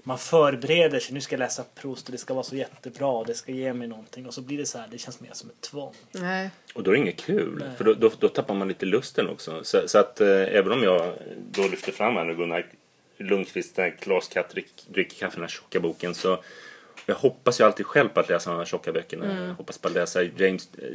man 0.03 0.19
förbereder 0.19 1.01
sig, 1.01 1.15
nu 1.15 1.21
ska 1.21 1.35
jag 1.35 1.39
läsa 1.39 1.65
Prost 1.75 2.07
och 2.07 2.13
det 2.13 2.19
ska 2.19 2.35
vara 2.35 2.45
så 2.45 2.57
jättebra 2.57 3.25
det 3.25 3.35
ska 3.35 3.53
ge 3.53 3.73
mig 3.73 3.89
någonting. 3.89 4.27
Och 4.27 4.35
så 4.35 4.41
blir 4.41 4.59
det 4.59 4.67
så 4.67 4.79
här, 4.79 4.89
det 4.91 4.99
känns 4.99 5.21
mer 5.21 5.31
som 5.33 5.51
ett 5.51 5.61
tvång. 5.61 5.95
Nej. 6.13 6.51
Och 6.75 6.83
då 6.83 6.91
är 6.91 6.95
det 6.95 7.01
inget 7.01 7.17
kul. 7.21 7.57
Nej. 7.59 7.77
För 7.77 7.85
då, 7.85 7.95
då, 7.95 8.11
då 8.19 8.29
tappar 8.29 8.55
man 8.55 8.69
lite 8.69 8.87
lusten 8.87 9.29
också. 9.29 9.65
Så, 9.65 9.89
så 9.89 9.99
att 9.99 10.21
eh, 10.21 10.29
även 10.29 10.73
om 10.73 10.83
jag 10.83 11.13
då 11.51 11.63
lyfter 11.69 11.93
fram 11.93 12.15
här 12.17 12.25
nu 12.25 12.35
Gunnar 12.35 12.67
Lundqvist, 13.17 13.77
den 13.77 13.85
här 13.85 13.97
Klas 14.01 14.29
katt 14.29 14.55
drick- 14.55 14.87
dricker 14.89 15.17
kaffe, 15.17 15.37
den 15.37 15.43
här 15.43 15.49
tjocka 15.49 15.81
boken. 15.81 16.15
Så 16.15 16.39
jag 17.09 17.15
hoppas 17.15 17.61
ju 17.61 17.65
alltid 17.65 17.87
själv 17.87 18.09
på 18.09 18.21
att 18.21 18.29
läsa 18.29 18.51
de 18.51 18.57
här 18.59 18.65
tjocka 18.65 18.93
böckerna. 18.93 19.47
Jag 19.47 19.55
hoppas 19.55 19.79
på 19.79 19.89
att 19.89 19.95
läsa 19.95 20.23
James, 20.23 20.69
eh, 20.79 20.89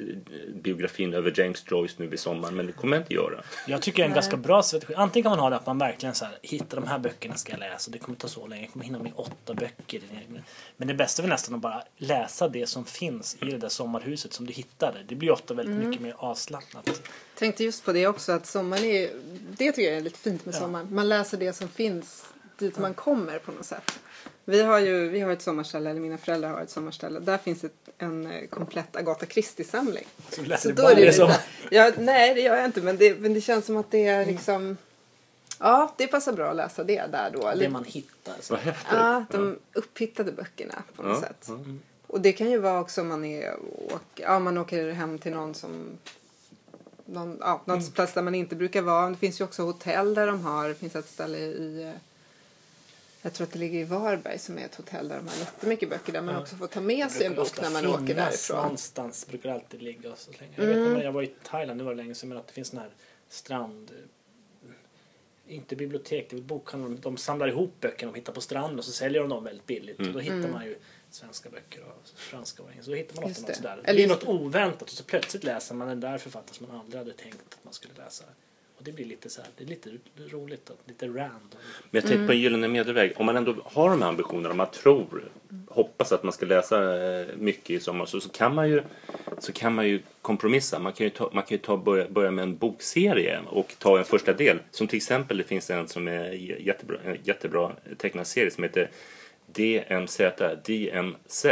biografin 0.56 1.13
över 1.13 1.34
James 1.39 1.63
Joyce 1.71 1.95
nu 1.97 2.13
i 2.13 2.17
sommar. 2.17 2.52
Men 2.52 2.65
det 2.65 2.71
kommer 2.71 2.97
jag 2.97 3.04
inte 3.04 3.13
göra. 3.13 3.43
Jag 3.67 3.82
tycker 3.82 3.97
det 3.97 4.06
är 4.06 4.08
en 4.10 4.13
ganska 4.13 4.38
bra 4.38 4.63
strategi. 4.63 4.93
Antingen 4.95 5.23
kan 5.23 5.30
man 5.30 5.39
ha 5.39 5.49
det 5.49 5.56
att 5.56 5.65
man 5.65 5.78
verkligen 5.78 6.15
så 6.15 6.26
här, 6.26 6.38
hittar 6.41 6.78
de 6.82 6.88
här 6.88 6.99
böckerna 6.99 7.36
ska 7.36 7.52
jag 7.52 7.60
läsa. 7.60 7.91
Det 7.91 7.97
kommer 7.97 8.17
ta 8.17 8.28
så 8.28 8.47
länge. 8.47 8.62
Jag 8.62 8.71
kommer 8.71 8.86
hinna 8.86 8.99
med 8.99 9.12
åtta 9.15 9.54
böcker. 9.54 10.02
Men 10.78 10.88
det 10.88 10.93
bästa 10.93 11.21
är 11.21 11.23
väl 11.23 11.30
nästan 11.30 11.56
att 11.56 11.62
bara 11.62 11.84
läsa 11.97 12.47
det 12.47 12.67
som 12.67 12.86
finns 12.86 13.38
i 13.41 13.45
det 13.45 13.58
där 13.58 13.69
sommarhuset 13.69 14.34
som 14.34 14.45
du 14.45 14.54
hittade. 14.54 14.97
Det 15.08 15.15
blir 15.15 15.32
ofta 15.32 15.54
väldigt 15.54 15.76
Mm. 15.76 15.89
mycket 15.89 16.02
mer 16.04 16.15
avslappnat. 16.17 17.02
Tänkte 17.36 17.63
just 17.63 17.86
på 17.86 17.91
det 17.91 18.08
också 18.08 18.32
att 18.32 18.45
sommaren 18.45 18.84
är 18.84 19.10
Det 19.58 19.71
tycker 19.71 19.82
jag 19.89 19.97
är 19.97 20.02
lite 20.02 20.19
fint 20.19 20.45
med 20.45 20.56
Ja. 20.56 20.60
sommaren. 20.60 20.88
Man 20.95 21.10
läser 21.10 21.38
det 21.38 21.54
som 21.54 21.67
finns 21.67 22.26
dit 22.58 22.78
man 22.78 22.93
kommer 22.93 23.39
på 23.39 23.52
något 23.52 23.65
sätt. 23.65 23.99
Vi 24.45 24.62
har 24.63 24.79
ju 24.79 25.10
vi 25.10 25.19
har 25.19 25.32
ett 25.32 25.41
sommarställe, 25.41 25.89
eller 25.89 25.99
mina 26.01 26.17
föräldrar 26.17 26.49
har 26.49 26.62
ett 26.62 26.69
sommarställe. 26.69 27.19
Där 27.19 27.38
finns 27.38 27.63
ett, 27.63 27.89
en 27.97 28.25
eh, 28.32 28.47
komplett 28.47 28.95
Agatha 28.95 29.25
Christie-samling. 29.25 30.06
Så 30.29 30.41
du 30.41 30.47
läser 30.47 30.73
då 30.73 30.84
bara 30.84 30.93
det 30.93 31.13
som... 31.13 31.32
ja, 31.71 31.91
nej, 31.97 32.34
det 32.34 32.41
gör 32.41 32.56
jag 32.56 32.65
inte. 32.65 32.82
Men 32.82 32.97
det, 32.97 33.19
men 33.19 33.34
det 33.34 33.41
känns 33.41 33.65
som 33.65 33.77
att 33.77 33.91
det 33.91 34.06
är 34.08 34.25
liksom... 34.25 34.77
Ja, 35.60 35.93
det 35.97 36.08
passar 36.08 36.34
bra 36.34 36.49
att 36.49 36.56
läsa 36.56 36.84
det 36.84 37.03
där 37.12 37.29
då. 37.34 37.51
Det 37.56 37.69
man 37.69 37.84
hittar. 37.84 38.34
Så. 38.39 38.53
Vad 38.53 38.62
häftigt. 38.63 38.88
ja, 38.91 39.25
de 39.32 39.58
upphittade 39.73 40.32
böckerna 40.32 40.84
på 40.95 41.03
något 41.03 41.17
Ja, 41.21 41.27
sätt. 41.27 41.45
ja. 41.47 41.60
Och 42.08 42.21
det 42.21 42.34
kan 42.34 42.51
ju 42.51 42.58
vara 42.58 42.79
också 42.82 43.01
om 43.01 43.08
man, 43.08 43.25
är, 43.25 43.56
åk, 43.93 44.01
ja, 44.15 44.39
man 44.39 44.58
åker 44.58 44.91
hem 44.91 45.19
till 45.19 45.32
någon 45.34 45.53
som 45.56 45.86
någon, 47.06 47.38
ja, 47.41 47.62
någon 47.65 47.77
Mm. 47.79 47.91
plats 47.91 48.13
där 48.13 48.21
man 48.21 48.36
inte 48.36 48.56
brukar 48.56 48.82
vara. 48.82 49.10
Det 49.10 49.15
finns 49.15 49.39
ju 49.41 49.43
också 49.43 49.63
hotell 49.63 50.13
där 50.13 50.27
de 50.27 50.41
har. 50.45 50.67
Det 50.69 50.75
finns 50.75 50.95
ett 50.95 51.10
ställe 51.10 51.38
i 51.38 51.84
eh, 51.84 51.99
jag 53.23 53.33
tror 53.33 53.47
att 53.47 53.53
det 53.53 53.59
ligger 53.59 53.79
i 53.79 53.83
Varberg 53.83 54.39
som 54.39 54.57
är 54.57 54.65
ett 54.65 54.75
hotell 54.75 55.07
där 55.07 55.15
de 55.15 55.27
har 55.27 55.36
jättemycket 55.38 55.89
böcker 55.89 56.13
där 56.13 56.21
man 56.21 56.33
Ja. 56.36 56.41
också 56.41 56.55
får 56.55 56.67
ta 56.67 56.81
med 56.81 57.12
sig 57.12 57.25
en 57.25 57.36
bok 57.36 57.62
när 57.62 57.69
man 57.69 57.88
åker 57.88 58.15
därifrån. 58.15 58.55
Mm. 58.57 58.63
Någonstans 58.65 59.27
brukar 59.27 59.49
det 59.49 59.55
alltid 59.55 59.81
ligga 59.81 60.12
och 60.12 60.17
så 60.17 60.31
länge. 60.31 60.53
Jag 60.55 60.65
vet 60.65 60.77
när 60.77 61.03
jag 61.03 61.12
var 61.12 61.23
i 61.23 61.31
Thailand, 61.43 61.79
det 61.79 61.83
var 61.83 61.95
länge 61.95 62.15
sedan, 62.15 62.29
men 62.29 62.38
att 62.38 62.47
det 62.47 62.53
finns 62.53 62.67
sån 62.67 62.79
här 62.79 62.89
strand... 63.29 63.91
Inte 65.47 65.75
bibliotek, 65.75 66.29
det 66.29 66.33
är 66.33 66.38
väl 66.38 66.45
bokhandel. 66.45 67.01
De 67.01 67.17
samlar 67.17 67.47
ihop 67.47 67.73
böcker 67.79 68.05
de 68.05 68.15
hittar 68.15 68.33
på 68.33 68.41
stranden 68.41 68.79
och 68.79 68.86
så 68.86 68.91
säljer 68.91 69.21
de 69.21 69.29
dem 69.29 69.43
väldigt 69.43 69.65
billigt. 69.65 69.99
Och 69.99 70.05
då 70.13 70.19
hittar 70.19 70.49
man 70.49 70.65
ju 70.65 70.77
svenska 71.09 71.49
böcker 71.49 71.83
och 71.83 72.01
franska 72.15 72.63
och 72.63 72.69
engelska. 72.69 72.86
Så 72.86 72.91
då 72.91 72.97
hittar 72.97 73.15
man 73.15 73.23
ofta 73.31 73.41
något 73.41 73.47
det. 73.47 73.55
sådär. 73.55 73.75
Det 73.75 73.81
Eller 73.89 73.93
blir 73.93 74.07
just- 74.07 74.25
något 74.25 74.41
oväntat 74.41 74.81
och 74.81 74.89
så 74.89 75.03
plötsligt 75.03 75.43
läser 75.43 75.75
man 75.75 75.88
den 75.88 75.99
där 75.99 76.17
författaren 76.17 76.53
som 76.53 76.67
man 76.67 76.79
aldrig 76.79 76.97
hade 76.99 77.13
tänkt 77.13 77.38
att 77.53 77.63
man 77.63 77.73
skulle 77.73 77.93
läsa. 77.93 78.23
Och 78.77 78.83
det 78.83 78.91
blir 78.91 79.05
lite 79.05 79.29
så 79.29 79.41
här, 79.41 79.49
det 79.57 79.63
är 79.63 79.67
lite 79.67 79.89
roligt 80.17 80.69
och 80.69 80.77
lite 80.86 81.07
random. 81.07 81.39
Men 81.91 82.01
jag 82.01 82.03
tänkte 82.03 82.25
på 82.25 82.31
en 82.31 82.39
gyllene 82.39 82.67
medelväg. 82.67 83.13
Om 83.15 83.25
man 83.25 83.38
ändå 83.38 83.55
har 83.65 83.89
de 83.89 84.01
här 84.01 84.09
ambitionerna, 84.09 84.51
om 84.51 84.57
man 84.57 84.71
tror, 84.71 85.31
hoppas 85.67 86.12
att 86.12 86.23
man 86.23 86.33
ska 86.33 86.45
läsa 86.45 87.05
eh, 87.05 87.27
mycket 87.38 87.69
i 87.69 87.79
sommar 87.79 88.05
så, 88.05 88.19
så, 88.19 88.29
kan, 88.29 88.55
man 88.55 88.69
ju, 88.69 88.83
så 89.39 89.53
kan 89.53 89.75
man 89.75 89.88
ju 89.88 90.01
kompromissa. 90.21 90.79
Man 90.79 90.93
kan 90.93 91.03
ju, 91.03 91.09
ta, 91.09 91.29
man 91.33 91.43
kan 91.43 91.55
ju 91.55 91.62
ta, 91.62 91.77
börja, 91.77 92.09
börja 92.09 92.31
med 92.31 92.43
en 92.43 92.57
bokserie 92.57 93.39
och 93.47 93.75
ta 93.79 93.97
en 93.97 94.05
första 94.05 94.33
del. 94.33 94.59
Som 94.71 94.88
till 94.88 94.97
exempel, 94.97 95.38
det 95.38 95.43
finns 95.43 95.69
en 95.69 95.88
som 95.88 96.07
är 96.07 96.31
jättebra, 96.62 96.97
en 97.05 97.17
jättebra 97.23 97.71
tecknad 97.97 98.27
serie 98.27 98.51
som 98.51 98.63
heter 98.63 98.89
DMZ, 99.45 100.21
DMZ 100.65 101.45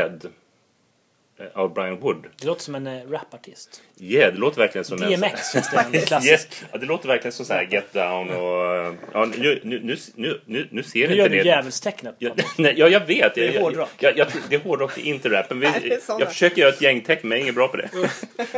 av 1.54 1.74
Brian 1.74 2.00
Wood. 2.00 2.26
Det 2.40 2.48
låter 2.48 2.62
som 2.62 2.76
en 2.76 2.88
eh, 2.88 3.10
rapartist. 3.10 3.82
Yeah, 4.00 4.34
det 4.34 4.40
låter 4.40 4.58
verkligen 4.62 4.86
som 4.86 5.02
en... 5.04 5.10
DMX 5.12 5.52
finns 5.52 5.70
det 5.72 5.78
en 5.78 5.96
Yes, 5.96 6.06
klassisk. 6.06 6.64
ja, 6.72 6.78
det 6.78 6.86
låter 6.86 7.08
verkligen 7.08 7.32
som 7.32 7.46
så 7.46 7.54
här 7.54 7.68
Get 7.72 7.94
Down 7.94 8.30
och... 8.30 8.96
Ja, 9.14 9.26
nu, 9.38 9.60
nu, 9.64 9.80
nu, 9.84 9.98
nu, 10.16 10.42
nu, 10.46 10.68
nu 10.72 10.84
ser 10.84 11.00
Nu 11.00 11.04
inte 11.04 11.16
gör 11.16 11.30
ni... 11.30 11.38
du 11.38 11.44
djävulstecknet. 11.46 12.16
Ja, 12.20 12.32
nej, 12.58 12.74
ja, 12.78 12.88
jag 12.88 13.06
vet. 13.08 13.36
Det 13.36 13.48
är 13.48 13.54
Jag- 13.54 13.62
hårdrock. 13.62 13.90
Jag, 14.00 14.18
jag, 14.18 14.28
det 14.50 14.56
är 14.56 14.60
hårdrock, 14.60 14.96
det 14.96 15.02
är 15.02 15.06
inte 15.06 15.30
rap. 15.30 15.50
Men 15.50 15.60
Nej, 15.60 15.72
det 15.84 15.90
vi, 15.90 16.00
jag 16.20 16.28
försöker 16.30 16.62
göra 16.62 16.70
ett 16.74 16.82
gängtecken, 16.82 17.30
men 17.30 17.38
jag 17.38 17.40
är 17.40 17.44
ingen 17.44 17.56
bra 17.56 17.68
på 17.68 17.78
det. 17.78 17.90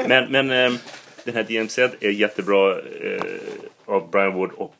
men 0.08 0.32
men 0.32 0.52
ehm, 0.52 0.78
den 1.24 1.36
här 1.36 1.44
DMZ 1.44 1.78
är 1.80 2.10
jättebra 2.10 2.72
eh, 2.72 3.24
av 3.86 4.10
Brian 4.12 4.34
Wood 4.34 4.52
och, 4.52 4.74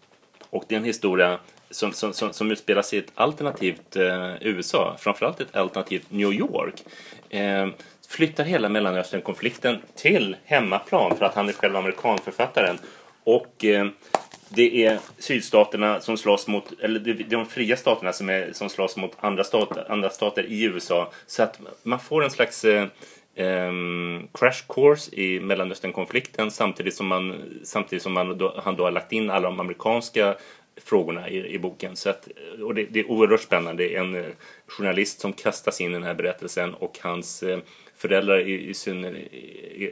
och 0.50 0.64
det 0.68 0.76
är 0.76 0.80
en 0.80 0.86
historia 0.86 1.40
som, 1.70 1.94
som, 1.94 2.14
som, 2.14 2.34
som 2.34 2.52
utspelar 2.52 2.82
sig 2.82 3.00
i 3.00 3.02
ett 3.02 3.12
alternativt 3.16 3.96
eh, 3.96 4.34
USA, 4.42 4.96
framförallt 5.00 5.40
ett 5.42 5.56
alternativt 5.56 6.06
New 6.10 6.34
York. 6.34 6.74
Eh, 7.30 7.68
flyttar 8.14 8.44
hela 8.44 8.70
Mellanösternkonflikten 8.70 9.82
till 9.96 10.36
hemmaplan 10.46 11.18
för 11.18 11.26
att 11.26 11.36
han 11.36 11.50
är 11.50 11.54
själv 11.54 11.76
amerikanförfattaren. 11.76 12.78
Och 13.24 13.66
eh, 13.66 13.88
det 14.50 14.86
är 14.86 15.00
sydstaterna 15.20 16.00
som 16.00 16.18
slåss 16.18 16.48
mot, 16.48 16.82
eller 16.82 17.00
det 17.00 17.12
är 17.12 17.24
de 17.30 17.46
fria 17.46 17.78
staterna 17.78 18.14
som, 18.14 18.30
är, 18.30 18.50
som 18.54 18.70
slåss 18.70 18.98
mot 18.98 19.12
andra 19.20 19.44
stater, 19.44 19.92
andra 19.92 20.10
stater 20.10 20.44
i 20.44 20.64
USA. 20.64 21.12
Så 21.28 21.44
att 21.44 21.60
man 21.84 22.00
får 22.00 22.24
en 22.24 22.32
slags 22.32 22.66
eh, 22.66 22.88
ehm, 23.36 24.28
crash 24.34 24.64
course 24.70 25.16
i 25.16 25.40
Mellanösternkonflikten 25.40 26.52
samtidigt 26.52 26.96
som, 26.96 27.08
man, 27.08 27.36
samtidigt 27.64 28.04
som 28.04 28.14
man 28.14 28.38
då, 28.38 28.62
han 28.64 28.76
då 28.76 28.84
har 28.84 28.92
lagt 28.92 29.12
in 29.12 29.30
alla 29.30 29.50
de 29.50 29.60
amerikanska 29.60 30.36
frågorna 30.78 31.30
i, 31.30 31.54
i 31.54 31.60
boken. 31.60 31.96
Så 31.96 32.10
att, 32.10 32.28
och 32.64 32.76
det, 32.76 32.84
det 32.84 33.00
är 33.00 33.12
oerhört 33.12 33.42
spännande. 33.42 33.88
En 33.98 34.16
eh, 34.16 34.26
journalist 34.68 35.20
som 35.20 35.34
kastas 35.34 35.82
in 35.82 35.92
i 35.92 35.94
den 35.94 36.04
här 36.04 36.14
berättelsen 36.14 36.74
och 36.74 37.00
hans 37.02 37.44
eh, 37.44 37.60
föräldrar 37.96 38.38
är, 38.38 38.74
synner, 38.74 39.16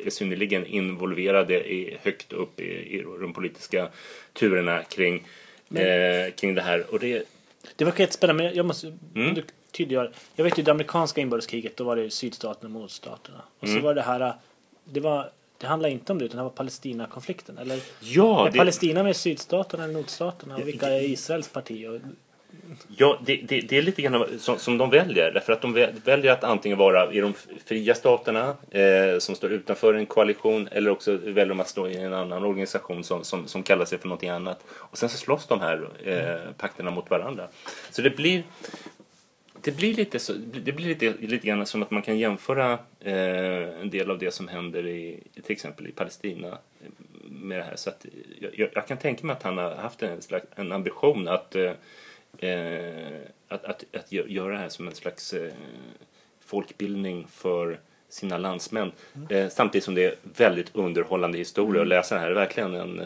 är 0.06 0.10
synnerligen 0.10 0.66
involverade 0.66 1.72
i, 1.72 1.98
högt 2.02 2.34
upp 2.34 2.60
i, 2.60 2.64
i 2.98 3.02
de 3.22 3.34
politiska 3.34 3.90
turerna 4.34 4.84
kring, 4.84 5.16
eh, 5.76 6.34
kring 6.34 6.56
det 6.56 6.62
här. 6.62 6.86
Och 6.94 7.00
det, 7.00 7.24
Det 7.76 7.86
verkar 7.86 8.04
jättespännande, 8.04 8.44
men 8.44 8.56
jag 8.56 8.66
måste 8.66 8.98
Mm. 9.16 9.34
du 9.34 9.44
tydliggöra. 9.72 10.12
Jag 10.36 10.44
vet 10.44 10.60
ju 10.60 10.64
det 10.64 10.72
amerikanska 10.72 11.22
inbördeskriget, 11.22 11.78
då 11.78 11.84
var 11.84 11.96
det 11.96 12.10
sydstaterna 12.10 12.70
mot 12.70 12.92
staterna. 12.92 13.42
Och 13.60 13.68
Mm. 13.68 13.80
så 13.80 13.86
var 13.86 13.94
det 13.94 14.02
här, 14.02 14.34
det 14.84 15.00
var 15.00 15.30
det 15.62 15.68
handlar 15.68 15.90
inte 15.90 16.12
om 16.12 16.20
det 16.20 16.26
utan 16.26 16.38
det 16.38 16.44
var 16.44 16.50
Palestina-konflikten. 16.50 17.58
Eller 17.58 17.80
ja, 18.00 18.48
är 18.48 18.52
det, 18.52 18.58
Palestina 18.58 19.04
med 19.04 19.16
sydstaterna 19.16 19.84
eller 19.84 19.94
nordstaterna? 19.94 20.56
Och 20.56 20.68
vilka 20.68 20.88
är 20.90 21.02
Israels 21.02 21.48
parti? 21.50 21.88
Och, 21.88 22.00
Ja, 22.98 23.20
det, 23.26 23.36
det, 23.36 23.62
det 23.62 23.78
är 23.78 23.82
lite 23.82 24.02
grann 24.02 24.26
som, 24.40 24.58
som 24.58 24.78
de 24.78 24.90
väljer. 24.90 25.32
Därför 25.32 25.54
att 25.54 25.62
de 25.62 25.78
vä- 25.78 26.02
väljer 26.06 26.32
att 26.32 26.44
antingen 26.44 26.78
vara 26.78 27.14
i 27.14 27.20
de 27.22 27.34
fria 27.66 27.96
staterna 27.96 28.56
eh, 28.72 29.20
som 29.20 29.36
står 29.36 29.52
utanför 29.52 29.94
en 29.94 30.06
koalition 30.06 30.68
eller 30.72 30.92
också 30.92 31.12
väljer 31.18 31.46
de 31.46 31.60
att 31.60 31.70
stå 31.70 31.88
i 31.88 31.98
en 31.98 32.14
annan 32.14 32.44
organisation 32.44 33.04
som, 33.04 33.24
som, 33.24 33.48
som 33.48 33.64
kallar 33.64 33.86
sig 33.86 33.98
för 33.98 34.08
någonting 34.08 34.30
annat. 34.30 34.64
Och 34.70 34.98
sen 34.98 35.10
så 35.10 35.18
slåss 35.18 35.48
de 35.48 35.60
här 35.62 35.90
eh, 36.04 36.52
pakterna 36.58 36.92
mot 36.92 37.10
varandra. 37.10 37.48
Så 37.92 38.02
det 38.02 38.10
blir 38.10 38.44
det 39.64 39.72
blir 39.72 39.94
lite, 39.94 40.20
så, 40.20 40.34
det 40.64 40.72
blir 40.72 40.88
lite, 40.88 41.14
lite 41.20 41.48
grann 41.48 41.66
som 41.66 41.84
att 41.84 41.92
man 41.92 42.02
kan 42.02 42.20
jämföra 42.20 42.80
eh, 43.00 43.82
en 43.82 43.90
del 43.90 44.12
av 44.12 44.20
det 44.20 44.32
som 44.32 44.48
händer 44.48 44.88
i 44.88 45.20
till 45.44 45.52
exempel 45.52 45.88
i 45.88 45.92
Palestina 45.92 46.48
eh, 46.48 46.90
med 47.24 47.60
det 47.60 47.64
här. 47.64 47.76
Så 47.76 47.90
att 47.90 48.06
jag, 48.40 48.72
jag, 48.76 48.88
kan 48.88 48.98
tänka 48.98 49.26
mig 49.26 49.34
att 49.34 49.44
han 49.44 49.58
har 49.58 49.76
haft 49.76 50.04
en, 50.04 50.22
slags, 50.22 50.46
en 50.56 50.72
ambition 50.72 51.28
att, 51.28 51.56
eh, 51.56 51.72
eh, 52.50 53.20
att, 53.48 53.66
att, 53.66 53.86
att 53.94 54.12
gö- 54.12 54.28
göra 54.28 54.52
det 54.54 54.60
här 54.60 54.70
som 54.70 54.88
en 54.88 54.96
slags 54.96 55.34
eh, 55.34 55.52
folkbildning 56.40 57.28
för 57.28 57.80
sina 58.10 58.38
landsmän. 58.38 58.92
Eh, 59.30 59.50
samtidigt 59.50 59.86
som 59.86 59.96
det 59.96 60.06
är 60.06 60.16
väldigt 60.38 60.76
underhållande 60.76 61.38
historia 61.38 61.82
att 61.82 61.88
läsa 61.88 62.16
det 62.16 62.22
här. 62.22 62.28
Det 62.28 62.34
är 62.34 62.36
verkligen 62.36 62.76
en 62.76 63.02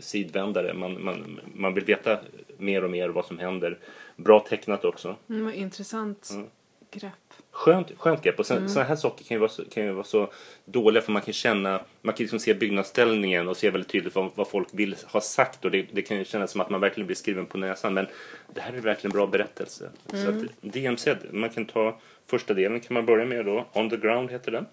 sidvändare. 0.00 0.74
Man, 0.74 1.04
man, 1.04 1.40
man 1.54 1.74
vill 1.74 1.84
veta 1.84 2.18
mer 2.56 2.84
och 2.84 2.90
mer 2.90 3.08
vad 3.08 3.26
som 3.26 3.38
händer. 3.38 3.78
Bra 4.18 4.40
tecknat 4.40 4.84
också. 4.84 5.16
Mm, 5.30 5.44
vad 5.44 5.54
intressant 5.54 6.30
Mm. 6.30 6.46
grepp. 6.90 7.12
Skönt, 7.50 7.92
skönt 7.98 8.22
grepp. 8.22 8.38
Och 8.38 8.46
sen, 8.46 8.68
sådana 8.68 8.88
här 8.88 8.96
saker 8.96 9.24
kan 9.24 9.34
ju, 9.34 9.38
vara 9.38 9.50
så, 9.50 9.64
kan 9.64 9.84
ju 9.84 9.92
vara 9.92 10.04
så 10.04 10.30
dåliga 10.64 11.02
för 11.02 11.12
man 11.12 11.22
kan 11.22 11.34
känna, 11.34 11.80
man 12.02 12.14
kan 12.14 12.24
liksom 12.24 12.38
se 12.38 12.54
byggnadsställningen 12.54 13.48
och 13.48 13.56
se 13.56 13.70
väldigt 13.70 13.90
tydligt 13.90 14.14
vad, 14.14 14.30
vad 14.34 14.48
folk 14.48 14.68
vill 14.72 14.96
ha 15.06 15.20
sagt 15.20 15.64
och 15.64 15.70
det, 15.70 15.86
det 15.92 16.02
kan 16.02 16.16
ju 16.16 16.24
kännas 16.24 16.50
som 16.50 16.60
att 16.60 16.70
man 16.70 16.80
verkligen 16.80 17.06
blir 17.06 17.16
skriven 17.16 17.46
på 17.46 17.58
näsan 17.58 17.94
men 17.94 18.06
det 18.54 18.60
här 18.60 18.72
är 18.72 18.80
verkligen 18.80 19.12
bra 19.12 19.26
berättelse. 19.26 19.90
Så 20.10 20.28
att 20.28 20.44
DMZ, 20.60 21.06
man 21.30 21.50
kan 21.50 21.66
ta 21.66 22.00
första 22.26 22.54
delen 22.54 22.80
kan 22.80 22.94
man 22.94 23.06
börja 23.06 23.24
med 23.24 23.44
då, 23.46 23.66
On 23.72 23.90
the 23.90 23.96
ground 23.96 24.30
heter 24.30 24.52
den. 24.52 24.66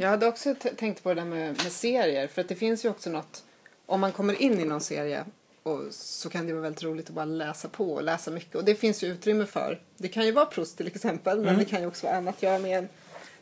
Jag 0.00 0.08
hade 0.08 0.26
också 0.26 0.54
tänkt 0.76 1.02
på 1.02 1.08
det 1.08 1.14
där 1.14 1.24
med, 1.24 1.48
med 1.48 1.72
serier. 1.72 2.26
För 2.26 2.40
att 2.40 2.48
det 2.48 2.54
finns 2.54 2.84
ju 2.84 2.88
också 2.88 3.10
något. 3.10 3.44
Om 3.86 4.00
man 4.00 4.12
kommer 4.12 4.42
in 4.42 4.60
i 4.60 4.64
någon 4.64 4.80
serie 4.80 5.24
och 5.64 5.80
så 5.90 6.30
kan 6.30 6.46
det 6.46 6.52
vara 6.52 6.62
väldigt 6.62 6.82
roligt 6.82 7.08
att 7.08 7.14
bara 7.14 7.24
läsa 7.24 7.68
på 7.68 7.94
och 7.94 8.02
läsa 8.02 8.30
mycket. 8.30 8.54
Och 8.54 8.64
det 8.64 8.74
finns 8.74 9.02
ju 9.02 9.08
utrymme 9.08 9.46
för. 9.46 9.80
Det 9.96 10.08
kan 10.08 10.26
ju 10.26 10.32
vara 10.32 10.46
Proust 10.46 10.76
till 10.76 10.86
exempel. 10.86 11.40
Men 11.40 11.58
det 11.58 11.64
kan 11.64 11.80
ju 11.80 11.86
också 11.86 12.06
vara 12.06 12.16
annat. 12.16 12.42
Jag 12.42 12.50
har 12.50 12.58
med 12.58 12.78
en 12.78 12.88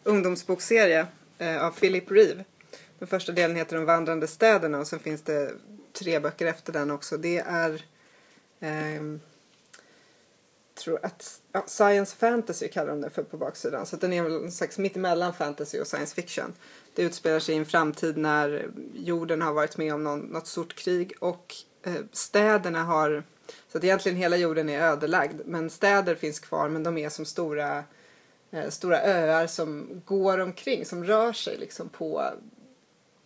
ungdomsbokserie 0.05 1.07
eh, 1.39 1.65
av 1.65 1.71
Philip 1.71 2.11
Reeve. 2.11 2.45
Den 2.99 3.09
första 3.09 3.33
delen 3.33 3.57
heter 3.57 3.77
De 3.77 3.85
vandrande 3.85 4.27
städerna 4.27 4.79
och 4.79 4.87
sen 4.87 4.99
finns 4.99 5.23
det 5.23 5.53
tre 5.93 6.21
böcker 6.21 6.47
efter 6.47 6.73
den 6.73 6.91
också. 6.91 7.17
Det 7.17 7.39
är 7.39 7.83
ehm, 8.61 9.21
tror 10.75 10.99
att 11.03 11.41
ja, 11.53 11.65
science 11.67 12.17
fantasy 12.17 12.69
kallar 12.69 12.91
de 12.91 13.01
det 13.01 13.11
för 13.11 13.23
på 13.23 13.37
baksidan. 13.37 13.87
Så 13.87 13.97
den 13.97 14.13
är 14.13 14.23
väl 14.23 14.45
en 14.45 14.53
slags 14.53 14.79
mittemellan 14.79 15.35
fantasy 15.35 15.81
och 15.81 15.87
science 15.87 16.15
fiction. 16.15 16.53
Det 16.95 17.03
utspelar 17.03 17.39
sig 17.39 17.55
i 17.55 17.59
en 17.59 17.67
framtid 17.67 18.17
när 18.17 18.71
jorden 18.95 19.43
har 19.43 19.53
varit 19.53 19.77
med 19.77 19.95
om 19.95 20.05
någon, 20.05 20.21
något 20.21 20.47
stort 20.47 20.75
krig 20.75 21.13
och 21.19 21.55
eh, 21.55 21.72
städerna 22.13 22.85
har 22.85 23.23
så 23.73 23.79
att 23.79 23.85
egentligen 23.85 24.19
hela 24.19 24.37
jorden 24.37 24.69
är 24.69 24.81
ödelagd 24.81 25.41
men 25.47 25.71
städer 25.71 26.15
finns 26.15 26.41
kvar 26.41 26.69
men 26.69 26.83
de 26.83 26.99
är 26.99 27.09
som 27.09 27.25
stora 27.25 27.85
eh, 28.51 28.69
stora 28.69 29.03
öar 29.03 29.47
som 29.47 30.03
går 30.05 30.39
omkring, 30.39 30.85
som 30.87 31.05
rör 31.05 31.33
sig 31.33 31.57
liksom 31.59 31.89
på, 31.89 32.31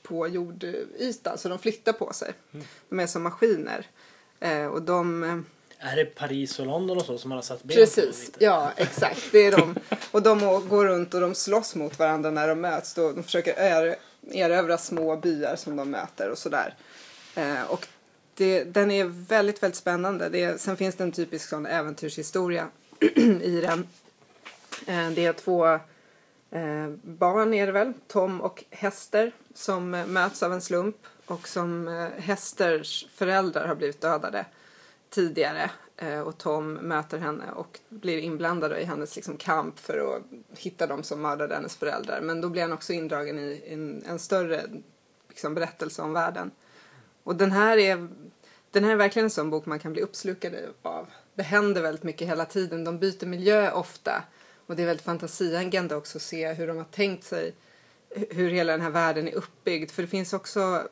på 0.02 0.28
jordytan 0.28 1.38
så 1.38 1.48
de 1.48 1.58
flyttar 1.58 1.92
på 1.92 2.12
sig. 2.12 2.32
De 2.88 3.00
är 3.00 3.06
som 3.06 3.22
maskiner. 3.22 3.86
Eh, 4.40 4.66
och 4.66 4.82
de 4.82 5.22
eh, 5.24 5.38
är 5.92 5.96
det 5.96 6.04
Paris 6.04 6.58
och 6.58 6.66
London 6.66 6.96
och 6.98 7.04
så 7.04 7.18
som 7.18 7.28
man 7.28 7.36
har 7.38 7.42
satt 7.42 7.62
ben 7.62 7.76
Precis, 7.76 8.26
lite? 8.26 8.44
ja 8.44 8.72
exakt. 8.76 9.22
Det 9.32 9.38
är 9.38 9.52
de. 9.52 9.74
Och 10.10 10.22
de 10.22 10.38
går 10.68 10.84
runt 10.86 11.14
och 11.14 11.20
de 11.20 11.34
slåss 11.34 11.74
mot 11.74 11.98
varandra 11.98 12.30
när 12.30 12.48
de 12.48 12.60
möts. 12.60 12.94
Då 12.94 13.12
de 13.12 13.22
försöker 13.22 13.54
er- 13.58 13.96
erövra 14.32 14.78
små 14.78 15.16
byar 15.16 15.56
som 15.56 15.76
de 15.76 15.90
möter 15.90 16.30
och 16.30 16.38
sådär. 16.38 16.74
Eh, 17.34 17.62
och 17.62 17.86
det, 18.36 18.64
den 18.64 18.90
är 18.90 19.04
väldigt, 19.04 19.62
väldigt 19.62 19.78
spännande. 19.78 20.28
Det 20.28 20.60
sen 20.60 20.76
finns 20.76 20.94
det 20.94 21.04
en 21.04 21.12
typisk 21.12 21.48
sån 21.48 21.66
äventyrshistoria 21.66 22.68
i 23.42 23.60
den. 23.60 23.86
Eh, 24.86 25.10
det 25.10 25.24
är 25.24 25.32
två 25.32 25.66
eh, 26.50 26.88
barn 27.02 27.54
är 27.54 27.66
det 27.66 27.72
väl, 27.72 27.92
Tom 28.06 28.40
och 28.40 28.64
Hester, 28.70 29.32
som 29.54 29.94
eh, 29.94 30.06
möts 30.06 30.42
av 30.42 30.52
en 30.52 30.60
slump 30.60 30.96
och 31.26 31.48
som 31.48 31.88
eh, 31.88 32.22
Hesters 32.22 33.06
föräldrar 33.14 33.66
har 33.66 33.74
blivit 33.74 34.00
dödade 34.00 34.46
tidigare 35.10 35.70
eh, 35.96 36.20
och 36.20 36.38
Tom 36.38 36.74
möter 36.74 37.18
henne 37.18 37.44
och 37.54 37.80
blir 37.88 38.18
inblandad 38.18 38.78
i 38.78 38.84
hennes 38.84 39.16
liksom, 39.16 39.36
kamp 39.36 39.78
för 39.78 40.16
att 40.16 40.22
hitta 40.58 40.86
dem 40.86 41.02
som 41.02 41.22
mördade 41.22 41.54
hennes 41.54 41.76
föräldrar. 41.76 42.20
Men 42.20 42.40
då 42.40 42.48
blir 42.48 42.62
han 42.62 42.72
också 42.72 42.92
indragen 42.92 43.38
i 43.38 43.62
en, 43.66 44.04
en 44.06 44.18
större 44.18 44.62
liksom, 45.28 45.54
berättelse 45.54 46.02
om 46.02 46.12
världen. 46.12 46.50
Och 47.26 47.36
den 47.36 47.52
här 47.52 47.76
är 47.78 48.08
den 48.70 48.84
här 48.84 48.92
är 48.92 48.96
verkligen 48.96 49.26
en 49.26 49.30
sån 49.30 49.50
bok 49.50 49.66
man 49.66 49.78
kan 49.78 49.92
bli 49.92 50.02
uppslukad 50.02 50.54
av. 50.82 51.06
Det 51.34 51.42
händer 51.42 51.82
väldigt 51.82 52.02
mycket 52.04 52.28
hela 52.28 52.44
tiden. 52.44 52.84
De 52.84 52.98
byter 52.98 53.26
miljö 53.26 53.70
ofta. 53.72 54.22
Och 54.66 54.76
det 54.76 54.82
är 54.82 54.86
väldigt 54.86 55.04
fantasiangande 55.04 55.94
också 55.96 56.18
att 56.18 56.22
se 56.22 56.52
hur 56.52 56.66
de 56.66 56.76
har 56.76 56.84
tänkt 56.84 57.24
sig 57.24 57.54
hur 58.30 58.50
hela 58.50 58.72
den 58.72 58.80
här 58.80 58.90
världen 58.90 59.28
är 59.28 59.34
uppbyggd. 59.34 59.90
För 59.90 60.02
det 60.02 60.08
finns 60.08 60.32
också 60.32 60.82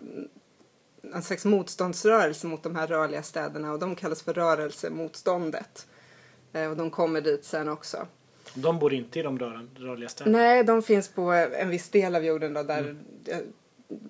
en 1.15 1.23
slags 1.23 1.45
motståndsrörelse 1.45 2.47
mot 2.47 2.63
de 2.63 2.77
här 2.77 2.87
rörliga 2.87 3.23
städerna 3.23 3.73
och 3.73 3.79
de 3.79 3.97
kallas 3.97 4.23
för 4.23 4.33
rörelsemotståndet. 4.33 5.87
Eh, 6.53 6.71
Och 6.71 6.77
de 6.77 6.91
kommer 6.91 7.21
dit 7.21 7.45
sen 7.45 7.69
också. 7.69 8.07
De 8.55 8.79
bor 8.79 8.95
inte 8.95 9.19
i 9.21 9.23
de 9.23 9.39
rör- 9.39 9.69
rörliga 9.77 10.09
städerna. 10.09 10.39
Nej, 10.39 10.65
de 10.65 10.83
finns 10.83 11.09
på 11.09 11.23
en 11.33 11.69
viss 11.69 11.89
del 11.89 12.15
av 12.15 12.25
jorden 12.25 12.53
då 12.55 12.63
där 12.63 12.97
jag- 13.25 13.43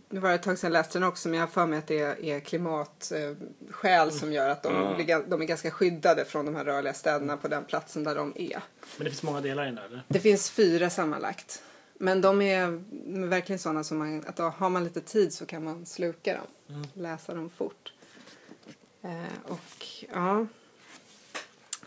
nu 0.08 0.20
var 0.20 0.28
det 0.28 0.34
ett 0.34 0.42
tag 0.42 0.58
sedan 0.58 0.72
jag 0.72 0.78
läste 0.78 0.98
den 0.98 1.08
också 1.08 1.28
men 1.28 1.38
jag 1.38 1.46
har 1.46 1.52
för 1.52 1.66
mig 1.66 1.78
att 1.78 1.86
det 1.86 1.98
är, 1.98 2.24
är 2.24 2.40
klimatskäl 2.40 4.12
som 4.12 4.32
gör 4.32 4.48
att 4.48 4.62
de, 4.62 4.72
Ja. 4.74 4.94
blir, 4.94 5.30
de 5.30 5.42
är 5.42 5.46
ganska 5.46 5.70
skyddade 5.70 6.24
från 6.24 6.46
de 6.46 6.54
här 6.54 6.64
rörliga 6.64 6.94
städerna 6.94 7.36
på 7.36 7.48
den 7.48 7.64
platsen 7.64 8.04
där 8.04 8.14
de 8.14 8.32
är. 8.36 8.62
Men 8.96 9.04
det 9.04 9.10
finns 9.10 9.22
många 9.22 9.40
delar 9.40 9.62
i 9.62 9.66
den 9.66 9.74
där 9.74 9.84
eller? 9.84 10.02
Det 10.08 10.20
finns 10.20 10.50
fyra 10.50 10.90
sammanlagt. 10.90 11.62
Men 11.98 12.20
de 12.20 12.42
är, 12.42 12.82
de 12.90 13.22
är 13.22 13.26
verkligen 13.26 13.58
sådana 13.58 13.84
som 13.84 13.98
man, 13.98 14.24
att 14.26 14.36
då 14.36 14.42
har 14.42 14.70
man 14.70 14.84
lite 14.84 15.00
tid 15.00 15.32
så 15.34 15.46
kan 15.46 15.64
man 15.64 15.86
sluka 15.86 16.40
dem. 16.66 16.86
Läsa 16.94 17.34
dem 17.34 17.50
fort. 17.50 17.92
Eh, 19.02 19.50
och 19.50 19.86
ja. 20.14 20.46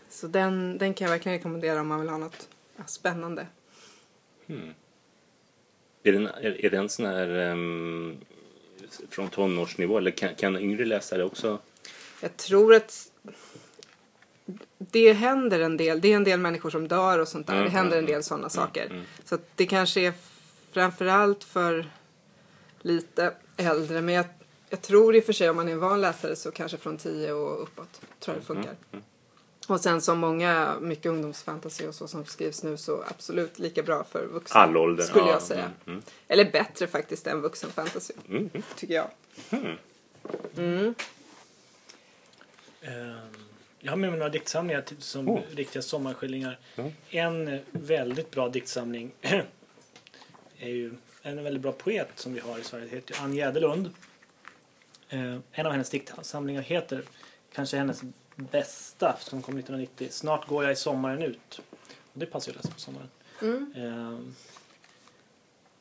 Så 0.08 0.26
den, 0.26 0.78
den 0.78 0.94
kan 0.94 1.04
jag 1.04 1.12
verkligen 1.12 1.38
rekommendera 1.38 1.80
om 1.80 1.86
man 1.88 2.00
vill 2.00 2.08
ha 2.08 2.18
något 2.18 2.48
ja, 2.76 2.84
spännande. 2.86 3.46
Är 6.02 6.12
det 6.12 6.18
en, 6.18 6.26
är, 6.26 6.64
är 6.64 6.70
det 6.70 6.76
en 6.76 6.88
sån 6.88 7.06
här 7.06 7.28
ehm, 7.28 8.16
från 9.10 9.28
tonårsnivå 9.28 9.98
eller 9.98 10.10
kan, 10.10 10.34
kan 10.34 10.56
yngre 10.56 10.84
läsare 10.84 11.24
också? 11.24 11.58
Jag 12.20 12.36
tror 12.36 12.74
att 12.74 13.12
det 14.78 15.12
händer 15.12 15.60
en 15.60 15.76
del. 15.76 16.00
Det 16.00 16.12
är 16.12 16.16
en 16.16 16.24
del 16.24 16.40
människor 16.40 16.70
som 16.70 16.88
dör 16.88 17.18
och 17.18 17.28
sånt 17.28 17.46
där. 17.46 17.54
Mm, 17.54 17.64
det 17.64 17.70
händer 17.70 17.96
en 17.96 18.04
mm, 18.04 18.12
del 18.12 18.22
sådana 18.22 18.48
saker. 18.48 18.86
mm. 18.86 19.02
Så 19.24 19.38
det 19.54 19.66
kanske 19.66 20.00
är 20.00 20.12
framförallt 20.72 21.44
för 21.44 21.90
lite 22.82 23.34
äldre. 23.56 24.00
Men 24.00 24.14
jag, 24.14 24.24
jag 24.70 24.82
tror 24.82 25.16
i 25.16 25.20
och 25.20 25.24
för 25.24 25.32
sig 25.32 25.50
om 25.50 25.56
man 25.56 25.68
är 25.68 25.72
en 25.72 25.80
van 25.80 26.00
läsare 26.00 26.36
så 26.36 26.50
kanske 26.50 26.76
från 26.76 26.96
10 26.96 27.32
och 27.32 27.62
uppåt. 27.62 28.00
Tror 28.20 28.36
jag 28.36 28.42
det 28.42 28.46
funkar. 28.46 28.74
Mm, 29.68 29.74
Och 29.74 29.80
sen 29.80 30.00
som 30.00 30.18
många, 30.18 30.76
mycket 30.80 31.06
ungdomsfantasy 31.06 31.86
och 31.86 31.94
så 31.94 32.08
som 32.08 32.24
skrivs 32.24 32.62
nu 32.62 32.76
så 32.76 33.04
absolut 33.08 33.58
lika 33.58 33.82
bra 33.82 34.04
för 34.04 34.26
vuxna. 34.26 34.60
All 34.60 34.76
ålder? 34.76 35.04
Skulle 35.04 35.24
Ja, 35.24 35.32
jag 35.32 35.42
säga. 35.42 35.62
mm, 35.64 35.74
mm. 35.86 36.02
Eller 36.28 36.50
bättre 36.52 36.86
faktiskt 36.86 37.26
än 37.26 37.40
vuxenfantasy. 37.40 38.14
Mm, 38.28 38.50
mm. 38.54 38.62
Tycker 38.76 38.94
jag. 38.94 39.10
Ehm, 42.82 43.24
Jag 43.80 43.92
har 43.92 43.96
med 43.96 44.10
mig 44.10 44.18
några 44.18 44.30
diktsamlingar 44.32 44.84
som 44.98 45.28
Oh. 45.28 45.40
riktiga 45.54 45.82
sommarskildringar. 45.82 46.58
Ja. 46.74 46.84
En 47.10 47.48
eh, 47.48 47.60
väldigt 47.72 48.30
bra 48.30 48.48
diktsamling 48.48 49.10
är 50.58 50.68
ju 50.68 50.92
en 51.22 51.44
väldigt 51.44 51.62
bra 51.62 51.72
poet 51.72 52.08
som 52.14 52.34
vi 52.34 52.40
har 52.40 52.58
i 52.58 52.62
Sverige. 52.64 52.84
Det 52.90 52.96
heter 52.96 53.16
Ann 53.22 53.34
Jäderlund. 53.34 53.90
Eh, 55.08 55.36
En 55.52 55.66
av 55.66 55.72
hennes 55.72 55.90
diktsamlingar 55.90 56.62
heter 56.62 57.02
kanske 57.52 57.76
hennes 57.76 58.02
bästa 58.38 59.16
som 59.20 59.42
kom 59.42 59.58
1990. 59.58 60.08
Snart 60.10 60.46
går 60.48 60.64
jag 60.64 60.72
i 60.72 60.76
sommaren 60.76 61.22
ut. 61.22 61.60
Och 62.12 62.18
det 62.18 62.26
passar 62.26 62.52
ju 62.52 62.56
läsa 62.56 62.70
på 62.70 62.80
sommaren. 62.80 63.08
Mm. 63.42 63.72
Eh, 63.76 64.18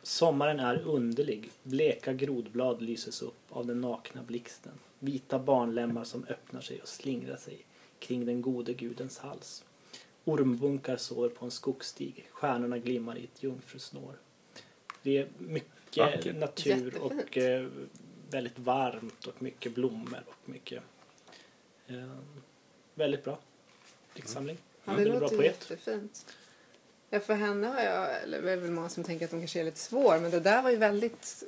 sommaren 0.04 0.60
är 0.60 0.82
underlig. 0.82 1.50
Bleka 1.64 2.14
grodblad 2.14 2.82
lyses 2.82 3.22
upp 3.22 3.40
av 3.50 3.66
den 3.66 3.82
nakna 3.82 4.24
blixten. 4.24 4.74
Vita 5.00 5.40
barnlemmar 5.40 6.04
som 6.04 6.26
öppnar 6.30 6.62
sig 6.62 6.82
och 6.82 6.88
slingrar 6.88 7.38
sig 7.38 7.66
kring 8.00 8.26
den 8.26 8.42
gode 8.42 8.74
gudens 8.74 9.18
hals. 9.18 9.64
Ormbunkar 10.26 10.98
sover 10.98 11.30
på 11.30 11.46
en 11.46 11.52
skogsstig. 11.52 12.28
Stjärnorna 12.32 12.78
glimmar 12.78 13.18
i 13.18 13.24
ett 13.24 13.44
jungfrusnår. 13.44 14.16
Det 15.04 15.18
är 15.18 15.28
mycket 15.38 15.98
Vackert. 15.98 16.36
natur 16.36 16.86
Jättefint. 16.86 17.24
och 17.28 17.38
eh, 17.38 17.68
väldigt 18.30 18.60
varmt 18.60 19.26
och 19.26 19.42
mycket 19.42 19.76
blommor 19.76 20.24
och 20.28 20.50
mycket 20.50 20.84
eh, 21.88 22.18
väldigt 22.98 23.24
bra 23.24 23.40
diktsamling. 24.14 24.58
Ja, 24.86 24.92
det 24.92 24.98
Väldigt 24.98 25.14
bra 25.14 25.22
låter 25.22 25.36
poet. 25.38 25.68
jättefint. 25.70 26.26
Ja, 27.10 27.20
för 27.20 27.34
henne 27.34 27.68
har 27.68 27.82
jag, 27.82 28.24
eller 28.24 28.42
det 28.42 28.52
är 28.52 28.58
väl 28.58 28.72
många 28.72 28.90
som 28.90 29.04
tänker 29.04 29.26
att 29.26 29.32
hon 29.32 29.42
kanske 29.42 29.60
är 29.60 29.64
lite 29.64 29.80
svår, 29.80 30.20
men 30.20 30.32
det 30.32 30.40
där 30.40 30.62
var 30.62 30.70
ju 30.70 30.78
väldigt, 30.78 31.44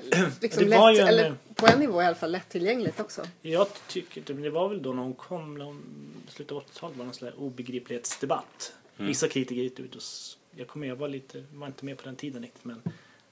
liksom 0.42 0.64
Det 0.64 0.76
var 0.78 0.92
lätt, 0.92 0.98
ju 0.98 1.02
en- 1.02 1.08
eller 1.08 1.34
på 1.54 1.66
en 1.66 1.80
nivå 1.80 2.02
i 2.02 2.04
alla 2.04 2.14
fall 2.16 2.30
lättillgängligt 2.32 3.00
också. 3.00 3.26
Jag 3.42 3.68
tycker 3.88 4.18
inte, 4.18 4.34
men 4.34 4.42
det 4.42 4.50
var 4.50 4.68
väl 4.68 4.82
då 4.82 4.92
när 4.92 5.02
hon 5.02 5.14
kom, 5.14 5.58
när 5.58 5.64
hon, 5.64 5.82
slutet 6.28 6.52
av 6.52 6.62
80-talet 6.62 6.96
var 6.96 7.04
det 7.04 7.06
någon 7.06 7.14
sån 7.14 7.26
där 7.28 7.40
obegriplighetsdebatt. 7.40 8.72
Vissa 8.96 9.28
kritiker 9.28 9.62
gick 9.62 9.78
ut 9.80 9.94
och, 9.94 10.00
s- 10.00 10.38
jag 10.50 10.68
kommer 10.68 10.86
jag 10.86 10.96
var 10.96 11.08
lite, 11.08 11.44
var 11.54 11.66
inte 11.66 11.84
med 11.84 11.96
på 11.98 12.04
den 12.04 12.16
tiden 12.16 12.42
riktigt, 12.42 12.64
men 12.64 12.82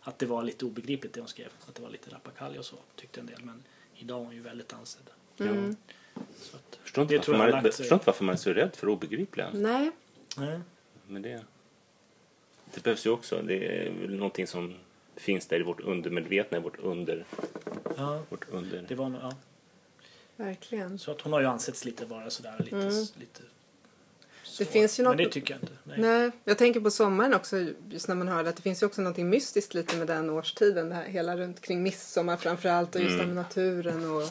att 0.00 0.18
det 0.18 0.26
var 0.26 0.42
lite 0.42 0.64
obegripligt 0.64 1.12
det 1.14 1.20
hon 1.20 1.28
skrev. 1.28 1.48
Att 1.68 1.74
det 1.74 1.82
var 1.82 1.90
lite 1.90 2.10
rappakalja 2.10 2.58
och 2.58 2.64
så, 2.66 2.76
tyckte 2.96 3.20
en 3.20 3.26
del. 3.26 3.40
Men 3.44 3.62
idag 3.94 4.20
är 4.20 4.24
hon 4.24 4.34
ju 4.34 4.40
väldigt 4.42 4.72
ansedd. 4.72 5.10
Mm. 5.38 5.76
Så 6.40 6.56
att, 6.56 6.78
Förstår 6.82 7.02
inte, 7.02 7.14
Det 7.14 7.18
varför 7.18 7.32
tror 7.32 7.46
jag 7.48 7.62
man, 7.62 7.72
förstår 7.72 7.94
inte 7.96 8.06
varför 8.06 8.24
man 8.24 8.32
är 8.32 8.36
så 8.38 8.50
rädd 8.52 8.76
för 8.76 8.88
obegripliga. 8.88 9.50
Nej, 9.54 9.90
nej. 10.36 10.60
Men 11.06 11.22
det, 11.22 11.42
det 12.74 12.82
behövs 12.82 13.06
ju 13.06 13.10
också. 13.10 13.42
Det 13.42 13.86
är 13.86 13.90
väl 13.90 14.14
någonting 14.16 14.46
som 14.46 14.74
finns 15.16 15.46
där 15.46 15.60
i 15.60 15.62
vårt 15.62 15.80
undermedvetna, 15.80 16.58
i 16.58 16.60
vårt 16.60 16.78
under... 16.78 17.24
Ja, 17.96 18.22
Vårt 18.28 18.44
under. 18.50 18.84
det 18.88 18.94
var 18.94 19.12
ja. 19.22 19.32
verkligen. 20.36 20.98
Så 20.98 21.10
att 21.10 21.20
hon 21.20 21.32
har 21.32 21.40
ju 21.40 21.46
ansetts 21.46 21.84
lite 21.84 22.04
vara 22.04 22.30
sådär 22.30 22.54
lite, 22.58 22.76
Mm. 22.76 22.90
lite 23.14 23.40
Det 24.58 24.64
finns 24.64 24.98
ju 25.00 25.02
Men 25.02 25.12
något- 25.12 25.18
det 25.18 25.30
tycker 25.30 25.54
jag 25.54 25.62
inte. 25.62 25.72
Nej. 25.84 25.98
Nej, 26.00 26.30
jag 26.44 26.58
tänker 26.58 26.80
på 26.80 26.90
sommaren 26.90 27.34
också, 27.34 27.66
just 27.90 28.08
när 28.08 28.14
man 28.14 28.28
hör 28.28 28.42
det, 28.44 28.50
att 28.50 28.56
det 28.56 28.62
finns 28.62 28.82
ju 28.82 28.86
också 28.86 29.02
något 29.02 29.16
mystiskt 29.16 29.74
lite 29.74 29.96
med 29.96 30.06
den 30.06 30.30
årstiden, 30.30 30.88
det 30.88 30.94
här 30.94 31.04
hela 31.04 31.36
runt 31.36 31.60
kring 31.60 31.82
midsommar 31.82 32.36
framförallt 32.36 32.94
och 32.94 33.00
just 33.00 33.18
här 33.18 33.26
med 33.26 33.34
naturen 33.36 34.10
och 34.10 34.22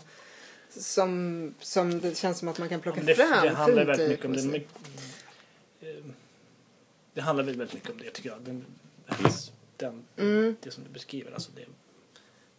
som, 0.77 1.53
som 1.59 1.99
det 1.99 2.17
känns 2.17 2.39
som 2.39 2.47
att 2.47 2.59
man 2.59 2.69
kan 2.69 2.79
plocka 2.81 2.97
Men 2.97 3.05
det, 3.05 3.15
fram 3.15 3.43
det 3.43 3.49
handlar 3.49 3.85
väldigt 3.85 4.09
mycket 4.09 4.25
om 4.25 4.33
det. 4.51 4.57
eh, 5.89 6.03
Det 7.13 7.21
handlar 7.21 7.43
väl 7.43 7.55
väldigt 7.57 7.73
mycket 7.73 7.89
om 7.89 7.97
det 7.97 8.09
tycker 8.09 8.29
jag. 8.29 8.41
Den, 8.41 8.65
den, 9.77 10.03
Mm. 10.17 10.55
Det 10.61 10.71
som 10.71 10.83
du 10.83 10.89
beskriver. 10.89 11.31
Alltså 11.31 11.51
det, 11.55 11.65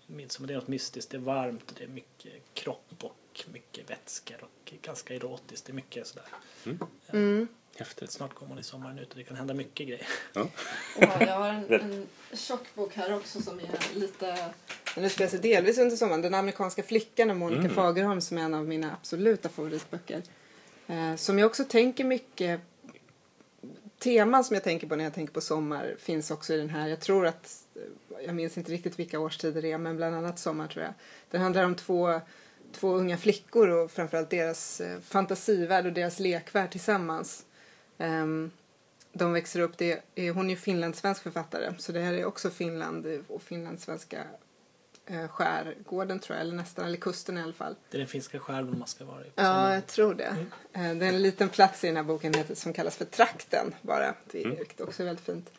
midsommar, 0.07 0.49
det 0.49 0.55
är 0.55 0.59
något 0.59 0.69
mystiskt. 0.69 1.11
Det 1.11 1.17
är 1.17 1.21
varmt 1.21 1.71
och 1.71 1.77
det 1.79 1.85
är 1.85 1.89
mycket 1.89 2.33
kropp 2.55 2.95
och 3.03 3.45
mycket 3.53 3.91
vätskor 3.91 4.37
och 4.41 4.73
ganska 4.83 5.15
erotiskt. 5.15 5.67
Det 5.67 5.73
är 5.73 5.75
mycket 5.75 6.07
sådär. 6.07 6.25
Mm. 7.13 7.49
Häftigt. 7.77 8.11
Snart 8.11 8.35
kommer 8.35 8.49
man 8.49 8.59
i 8.59 8.63
sommaren 8.63 8.99
ut 8.99 9.11
och 9.11 9.17
det 9.17 9.25
kan 9.25 9.37
hända 9.37 9.55
mycket 9.55 9.87
grejer. 9.89 10.07
Ja, 10.33 10.49
jag 11.21 11.39
har 11.39 11.49
en, 11.49 11.73
en 11.73 12.07
tjock 12.33 12.75
bok 12.75 12.95
här 12.95 13.15
också 13.17 13.43
som 13.43 13.59
är 13.59 13.95
lite... 13.95 14.51
Den 14.95 15.05
utspelar 15.05 15.31
sig 15.31 15.39
delvis 15.41 15.79
under 15.79 15.97
sommaren. 15.97 16.23
Den 16.23 16.35
amerikanska 16.35 16.83
flickan 16.83 17.31
av 17.31 17.37
Monica 17.37 17.61
Mm. 17.61 17.75
Fagerholm 17.75 18.21
som 18.21 18.39
är 18.39 18.43
en 18.43 18.55
av 18.55 18.65
mina 18.65 18.93
absoluta 18.93 19.49
favoritböcker. 19.49 20.23
Eh, 20.87 21.17
som 21.17 21.39
jag 21.39 21.47
också 21.47 21.65
tänker 21.65 22.05
mycket... 22.05 22.61
Teman 24.05 24.45
som 24.45 24.55
jag 24.55 24.65
tänker 24.65 24.87
på 24.87 24.97
när 24.97 25.05
jag 25.05 25.15
tänker 25.15 25.33
på 25.33 25.41
sommar 25.41 25.97
finns 25.99 26.31
också 26.31 26.55
i 26.55 26.57
den 26.57 26.71
här. 26.71 26.89
Jag 26.89 27.01
tror 27.01 27.27
att... 27.27 27.59
Jag 28.27 28.35
minns 28.35 28.59
inte 28.59 28.73
riktigt 28.73 28.99
vilka 28.99 29.21
årstider 29.21 29.63
det 29.63 29.73
är 29.73 29.79
men 29.79 29.97
bland 29.97 30.17
annat 30.17 30.39
sommar 30.39 30.69
tror 30.69 30.85
jag. 30.85 30.95
Den 31.31 31.41
handlar 31.41 31.65
om 31.65 31.75
två, 31.75 32.21
två 32.73 32.95
unga 32.95 33.17
flickor 33.17 33.69
och 33.69 33.91
framförallt 33.91 34.31
deras 34.31 34.81
eh, 34.81 35.01
fantasivärld 35.01 35.87
och 35.87 35.93
deras 35.93 36.19
lekvärld 36.19 36.71
tillsammans. 36.71 37.45
Ehm, 37.99 38.51
de 39.13 39.33
växer 39.33 39.61
upp, 39.61 39.79
det 39.79 40.03
är, 40.15 40.31
hon 40.31 40.47
är 40.47 40.51
ju 40.51 40.57
finlandssvensk 40.57 41.23
författare 41.23 41.75
så 41.79 41.93
det 41.93 42.01
här 42.01 42.13
är 42.15 42.25
också 42.25 42.51
Finland 42.51 43.25
och 43.29 43.43
finlandssvenska 43.43 44.25
skärgården 45.31 46.19
tror 46.19 46.37
jag, 46.37 46.47
eller 46.47 46.57
nästan, 46.57 46.85
eller 46.85 46.97
kusten 46.97 47.39
i 47.39 47.43
alla 47.43 47.53
fall. 47.53 47.77
Det 47.91 47.97
är 47.97 47.99
den 47.99 48.09
finska 48.09 48.39
skärgården 48.39 48.79
man 48.79 48.89
ska 48.89 49.05
vara 49.05 49.25
i. 49.25 49.31
Ja, 49.35 49.75
jag 49.75 49.87
tror 49.87 50.15
det. 50.15 50.37
Eh, 50.73 50.95
det 50.95 51.07
är 51.07 51.13
en 51.13 51.23
liten 51.23 51.49
plats 51.49 51.85
i 51.85 51.87
den 51.87 51.97
här 51.97 52.03
boken 52.03 52.35
som 52.55 52.73
kallas 52.73 52.97
för 52.97 53.05
Trakten 53.05 53.75
bara. 53.83 54.15
Det 54.31 54.45
är 54.45 54.83
också 54.83 55.05
väldigt 55.05 55.25
fint. 55.25 55.51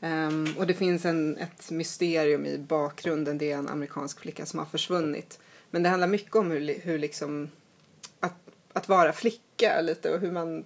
Ehm, 0.00 0.54
och 0.58 0.66
det 0.66 0.74
finns 0.74 1.04
en, 1.04 1.36
ett 1.36 1.70
mysterium 1.70 2.46
i 2.46 2.58
bakgrunden. 2.58 3.38
Det 3.38 3.52
är 3.52 3.56
en 3.56 3.68
amerikansk 3.68 4.20
flicka 4.20 4.46
som 4.46 4.58
har 4.58 4.66
försvunnit. 4.66 5.38
Men 5.70 5.82
det 5.82 5.88
handlar 5.88 6.08
mycket 6.08 6.36
om 6.36 6.50
hur, 6.50 6.80
hur 6.80 6.98
liksom 6.98 7.50
att, 8.20 8.36
att 8.72 8.88
vara 8.88 9.12
flicka 9.12 9.80
lite 9.80 10.14
och 10.14 10.20
hur 10.20 10.32
man 10.32 10.64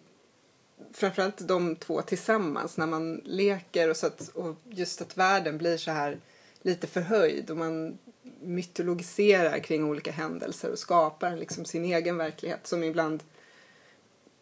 framförallt 0.92 1.48
de 1.48 1.76
två 1.76 2.02
tillsammans 2.02 2.76
när 2.76 2.86
man 2.86 3.20
leker 3.24 3.90
och, 3.90 3.96
så 3.96 4.06
att, 4.06 4.28
och 4.28 4.56
just 4.68 5.02
att 5.02 5.16
världen 5.16 5.58
blir 5.58 5.76
så 5.76 5.90
här 5.90 6.18
lite 6.62 6.86
förhöjd 6.86 7.50
och 7.50 7.56
man 7.56 7.98
mytologiserar 8.42 9.58
kring 9.58 9.84
olika 9.84 10.12
händelser 10.12 10.70
och 10.72 10.78
skapar 10.78 11.36
liksom 11.36 11.64
sin 11.64 11.84
egen 11.84 12.16
verklighet 12.16 12.66
som 12.66 12.82
ibland 12.84 13.22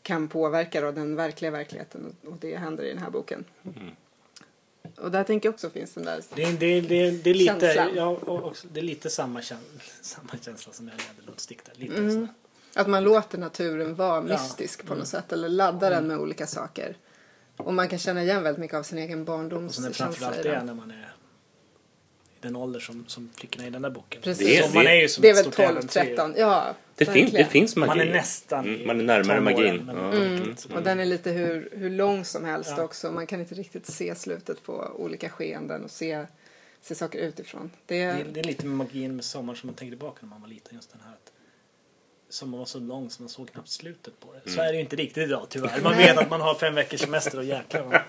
kan 0.03 0.29
påverka 0.29 0.81
då 0.81 0.91
den 0.93 1.17
verkliga 1.17 1.51
verkligheten 1.51 2.17
och- 2.27 2.37
det 2.41 2.57
händer 2.57 2.85
i 2.85 2.89
den 2.89 2.99
här 2.99 3.11
boken. 3.11 3.45
Och 4.97 5.11
där 5.11 5.25
tänker 5.25 5.47
jag 5.49 5.55
också 5.55 5.71
finns 5.71 5.95
den 5.95 6.05
där 6.05 6.21
Det, 6.35 6.45
det, 6.45 6.81
det, 6.81 7.11
det 7.11 7.31
är 7.31 7.35
lite, 7.35 7.61
Känslan. 7.61 7.89
ja, 7.95 8.09
också, 8.27 8.67
det 8.73 8.81
är 8.81 8.85
lite 8.85 9.11
samma, 9.11 9.43
känsla, 9.43 9.67
samma 10.03 10.33
känsla 10.43 10.73
som 10.73 10.89
jag 10.89 10.97
Nederlunds 11.17 11.47
dikter. 11.47 11.75
Lite 11.77 11.97
Mm. 11.97 12.29
Att 12.75 12.87
man 12.87 13.05
låter 13.05 13.39
naturen 13.39 13.95
vara 13.95 14.17
Ja. 14.17 14.23
mystisk 14.23 14.81
på 14.81 14.87
Mm. 14.87 14.99
något 14.99 15.09
sätt 15.09 15.33
eller 15.33 15.49
ladda 15.49 15.91
den 15.91 16.07
med 16.07 16.19
olika 16.19 16.47
saker. 16.47 16.97
Och 17.57 17.75
man 17.75 17.89
kan 17.89 17.99
känna 17.99 18.23
igen 18.23 18.43
väldigt 18.43 18.61
mycket 18.61 18.77
av 18.77 18.83
sin 18.83 18.99
egen 18.99 19.25
Och 19.29 19.75
sen 19.75 19.93
framförallt 19.93 20.43
det 20.43 20.63
när 20.65 20.75
man 20.75 20.91
är 20.91 21.15
den 22.41 22.57
ålder 22.57 22.81
som, 22.81 23.05
som 23.09 23.31
flickorna 23.35 23.67
i 23.67 23.71
den 23.71 23.83
där 23.83 23.91
boken. 23.91 24.23
Precis. 24.23 24.47
Det 24.47 24.57
är- 24.59 24.83
det- 24.85 24.91
är 24.91 24.95
ju 25.03 25.09
som 25.09 25.23
Det 25.23 25.29
är 25.29 25.35
väl 25.35 25.43
stort 25.45 25.55
12, 25.57 25.69
äventyr. 25.69 25.89
13, 26.01 26.35
ja. 26.37 26.75
Det, 26.95 27.05
fin, 27.07 27.29
det 27.33 27.45
finns 27.45 27.77
magi. 27.77 27.89
Man 27.89 28.01
är 28.01 28.13
nästan 28.13 28.65
Mm, 28.75 28.87
man 28.87 29.01
är 29.01 29.05
närmare 29.05 29.37
tonåren, 29.39 29.45
magin. 29.45 29.89
Mm. 29.91 30.33
Mm. 30.43 30.55
Och 30.75 30.83
den 30.83 31.01
är 31.01 31.05
lite 31.05 31.31
hur, 31.31 31.69
hur 31.73 31.91
lång 31.91 32.25
som 32.25 32.45
helst 32.45 32.75
Ja. 32.77 32.83
också. 32.83 33.11
Man 33.13 33.27
kan 33.27 33.41
inte 33.41 33.55
riktigt 33.55 33.87
se 33.87 34.15
slutet 34.15 34.63
på 34.63 34.73
olika 34.97 35.29
skeenden 35.29 35.85
och 35.85 35.91
se, 35.91 36.27
se 36.83 36.95
saker 36.95 37.19
utifrån. 37.19 37.71
Det 37.87 37.95
Det 37.97 38.03
är, 38.03 38.21
är, 38.21 38.25
det 38.25 38.41
är 38.41 38.45
lite 38.45 38.67
med 38.67 38.77
magin 38.77 39.17
med 39.17 39.25
sommaren 39.25 39.57
som 39.59 39.67
man 39.67 39.75
tänker 39.75 39.91
tillbaka 39.97 40.19
när 40.21 40.29
man 40.29 40.41
var 40.41 40.49
liten. 40.49 40.75
Just 40.77 40.93
den 40.93 41.01
här 41.05 41.13
att 41.13 41.33
sommaren 42.29 42.59
var 42.59 42.67
så 42.67 42.79
lång 42.79 43.11
så 43.11 43.23
man 43.23 43.29
såg 43.29 43.51
knappt 43.53 43.69
slutet 43.69 44.21
på 44.21 44.27
det. 44.45 44.51
Så 44.51 44.61
är 44.61 44.67
det 44.67 44.75
ju 44.75 44.81
inte 44.81 44.97
riktigt 44.97 45.23
idag 45.25 45.47
tyvärr. 45.49 45.81
Man 45.83 45.97
vet 45.97 46.19
att 46.19 46.31
man 46.31 46.41
har 46.41 46.55
fem 46.55 46.75
veckors 46.75 47.01
semester 47.01 47.39
och 47.39 47.45
jäklar 47.45 47.83
vad... 47.83 48.01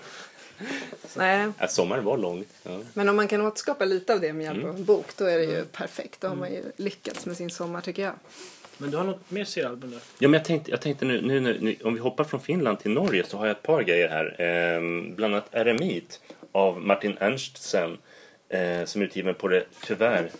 nej. 1.16 1.48
Ja, 1.58 1.68
sommaren 1.68 2.04
var 2.04 2.16
lång. 2.18 2.44
Ja. 2.62 2.80
Men 2.94 3.08
om 3.08 3.16
man 3.16 3.28
kan 3.28 3.40
återskapa 3.46 3.84
lite 3.84 4.12
av 4.12 4.20
det 4.20 4.32
med 4.32 4.44
hjälp 4.44 4.56
Mm. 4.58 4.70
av 4.70 4.76
en 4.76 4.84
bok 4.84 5.06
då 5.16 5.24
är 5.24 5.38
det 5.38 5.44
ju 5.44 5.64
perfekt. 5.64 6.20
Då 6.20 6.28
har 6.28 6.36
man 6.36 6.52
ju 6.52 6.62
lyckats 6.76 7.26
med 7.26 7.36
sin 7.36 7.50
sommar 7.50 7.80
tycker 7.80 8.02
jag. 8.02 8.12
Men 8.78 8.90
du 8.90 8.96
har 8.96 9.04
något 9.04 9.30
mer 9.30 9.44
seriealbum 9.44 9.90
där? 9.90 10.00
Ja, 10.18 10.28
men 10.28 10.32
jag 10.38 10.44
tänkte, 10.44 10.70
jag 10.70 10.80
tänkte 10.80 11.04
nu, 11.04 11.20
nu, 11.22 11.40
nu, 11.40 11.58
nu, 11.60 11.76
om 11.84 11.94
vi 11.94 12.00
hoppar 12.00 12.24
från 12.24 12.40
Finland 12.40 12.80
till 12.80 12.90
Norge 12.90 13.24
så 13.26 13.36
har 13.38 13.46
jag 13.46 13.56
ett 13.56 13.62
par 13.62 13.82
grejer 13.82 14.08
här. 14.08 14.36
Ehm, 14.40 15.14
bland 15.14 15.34
annat 15.34 15.48
Eremit 15.54 16.20
av 16.52 16.80
Martin 16.80 17.16
Ernstsen 17.20 17.98
eh, 18.48 18.84
som 18.84 19.02
är 19.02 19.06
utgiven 19.06 19.34
på 19.34 19.48
det 19.48 19.64
tyvärr 19.86 20.30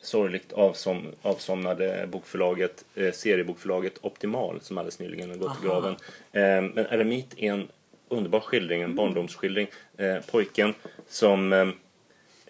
sorgligt 0.00 0.52
avsom, 0.52 1.06
avsomnade 1.22 2.06
bokförlaget, 2.12 2.84
eh, 2.94 3.12
seriebokförlaget 3.12 3.94
Optimal 4.00 4.60
som 4.62 4.78
alldeles 4.78 4.98
nyligen 4.98 5.30
har 5.30 5.36
gått 5.36 5.62
i 5.62 5.66
graven. 5.66 5.96
Ehm, 6.32 6.66
men 6.66 6.86
Eremit 6.86 7.34
är 7.36 7.52
en 7.52 7.68
underbar 8.14 8.40
skildring, 8.40 8.82
en 8.82 8.94
barndomsskildring. 8.94 9.68
Eh, 9.96 10.16
pojken 10.30 10.74
som 11.06 11.52
ehm, 11.52 11.72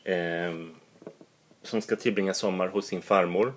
ehm, 0.05 0.75
som 1.63 1.81
ska 1.81 1.97
tillbringa 1.97 2.35
sommar 2.35 2.69
hos 2.69 2.87
sin 2.87 3.03
farmor 3.03 3.53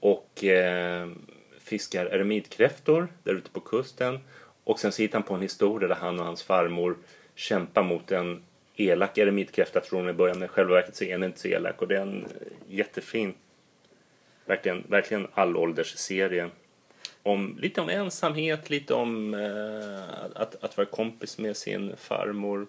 och 0.00 0.44
eh, 0.44 1.08
fiskar 1.58 2.06
eremitkräftor 2.06 3.08
där 3.22 3.34
ute 3.34 3.50
på 3.50 3.60
kusten. 3.60 4.18
Och 4.64 4.80
sen 4.80 4.92
så 4.92 5.02
hittar 5.02 5.18
han 5.18 5.22
på 5.22 5.34
en 5.34 5.42
historia 5.42 5.88
där 5.88 5.94
han 5.94 6.20
och 6.20 6.26
hans 6.26 6.42
farmor 6.42 6.96
kämpar 7.34 7.82
mot 7.82 8.12
en 8.12 8.42
elak 8.76 9.18
eremitkräfta 9.18 9.80
tror 9.80 10.00
hon 10.00 10.08
i 10.08 10.12
början 10.12 10.38
men 10.38 10.46
i 10.46 10.48
själva 10.48 10.74
verket 10.74 10.96
så 10.96 11.04
är 11.04 11.10
den 11.10 11.24
inte 11.24 11.40
så 11.40 11.48
elak 11.48 11.82
och 11.82 11.88
det 11.88 11.96
är 11.96 12.00
en 12.00 12.24
eh, 12.24 12.74
jättefin 12.76 13.34
verkligen, 14.44 14.84
verkligen 14.88 15.26
allålders 15.34 15.96
serie. 15.96 16.50
Om, 17.26 17.58
lite 17.60 17.80
om 17.80 17.88
ensamhet, 17.88 18.70
lite 18.70 18.94
om 18.94 19.34
eh, 19.34 20.40
att, 20.42 20.64
att 20.64 20.76
vara 20.76 20.86
kompis 20.86 21.38
med 21.38 21.56
sin 21.56 21.92
farmor. 21.96 22.66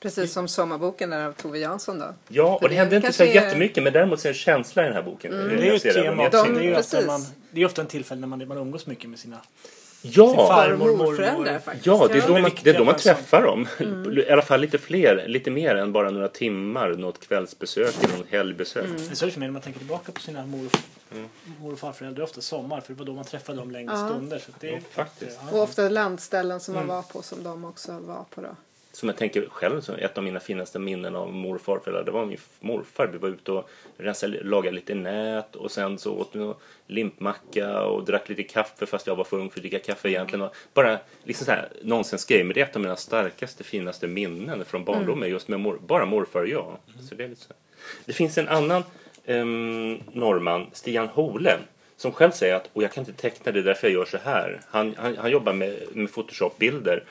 Precis 0.00 0.32
som 0.32 0.48
sommarboken 0.48 1.10
där 1.10 1.26
av 1.26 1.32
Tove 1.32 1.58
Jansson 1.58 1.98
då. 1.98 2.14
Ja, 2.28 2.54
och 2.54 2.60
det 2.62 2.68
det 2.68 2.74
hände 2.74 2.96
inte 2.96 3.12
så 3.12 3.22
är- 3.22 3.34
jättemycket 3.34 3.82
men 3.82 3.92
däremot 3.92 4.20
så 4.20 4.28
är 4.28 4.32
det 4.32 4.38
känsla 4.38 4.82
i 4.82 4.86
den 4.86 4.94
här 4.94 5.02
boken. 5.02 5.32
Det 5.32 5.38
är 5.38 5.62
ju 5.64 5.74
ett 5.74 5.82
tema 5.82 6.26
också. 6.26 6.42
Det 6.44 6.60
är 6.60 6.62
ju 6.62 6.76
ofta, 6.76 7.06
man, 7.06 7.20
det 7.50 7.60
är 7.60 7.66
ofta 7.66 7.82
en 7.82 7.88
tillfälle 7.88 8.20
när 8.20 8.28
man, 8.28 8.48
man 8.48 8.58
umgås 8.58 8.86
mycket 8.86 9.10
med 9.10 9.18
sina 9.18 9.38
Ja, 10.04 10.34
Far- 10.36 10.46
Far 10.46 10.72
och 10.72 10.98
morföräldrar 10.98 11.58
faktiskt. 11.58 11.86
ja, 11.86 12.08
det 12.12 12.18
är 12.18 12.28
då 12.28 12.38
man, 12.38 12.50
det 12.64 12.70
är 12.70 12.78
då 12.78 12.84
man 12.84 12.96
träffar 12.96 13.42
dem. 13.42 13.66
I 14.26 14.30
alla 14.30 14.42
fall 14.42 14.60
lite 14.60 14.78
fler, 14.78 15.24
lite 15.28 15.50
mer 15.50 15.74
än 15.74 15.92
bara 15.92 16.10
några 16.10 16.28
timmar, 16.28 16.90
något 16.94 17.20
kvällsbesök 17.28 17.94
eller 18.04 18.18
något 18.18 18.30
helgbesök. 18.30 18.86
Det 18.96 19.10
är 19.10 19.14
så 19.14 19.24
det 19.26 19.32
för 19.32 19.38
mig 19.40 19.48
när 19.48 19.52
man 19.52 19.62
tänker 19.62 19.78
tillbaka 19.78 20.12
på 20.12 20.20
sina 20.20 20.46
mor, 20.46 20.68
mor 21.60 21.72
och 21.72 21.78
farföräldrar. 21.78 22.16
Det 22.16 22.20
är 22.22 22.24
ofta 22.24 22.40
sommar 22.40 22.80
för 22.80 22.92
det 22.92 22.98
var 22.98 23.06
då 23.06 23.12
man 23.12 23.24
träffade 23.24 23.58
dem 23.58 23.70
längre 23.70 23.92
Ja. 23.92 24.08
stunder. 24.08 24.38
Så 24.38 24.52
det 24.60 24.68
är, 24.68 24.72
Ja, 24.72 24.78
faktiskt. 24.90 25.38
Och 25.52 25.62
ofta 25.62 25.88
landställen 25.88 26.60
som 26.60 26.74
man 26.74 26.86
var 26.86 27.02
på 27.02 27.22
som 27.22 27.42
de 27.44 27.64
också 27.64 27.92
var 27.92 28.24
på 28.34 28.40
då. 28.40 28.48
Som 28.92 29.08
jag 29.08 29.18
tänker 29.18 29.48
själv, 29.50 29.80
så 29.80 29.94
ett 29.94 30.18
av 30.18 30.24
mina 30.24 30.40
finaste 30.40 30.78
minnen 30.78 31.16
av 31.16 31.32
mor 31.32 31.54
och 31.54 31.60
farföräldrar, 31.60 32.04
det 32.04 32.10
var 32.10 32.26
min 32.26 32.38
morfar. 32.60 33.06
Vi 33.06 33.18
var 33.18 33.28
ute 33.28 33.52
och 33.52 33.70
rensade, 33.96 34.42
lagade 34.42 34.74
lite 34.74 34.94
nät 34.94 35.56
och 35.56 35.70
sen 35.70 35.98
så 35.98 36.12
åt 36.12 36.30
vi 36.32 36.52
limpmacka 36.86 37.82
och 37.82 38.04
drack 38.04 38.28
lite 38.28 38.42
kaffe 38.42 38.86
fast 38.86 39.06
jag 39.06 39.16
var 39.16 39.24
för 39.24 39.36
ung 39.36 39.50
för 39.50 39.58
att 39.58 39.62
dricka 39.62 39.78
kaffe 39.78 40.08
egentligen. 40.08 40.42
Och 40.42 40.54
bara 40.74 40.98
liksom 41.24 41.46
så 41.46 41.52
här. 41.52 41.68
Men 41.82 42.48
det 42.52 42.60
är 42.60 42.64
ett 42.64 42.76
av 42.76 42.82
mina 42.82 42.96
starkaste, 42.96 43.64
finaste 43.64 44.06
minnen 44.06 44.64
från 44.64 44.84
barndomen 44.84 45.30
just 45.30 45.48
med 45.48 45.60
mor, 45.60 45.78
bara 45.86 46.06
morfar 46.06 46.40
och 46.40 46.48
jag. 46.48 46.76
Så 47.08 47.14
det, 47.14 47.24
är 47.24 47.28
lite 47.28 47.40
så 47.40 47.54
det 48.04 48.12
finns 48.12 48.38
en 48.38 48.48
annan 48.48 48.84
um, 49.26 50.02
norrman, 50.12 50.66
Stian 50.72 51.08
Hole, 51.08 51.58
som 51.96 52.12
själv 52.12 52.30
säger 52.30 52.54
att, 52.54 52.70
och 52.72 52.82
jag 52.82 52.92
kan 52.92 53.02
inte 53.02 53.22
teckna 53.22 53.52
det, 53.52 53.58
är 53.58 53.62
därför 53.62 53.86
jag 53.86 53.94
gör 53.94 54.04
så 54.04 54.18
här. 54.24 54.60
Han, 54.70 54.94
han, 54.98 55.16
han 55.16 55.30
jobbar 55.30 55.52
med, 55.52 55.78
med 55.92 56.12
Photoshop-bilder. 56.12 57.04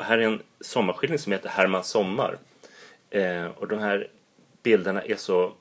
Och 0.00 0.06
här 0.06 0.18
är 0.18 0.22
en 0.22 0.42
sommarskildring 0.60 1.18
som 1.18 1.32
heter 1.32 1.48
Herman 1.48 1.84
Sommar. 1.84 2.38
Eh, 3.10 3.44
och 3.46 3.68
de 3.68 3.78
här 3.78 4.08
bilderna 4.62 5.02
är 5.02 5.16
så 5.16 5.52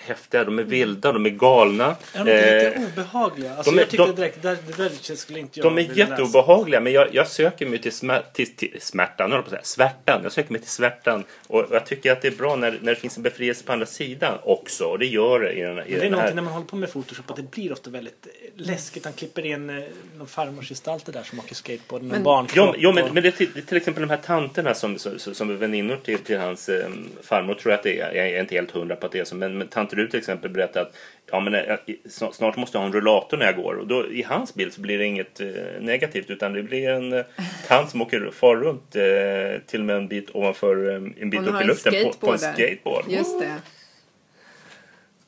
häftiga. 0.00 0.44
De 0.44 0.58
är 0.58 0.62
vilda, 0.62 1.12
de 1.12 1.26
är 1.26 1.30
galna. 1.30 1.96
Är 2.14 2.24
de 2.24 2.30
Eh, 2.30 2.64
lite 2.74 2.86
obehagliga? 2.92 3.54
Alltså, 3.56 3.70
de 3.70 3.76
är- 3.76 3.80
jag 3.82 3.90
tyckte 3.90 4.06
de- 4.06 4.14
direkt, 4.16 4.42
det 4.42 4.48
där, 4.48 4.58
det 4.66 4.76
där 4.82 4.90
känns- 5.00 5.20
skulle 5.20 5.38
inte 5.38 5.60
jag 5.60 5.66
de 5.66 5.78
är 5.78 5.82
vilja 5.88 5.94
läsa. 6.08 6.10
jätteobehagliga 6.22 6.80
men 6.80 6.92
jag, 6.92 7.08
jag 7.14 7.28
söker 7.28 7.66
mig 7.66 7.78
till, 7.78 7.92
smär, 7.92 8.22
till, 8.32 8.56
till 8.56 8.76
smärtan, 8.80 9.30
jag 9.30 9.44
på 9.44 9.50
säga, 9.50 9.62
svärtan. 9.64 10.20
Jag 10.22 10.32
söker 10.32 10.52
mig 10.52 10.60
till 10.60 10.70
svärtan. 10.70 11.24
Och 11.46 11.66
jag 11.70 11.86
tycker 11.86 12.12
att 12.12 12.22
det 12.22 12.28
är 12.28 12.32
bra 12.32 12.56
när, 12.56 12.78
när 12.82 12.94
det 12.94 13.00
finns 13.00 13.16
en 13.16 13.22
befrielse 13.22 13.64
på 13.64 13.72
andra 13.72 13.86
sidan 13.86 14.38
också. 14.42 14.84
Och 14.84 14.98
det 14.98 15.06
gör 15.06 15.40
det 15.40 15.52
i 15.52 15.60
den, 15.62 15.72
i 15.72 15.74
Men 15.76 15.84
det 15.88 15.96
är 15.96 16.00
den 16.00 16.12
någonting 16.12 16.34
när 16.36 16.42
man 16.42 16.52
håller 16.52 16.66
på 16.66 16.76
med 16.76 16.92
Photoshop 16.92 17.30
att 17.30 17.36
det 17.36 17.50
blir 17.50 17.72
ofta 17.72 17.90
väldigt 17.90 18.26
eh, 18.26 18.50
läskigt. 18.66 19.04
Han 19.04 19.12
klipper 19.14 19.46
in 19.46 19.70
eh, 19.70 19.84
någon 20.18 20.26
farmorsgestalter 20.26 21.12
där 21.12 21.22
som 21.22 21.38
åker 21.38 21.54
skateboard. 21.54 22.02
Någon 22.02 22.22
barnkropp. 22.22 22.74
Ja, 22.78 22.82
ja 22.88 22.92
men, 22.92 23.04
och- 23.04 23.14
men 23.14 23.22
det 23.22 23.28
är 23.28 23.32
till, 23.32 23.48
det 23.54 23.60
är 23.60 23.64
till 23.64 23.76
exempel 23.76 24.00
de 24.00 24.10
här 24.10 24.16
tanterna 24.24 24.74
som, 24.74 24.98
som, 24.98 25.18
som 25.34 25.50
är 25.50 25.54
väninnor 25.54 25.96
till, 26.04 26.18
till 26.18 26.38
hans 26.38 26.68
eh, 26.68 26.88
farmor 27.22 27.54
tror 27.54 27.72
jag 27.72 27.78
att 27.78 27.82
det 27.84 28.00
är. 28.00 28.14
Jag 28.14 28.28
är 28.28 28.40
inte 28.40 28.54
helt 28.54 28.70
hundra 28.70 28.96
på 28.96 29.06
att 29.06 29.12
det 29.12 29.18
är 29.18 29.24
så. 29.24 29.34
Men, 29.34 29.58
men 29.58 29.68
tant 29.68 29.87
Rut 29.92 30.10
till 30.10 30.18
exempel 30.18 30.50
berättar 30.50 30.80
att 30.80 30.96
ja, 31.30 31.40
men, 31.40 31.54
eh, 31.54 31.76
snart, 32.10 32.56
måste 32.56 32.76
jag 32.76 32.80
ha 32.80 32.86
en 32.86 32.92
rullator 32.92 33.36
när 33.36 33.46
jag 33.46 33.56
går. 33.56 33.74
Och 33.74 33.86
då, 33.86 34.12
i 34.12 34.22
hans 34.22 34.54
bild 34.54 34.72
så 34.72 34.80
blir 34.80 34.98
det 34.98 35.04
inget 35.04 35.40
eh, 35.40 35.46
negativt 35.80 36.30
utan 36.30 36.52
det 36.52 36.62
blir 36.62 36.88
en 36.88 37.12
eh, 37.12 37.24
tant 37.68 37.90
som 37.90 38.02
åker 38.02 38.30
far 38.30 38.56
runt 38.56 38.96
eh, 38.96 39.62
till 39.66 39.80
och 39.80 39.86
med 39.86 39.96
en 39.96 40.08
bit 40.08 40.30
ovanför, 40.32 40.88
eh, 40.88 40.94
en 40.94 41.30
bit 41.30 41.40
Hon 41.40 41.48
upp 41.48 41.60
i 41.60 41.62
en 41.62 41.66
luften 41.66 41.94
på, 42.04 42.26
på 42.26 42.32
en 42.32 42.38
skateboard. 42.38 43.04
Just 43.08 43.40
det. 43.40 43.54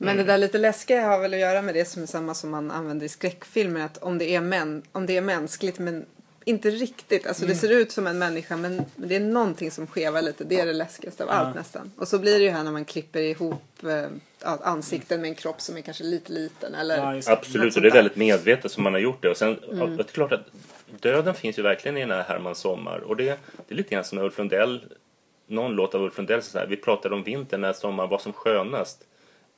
Men 0.03 0.17
det 0.17 0.25
där 0.25 0.39
lite 0.39 0.59
läskiga 0.59 1.07
har 1.07 1.19
väl 1.19 1.35
att 1.35 1.41
göra 1.41 1.63
med 1.63 1.75
det 1.75 1.85
som 1.85 2.03
är 2.03 2.07
samma 2.07 2.35
som 2.35 2.51
man 2.51 2.71
använder 2.71 3.07
i 3.07 3.09
skräckfilmer. 3.09 3.81
Att 3.81 3.99
om 3.99 4.19
det 4.19 4.35
är, 4.35 4.41
män, 4.41 4.83
om 4.93 5.07
det 5.07 5.17
är 5.17 5.21
mänskligt 5.21 5.79
men 5.79 6.07
inte 6.45 6.71
riktigt. 6.71 7.27
Alltså 7.27 7.47
det 7.47 7.55
ser 7.55 7.71
ut 7.71 7.93
som 7.93 8.07
en 8.07 8.19
människa 8.19 8.57
men 8.57 8.85
det 8.97 9.17
är 9.17 9.21
någonting 9.21 9.71
som 9.71 9.87
skevar 9.87 10.23
lite. 10.23 10.45
Det 10.45 10.61
är 10.61 10.67
det 10.67 10.73
läskigaste 10.73 11.25
av 11.25 11.31
allt 11.31 11.55
nästan. 11.55 11.93
Och 11.97 12.09
så 12.09 12.19
blir 12.19 12.39
det 12.39 12.45
ju 12.45 12.51
här 12.51 12.65
när 12.65 12.73
man 12.73 12.85
klipper 12.85 13.21
ihop 13.21 13.85
eh, 13.85 14.09
ansikten 14.43 15.21
med 15.21 15.29
en 15.29 15.35
kropp 15.35 15.61
som 15.61 15.77
är 15.77 15.81
kanske 15.81 16.05
lite 16.05 16.33
liten. 16.33 16.75
Eller 16.75 16.97
Ja. 16.97 17.33
Absolut, 17.33 17.77
och 17.77 17.83
det 17.83 17.89
är 17.89 17.93
väldigt 17.93 18.17
medvetet 18.17 18.73
som 18.73 18.83
man 18.85 18.93
har 18.93 19.01
gjort 19.01 19.23
det. 19.23 19.29
Och 19.31 19.37
sen, 19.37 19.59
Mm. 19.73 19.97
det 19.97 20.03
är 20.03 20.05
klart 20.05 20.33
att 20.33 20.47
döden 21.01 21.35
finns 21.35 21.59
ju 21.59 21.63
verkligen 21.63 21.97
i 21.97 22.01
den 22.01 22.11
här 22.11 22.23
Herman 22.23 22.55
Sommar. 22.55 22.99
Och 22.99 23.17
det, 23.17 23.25
det 23.25 23.75
är 23.75 23.77
lite 23.77 23.95
grann 23.95 24.05
som 24.05 24.19
när 24.19 24.25
Ulf 24.25 24.39
Lundell, 24.39 24.85
någon 25.47 25.73
låt 25.73 25.95
av 25.95 26.03
Ulf 26.03 26.17
Lundell, 26.17 26.43
så 26.43 26.59
här, 26.59 26.67
vi 26.67 26.77
pratade 26.77 27.15
om 27.15 27.23
vintern 27.23 27.61
när 27.61 27.73
sommaren 27.73 28.11
var 28.11 28.19
som 28.19 28.33
skönast. 28.33 29.05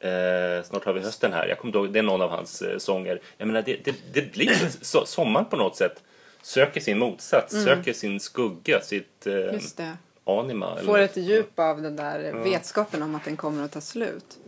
Eh, 0.00 0.64
snart 0.64 0.84
har 0.84 0.92
vi 0.92 1.00
hösten 1.00 1.32
här. 1.32 1.46
Jag 1.48 1.58
kommer 1.58 1.74
ihåg, 1.76 1.92
det 1.92 1.98
är 1.98 2.02
någon 2.02 2.22
av 2.22 2.30
hans 2.30 2.62
eh, 2.62 2.78
sånger. 2.78 3.20
Jag 3.38 3.46
menar, 3.46 3.62
det, 3.62 3.76
det, 3.84 3.94
det 4.12 4.32
blir 4.32 4.52
så, 4.84 5.06
sommaren 5.06 5.46
på 5.46 5.56
något 5.56 5.76
sätt. 5.76 6.02
Söker 6.42 6.80
sin 6.80 6.98
motsats, 6.98 7.64
söker 7.64 7.92
sin 7.92 8.20
skugga, 8.20 8.80
sitt 8.80 9.26
eh, 9.26 9.32
Mm. 9.34 9.54
Just 9.54 9.76
det. 9.76 9.96
anima. 10.24 10.76
Får 10.84 10.98
ett 10.98 11.16
djup 11.16 11.58
av 11.58 11.82
den 11.82 11.96
där 11.96 12.32
vetskapen 12.32 13.02
om 13.02 13.14
att 13.14 13.24
den 13.24 13.36
kommer 13.36 13.64
att 13.64 13.72
ta 13.72 13.80
slut. 13.80 14.38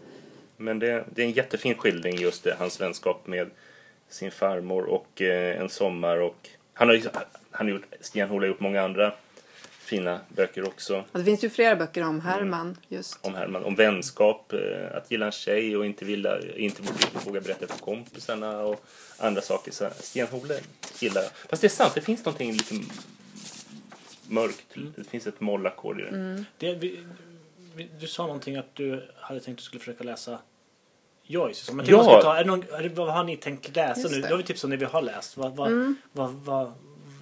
Men 0.65 0.79
det, 0.79 1.05
det 1.15 1.23
är 1.23 1.27
en 1.27 1.33
jättefin 1.33 1.75
skildring 1.75 2.17
just 2.19 2.45
det, 2.45 2.57
hans 2.59 2.81
vänskap 2.81 3.27
med 3.27 3.51
sin 4.09 4.31
farmor 4.31 4.85
och 4.85 5.23
eh, 5.23 5.61
en 5.61 5.69
sommar. 5.69 6.17
Och 6.21 6.49
han 6.75 6.89
har, 6.89 7.01
han 7.51 7.67
har 7.67 7.73
gjort, 7.73 7.87
Stian 8.01 8.29
Hole 8.29 8.47
har 8.47 8.49
gjort 8.49 8.61
många 8.61 8.83
andra 8.83 9.13
fina 9.79 10.21
böcker 10.29 10.67
också 10.67 11.05
Och 11.13 11.19
det 11.19 11.25
finns 11.25 11.45
ju 11.45 11.51
flera 11.51 11.77
böcker 11.77 12.03
om 12.03 12.09
Mm. 12.09 12.21
Herman 12.21 12.77
just. 12.89 13.19
om 13.21 13.35
Herman. 13.35 13.65
Om 13.65 13.75
vänskap, 13.75 14.53
eh, 14.53 14.97
att 14.97 15.11
gilla 15.11 15.27
en 15.27 15.33
tjej 15.33 15.77
och 15.77 15.87
inte, 15.87 16.05
vilja, 16.05 16.57
inte 16.57 16.83
våga 17.25 17.41
berätta 17.41 17.67
för 17.67 17.79
kompisarna 17.79 18.61
och 18.61 18.85
andra 19.19 19.43
saker. 19.43 19.73
Så 19.73 19.91
Stian 20.01 20.29
Hole 20.29 20.61
gillar. 20.99 21.23
Fast 21.49 21.63
det 21.63 21.67
är 21.67 21.69
sant, 21.69 21.95
det 21.95 22.01
finns 22.01 22.25
någonting 22.25 22.53
lite 22.53 22.75
mörkt. 24.29 24.67
Det 24.97 25.05
finns 25.05 25.27
ett 25.27 25.41
mollackord 25.41 26.01
i 26.01 26.03
det. 26.03 26.09
Mm. 26.09 26.45
Det, 26.59 26.75
vi, 26.75 26.99
vi, 27.75 27.89
du 28.01 28.07
sa 28.07 28.27
någonting 28.27 28.57
att 28.57 28.75
du 28.75 29.11
hade 29.17 29.41
tänkt 29.41 29.57
att 29.57 29.59
du 29.59 29.65
skulle 29.65 29.81
försöka 29.81 30.05
läsa 30.05 30.39
Joyce. 31.27 31.73
Jag 31.73 31.89
Ja. 31.89 32.03
ska 32.05 32.23
ta, 32.23 32.37
är 32.37 32.45
det 32.45 32.51
någon, 32.51 32.61
det, 32.83 32.89
vad 32.95 33.09
har 33.13 33.25
ni 33.25 33.37
tänkt 33.37 33.77
läsa 33.77 34.01
Just 34.01 34.15
nu? 34.15 34.21
det. 34.21 34.29
Då 34.29 34.33
har 34.35 34.39
vi 34.39 34.45
tips 34.45 34.65
om 34.65 34.71
det 34.71 34.77
vi 34.77 34.85
har 34.85 35.03
läst. 35.03 35.37
Vad, 35.37 35.57
vad, 35.57 35.69
Mm. 35.69 35.97
vad, 36.13 36.31
vad, 36.45 36.73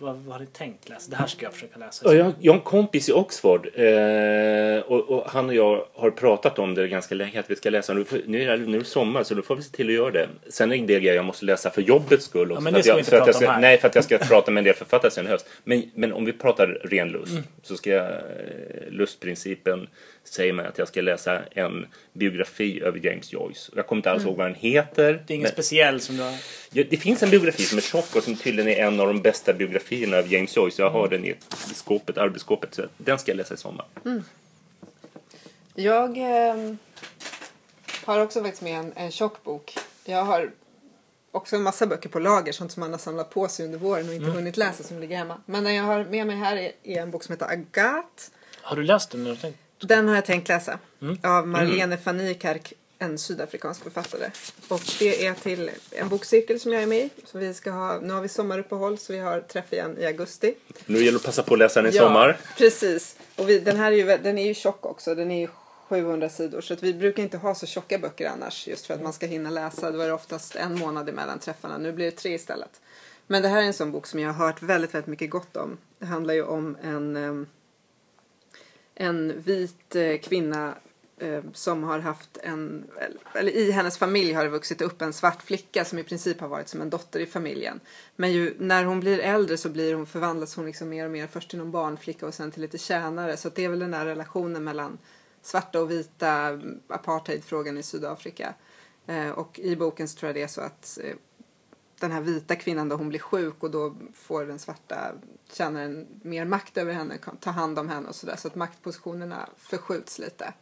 vad, 0.01 0.17
vad 0.17 0.33
har 0.33 0.41
ni 0.41 0.47
tänkt 0.47 0.89
läsa? 0.89 1.11
Det 1.11 1.17
här 1.17 1.27
ska 1.27 1.45
jag 1.47 1.53
försöka 1.55 1.79
läsa. 1.79 2.05
Ja, 2.05 2.15
jag, 2.15 2.33
jag 2.41 2.53
har 2.53 2.59
en 2.59 2.65
kompis 2.65 3.09
i 3.09 3.13
Oxford 3.13 3.67
eh, 3.75 4.83
och, 4.83 5.01
och 5.11 5.31
han 5.31 5.49
och 5.49 5.55
jag 5.55 5.87
har 5.95 6.11
pratat 6.11 6.59
om 6.59 6.75
det 6.75 6.89
ganska 6.89 7.15
länge 7.15 7.41
att 7.41 7.51
vi 7.51 7.57
ska 7.57 7.71
läsa. 7.71 7.95
Nu, 7.95 8.05
nu, 8.27 8.43
är 8.43 8.59
det, 8.59 8.67
nu 8.67 8.77
är 8.77 8.79
det 8.81 8.87
sommar 8.87 9.23
så 9.23 9.35
då 9.35 9.43
får 9.43 9.57
vi 9.57 9.63
se 9.63 9.71
till 9.77 9.87
att 9.89 9.95
göra 9.95 10.11
det. 10.11 10.29
Sen 10.49 10.73
är 10.73 10.77
det 10.77 10.83
en 10.83 10.87
del 10.87 11.01
grejer 11.01 11.15
jag 11.17 11.25
måste 11.25 11.45
läsa 11.45 11.71
för 11.71 11.83
jobbets 11.83 12.25
skull. 12.25 12.53
Också, 12.53 12.55
Ja, 12.55 12.61
men 12.61 12.73
för 12.73 12.73
det 12.73 12.79
att 12.79 12.85
ska 12.85 12.91
jag, 12.91 12.95
vi 12.97 13.01
inte 13.01 13.11
för 13.11 13.17
att 13.17 13.27
jag 13.27 13.27
prata 13.27 13.39
om 13.39 13.43
ska, 13.43 13.53
här. 13.53 13.61
Nej, 13.61 13.79
för 13.79 13.89
att 13.89 13.95
jag 13.95 14.05
ska 14.05 14.19
prata 14.19 14.51
med 14.51 14.61
en 14.61 14.65
del 14.65 14.75
författare 14.75 15.11
sen 15.11 15.27
i 15.27 15.29
höst. 15.29 15.47
Men, 15.65 15.83
men 15.95 16.13
om 16.13 16.25
vi 16.25 16.33
pratar 16.33 16.67
ren 16.67 17.09
lust 17.09 17.33
Mm. 17.33 17.45
så 17.63 17.77
ska 17.77 17.91
jag, 17.91 18.07
eh, 18.07 18.21
lustprincipen 18.91 19.89
säger 20.25 20.53
mig 20.53 20.67
att 20.67 20.79
jag 20.79 20.89
ska 20.89 21.01
läsa 21.01 21.43
en 21.51 21.87
biografi 22.13 22.81
över 22.83 23.07
James 23.07 23.33
Joyce. 23.33 23.71
Jag 23.77 23.87
kommer 23.87 23.99
inte 23.99 24.11
alls 24.11 24.25
ihåg 24.25 24.37
vad 24.37 24.47
den 24.47 24.55
heter. 24.55 25.09
Mm. 25.11 25.23
Det 25.27 25.33
är 25.33 25.35
ingen 25.35 25.43
men- 25.43 25.53
speciell 25.53 26.01
som 26.01 26.17
du 26.17 26.23
har... 26.23 26.33
Ja, 26.71 26.85
det 26.91 26.97
finns 26.97 27.23
en 27.23 27.31
biografi 27.31 27.63
som 27.63 27.79
är 27.79 27.83
tjock 27.83 28.17
och 28.17 28.23
som 28.23 28.37
tydligen 28.37 28.71
är 28.71 28.87
en 28.87 29.01
av 29.01 29.07
de 29.07 29.23
bästa 29.23 29.53
biografierna 29.53 30.17
av 30.17 30.33
James 30.33 30.57
Joyce. 30.57 30.83
Jag 30.83 30.91
har 30.91 31.09
den 31.09 31.25
i 31.25 31.35
skåpet, 31.75 32.19
arbetsskåpet. 32.19 32.75
Så 32.75 32.83
den 32.97 33.19
ska 33.19 33.31
jag 33.31 33.37
läsa 33.37 33.55
i 33.55 33.57
sommar. 33.57 33.87
Jag 35.75 36.19
eh, 36.19 36.75
har 38.05 38.21
också 38.21 38.41
faktiskt 38.43 38.63
med 38.63 38.79
en, 38.79 38.93
en 38.97 39.11
tjock 39.11 39.43
bok. 39.45 39.75
Jag 40.05 40.25
har 40.25 40.51
också 41.31 41.57
en 41.57 41.63
massa 41.63 41.87
böcker 41.87 42.09
på 42.09 42.19
lager, 42.19 42.53
sånt 42.53 42.73
som 42.73 42.81
man 42.81 42.91
har 42.91 42.99
samlat 42.99 43.31
på 43.31 43.49
sig 43.49 43.65
under 43.67 43.79
våren 43.79 44.09
och 44.09 44.15
inte 44.15 44.31
hunnit 44.31 44.57
läsa 44.57 44.83
som 44.83 44.99
ligger 45.01 45.17
hemma. 45.17 45.37
Men 45.47 45.65
den 45.65 45.75
jag 45.75 45.85
har 45.85 46.05
med 46.05 46.27
mig 46.27 46.37
här 46.37 46.57
är, 46.57 46.73
är 46.83 47.03
en 47.03 47.11
bok 47.11 47.25
som 47.25 47.33
heter 47.33 47.47
Agathe. 47.47 48.31
Har 48.63 48.77
du 48.77 48.83
läst 48.83 49.11
den? 49.11 49.37
Tänkt? 49.37 49.59
Den 49.83 50.09
har 50.09 50.15
jag 50.15 50.25
tänkt 50.25 50.49
läsa. 50.49 50.79
Av 51.23 51.49
Marlene 51.49 51.99
van 52.05 52.17
Niekerk, 52.17 52.73
en 52.99 53.19
sydafrikansk 53.19 53.83
författare. 53.83 54.31
Och 54.69 54.83
det 54.99 55.27
är 55.27 55.35
till 55.35 55.71
en 55.91 56.09
bokcirkel 56.09 56.61
som 56.61 56.73
jag 56.73 56.83
är 56.83 56.87
med 56.87 56.99
i. 56.99 57.11
Så 57.25 57.39
vi 57.39 57.55
ska 57.55 57.71
ha, 57.71 58.01
nu 58.01 58.13
har 58.13 58.21
vi 58.21 58.29
sommaruppehåll 58.29 58.99
så 58.99 59.13
vi 59.13 59.19
har 59.19 59.41
träff 59.41 59.73
igen 59.73 59.97
i 59.99 60.07
augusti. 60.07 60.55
Nu 60.87 60.99
gäller 60.99 61.11
det 61.11 61.17
att 61.17 61.25
passa 61.25 61.43
på 61.43 61.55
att 61.55 61.59
läsa 61.59 61.83
den 61.83 61.91
i 61.91 61.97
sommar. 61.97 62.39
precis. 62.59 63.17
Och 63.37 63.49
vi, 63.49 63.59
den 63.59 63.77
här 63.77 63.93
är 63.93 63.97
ju, 63.97 64.19
den 64.23 64.39
är 64.39 64.47
ju 64.47 64.55
tjock 64.55 64.87
också. 64.87 65.15
Den 65.15 65.31
är 65.31 65.41
ju 65.41 65.49
700 65.89 66.29
sidor. 66.29 66.61
Så 66.61 66.75
att 66.75 66.83
vi 66.83 66.95
brukar 66.95 67.23
inte 67.23 67.37
ha 67.37 67.55
så 67.55 67.67
tjocka 67.67 67.99
böcker 67.99 68.29
annars. 68.29 68.69
Just 68.69 68.87
för 68.87 68.95
att 68.95 69.03
man 69.03 69.13
ska 69.13 69.27
hinna 69.27 69.51
läsa. 69.51 69.91
Då 69.91 70.01
är 70.01 70.07
det 70.07 70.13
oftast 70.13 70.57
en 70.57 70.79
månad 70.79 71.09
emellan 71.09 71.39
träffarna. 71.39 71.79
Nu 71.79 71.93
blir 71.93 72.05
det 72.05 72.11
tre 72.17 72.35
istället. 72.35 72.81
Men 73.27 73.43
det 73.43 73.49
här 73.49 73.63
är 73.63 73.67
en 73.67 73.75
sån 73.75 73.93
bok 73.93 74.07
som 74.07 74.21
jag 74.21 74.33
har 74.33 74.47
hört 74.47 74.63
väldigt, 74.63 74.95
väldigt 74.95 75.07
mycket 75.07 75.31
gott 75.31 75.57
om. 75.57 75.79
Det 75.99 76.07
handlar 76.07 76.35
ju 76.35 76.43
om 76.43 76.77
en, 76.83 77.17
em, 77.17 77.47
en 78.95 79.41
vit 79.41 79.97
eh, 79.97 80.19
kvinna 80.19 80.75
eh, 81.19 81.43
som 81.53 81.83
har 81.83 81.99
haft 81.99 82.37
en, 82.43 82.85
eller 83.35 83.53
i 83.53 83.71
hennes 83.71 83.99
familj 83.99 84.33
har 84.33 84.45
det 84.45 84.51
vuxit 84.51 84.83
upp 84.83 85.03
en 85.03 85.13
svart 85.13 85.43
flicka 85.43 85.85
som 85.85 85.99
i 85.99 86.05
princip 86.05 86.41
har 86.41 86.49
varit 86.49 86.69
som 86.69 86.81
en 86.81 86.91
dotter 86.91 87.21
i 87.21 87.27
familjen. 87.27 87.81
Men 88.17 88.33
ju, 88.33 88.55
när 88.59 88.85
hon 88.85 89.01
blir 89.01 89.19
äldre 89.19 89.57
så 89.57 89.69
blir 89.69 89.95
hon, 89.95 90.07
förvandlas 90.07 90.57
hon 90.57 90.67
liksom 90.67 90.89
mer 90.89 91.05
och 91.05 91.11
mer 91.11 91.27
först 91.27 91.51
till 91.51 91.59
någon 91.59 91.71
barnflicka 91.71 92.27
och 92.27 92.35
sen 92.35 92.51
till 92.51 92.63
lite 92.63 92.79
tjänare. 92.79 93.37
Så 93.37 93.49
att 93.49 93.55
det 93.55 93.65
är 93.65 93.69
väl 93.69 93.79
den 93.79 93.95
här 93.95 94.07
relationen 94.07 94.65
mellan 94.65 94.99
svarta 95.43 95.81
och 95.81 95.91
vita, 95.91 96.31
mm, 96.31 96.81
apartheidfrågan 96.89 97.79
i 97.79 97.83
Sydafrika. 97.83 98.55
Eh, 99.07 99.31
och 99.31 99.59
i 99.59 99.77
boken 99.77 100.09
så 100.09 100.19
tror 100.19 100.29
jag 100.29 100.37
det 100.37 100.43
är 100.43 100.47
så 100.47 100.61
att 100.61 100.99
den 102.03 102.13
här 102.13 102.21
vita 102.21 102.57
kvinnan 102.57 102.89
då 102.89 102.97
hon 102.97 103.09
blir 103.09 103.19
sjuk 103.21 103.55
och 103.63 103.71
då 103.71 103.95
får 104.15 104.45
den 104.47 104.59
svarta 104.59 105.13
tjänaren 105.53 106.07
mer 106.23 106.45
makt 106.45 106.77
över 106.77 106.93
henne, 106.93 107.19
kan 107.19 107.37
ta 107.37 107.51
hand 107.51 107.79
om 107.79 107.89
henne 107.89 108.09
och 108.09 108.15
sådär. 108.15 108.37
Så 108.37 108.49
att 108.49 108.55
maktpositionerna 108.55 109.49
förskjuts 109.57 110.19
lite. 110.19 110.53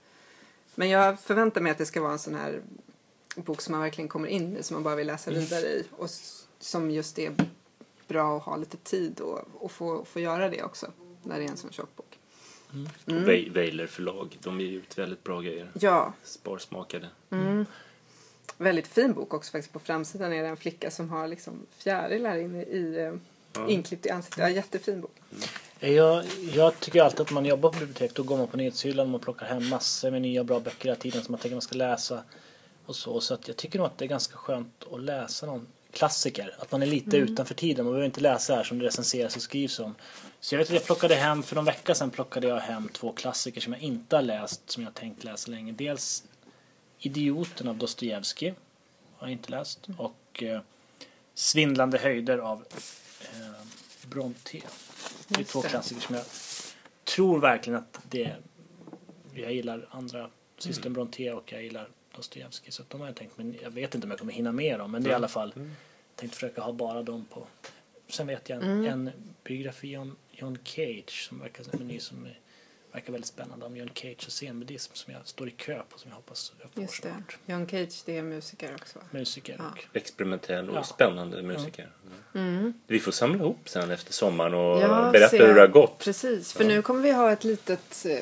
Men 0.74 0.88
jag 0.88 1.20
förväntar 1.20 1.60
mig 1.60 1.72
att 1.72 1.78
det 1.78 1.86
ska 1.86 2.02
vara 2.02 2.12
en 2.12 2.18
sån 2.18 2.34
här 2.34 2.62
bok 3.34 3.60
som 3.60 3.72
man 3.72 3.80
verkligen 3.80 4.08
kommer 4.08 4.28
in 4.28 4.56
i, 4.56 4.62
som 4.62 4.74
man 4.74 4.82
bara 4.82 4.94
vill 4.94 5.06
läsa 5.06 5.30
vidare 5.30 5.66
i. 5.66 5.84
Och 5.96 6.08
som 6.58 6.90
just 6.90 7.18
är 7.18 7.32
bra 8.08 8.36
att 8.36 8.42
ha 8.42 8.56
lite 8.56 8.76
tid 8.76 9.20
och, 9.20 9.40
och 9.54 9.72
få, 9.72 10.04
få 10.04 10.20
göra 10.20 10.48
det 10.48 10.62
också. 10.62 10.86
När 11.22 11.38
det 11.38 11.44
är 11.44 11.48
en 11.48 11.56
sån 11.56 11.72
tjock 11.72 11.96
bok. 11.96 12.18
Och 13.04 13.12
Wei- 13.12 13.52
Weiler 13.52 13.86
förlag, 13.86 14.38
de 14.42 14.60
ger 14.60 14.70
ut 14.78 14.98
väldigt 14.98 15.24
bra 15.24 15.40
grejer. 15.40 15.70
Ja, 15.80 16.12
Sparsmakade. 16.24 17.08
Väldigt 18.60 18.86
fin 18.86 19.12
bok 19.12 19.34
också 19.34 19.52
faktiskt. 19.52 19.72
På 19.72 19.78
framsidan 19.78 20.32
är 20.32 20.42
det 20.42 20.48
en 20.48 20.56
flicka 20.56 20.90
som 20.90 21.10
har 21.10 21.28
liksom 21.28 21.66
fjärilar 21.78 22.36
inne 22.36 22.62
i, 22.62 23.10
eh, 23.56 23.68
inklippt 23.68 24.06
i 24.06 24.10
ansiktet. 24.10 24.38
Ja, 24.38 24.50
jättefin 24.50 25.00
bok. 25.00 25.14
Jag, 25.80 26.24
jag 26.54 26.80
tycker 26.80 27.02
alltid 27.02 27.20
att 27.20 27.30
man 27.30 27.44
jobbar 27.44 27.70
på 27.70 27.78
bibliotek 27.78 28.14
då 28.14 28.22
går 28.22 28.36
man 28.36 28.46
på 28.48 28.56
nyhetshyllan 28.56 29.06
och 29.06 29.10
man 29.10 29.20
plockar 29.20 29.46
hem 29.46 29.68
massor 29.68 30.10
med 30.10 30.22
nya 30.22 30.44
bra 30.44 30.60
böcker 30.60 30.84
hela 30.84 30.96
tiden 30.96 31.22
som 31.22 31.32
man 31.32 31.40
tänker 31.40 31.54
man 31.54 31.62
ska 31.62 31.76
läsa. 31.76 32.22
Och 32.86 32.96
så, 32.96 33.20
så 33.20 33.34
att 33.34 33.48
jag 33.48 33.56
tycker 33.56 33.78
nog 33.78 33.86
att 33.86 33.98
det 33.98 34.04
är 34.04 34.08
ganska 34.08 34.36
skönt 34.36 34.84
att 34.92 35.00
läsa 35.00 35.46
någon 35.46 35.66
klassiker. 35.92 36.54
Att 36.58 36.72
man 36.72 36.82
är 36.82 36.86
lite 36.86 37.16
utanför 37.16 37.54
tiden. 37.54 37.84
Man 37.84 37.92
behöver 37.92 38.06
inte 38.06 38.20
läsa 38.20 38.54
här 38.54 38.64
som 38.64 38.78
det 38.78 38.84
recenseras 38.84 39.36
och 39.36 39.42
skrivs 39.42 39.80
om. 39.80 39.94
Så 40.40 40.54
jag 40.54 40.58
vet 40.58 40.68
att 40.68 40.74
jag 40.74 40.84
plockade 40.84 41.14
hem, 41.14 41.42
för 41.42 41.56
någon 41.56 41.64
vecka 41.64 41.94
sedan 41.94 42.10
plockade 42.10 42.48
jag 42.48 42.60
hem 42.60 42.88
två 42.92 43.12
klassiker 43.12 43.60
som 43.60 43.72
jag 43.72 43.82
inte 43.82 44.16
har 44.16 44.22
läst 44.22 44.70
som 44.70 44.82
jag 44.82 44.90
har 44.90 44.94
tänkt 44.94 45.24
läsa 45.24 45.50
länge. 45.50 45.72
Dels 45.72 46.24
Idioten 47.00 47.68
av 47.68 47.76
Dostojevskij 47.76 48.54
har 49.16 49.26
jag 49.26 49.32
inte 49.32 49.50
läst. 49.50 49.88
Och 49.96 50.42
eh, 50.42 50.60
Svindlande 51.34 51.98
höjder 51.98 52.38
av 52.38 52.64
eh, 53.20 53.66
Brontë. 54.08 54.62
Det 55.28 55.40
är 55.40 55.44
två 55.44 55.62
klassiker 55.62 56.00
som 56.00 56.14
jag 56.14 56.24
tror 57.04 57.40
verkligen 57.40 57.78
att 57.78 58.00
det 58.08 58.36
jag 59.34 59.52
gillar 59.52 59.88
andra 59.90 60.30
systern 60.58 60.92
Brontë 60.92 61.32
och 61.32 61.52
jag 61.52 61.62
gillar 61.62 61.88
Dostojevskij 62.16 62.72
så 62.72 62.82
att 62.82 62.90
de 62.90 63.00
har 63.00 63.08
jag 63.08 63.16
tänkt 63.16 63.38
men 63.38 63.56
jag 63.62 63.70
vet 63.70 63.94
inte 63.94 64.04
om 64.06 64.10
jag 64.10 64.18
kommer 64.18 64.32
hinna 64.32 64.52
med 64.52 64.78
dem 64.78 64.90
men 64.90 65.02
det 65.02 65.08
är 65.08 65.12
i 65.12 65.14
alla 65.14 65.28
fall 65.28 65.52
tänkt 66.14 66.34
försöka 66.34 66.60
ha 66.60 66.72
bara 66.72 67.02
dem 67.02 67.26
på. 67.30 67.46
Sen 68.08 68.26
vet 68.26 68.48
jag 68.48 68.62
en, 68.62 68.84
en 68.84 69.10
biografi 69.44 69.96
om 69.96 70.16
John 70.30 70.58
Cage 70.64 71.28
som 71.28 71.38
verkar 71.38 71.64
som 71.64 71.80
en 71.80 71.88
ny 71.88 72.00
som 72.00 72.24
är, 72.24 72.38
verkar 72.92 73.12
väldigt 73.12 73.28
spännande 73.28 73.66
om 73.66 73.76
John 73.76 73.90
Cage 73.94 74.24
och 74.26 74.32
scenbuddhism 74.32 74.94
som 74.94 75.12
jag 75.12 75.26
står 75.26 75.48
i 75.48 75.50
kö 75.50 75.82
på 75.88 75.98
som 75.98 76.10
jag 76.10 76.16
hoppas 76.16 76.52
jag 76.62 76.70
får 76.72 76.82
Just 76.82 77.02
det. 77.02 77.08
snart. 77.08 77.38
John 77.46 77.66
Cage, 77.68 78.02
det 78.04 78.18
är 78.18 78.22
musiker 78.22 78.74
också 78.74 78.98
va? 78.98 79.04
Musiker 79.10 79.56
Ja. 79.58 79.64
och 79.90 79.96
Experimentell 79.96 80.70
och 80.70 80.76
Ja. 80.76 80.82
spännande 80.82 81.42
musiker. 81.42 81.88
Vi 82.86 83.00
får 83.00 83.12
samla 83.12 83.38
ihop 83.38 83.68
sen 83.68 83.90
efter 83.90 84.12
sommaren 84.12 84.54
och 84.54 84.80
Ja, 84.82 85.10
berätta 85.12 85.28
se. 85.30 85.46
hur 85.46 85.54
det 85.54 85.60
har 85.60 85.68
gått. 85.68 85.98
Precis, 85.98 86.52
för 86.52 86.64
nu 86.64 86.82
kommer 86.82 87.02
vi 87.02 87.10
ha 87.12 87.32
ett 87.32 87.44
litet 87.44 88.06
eh, 88.08 88.18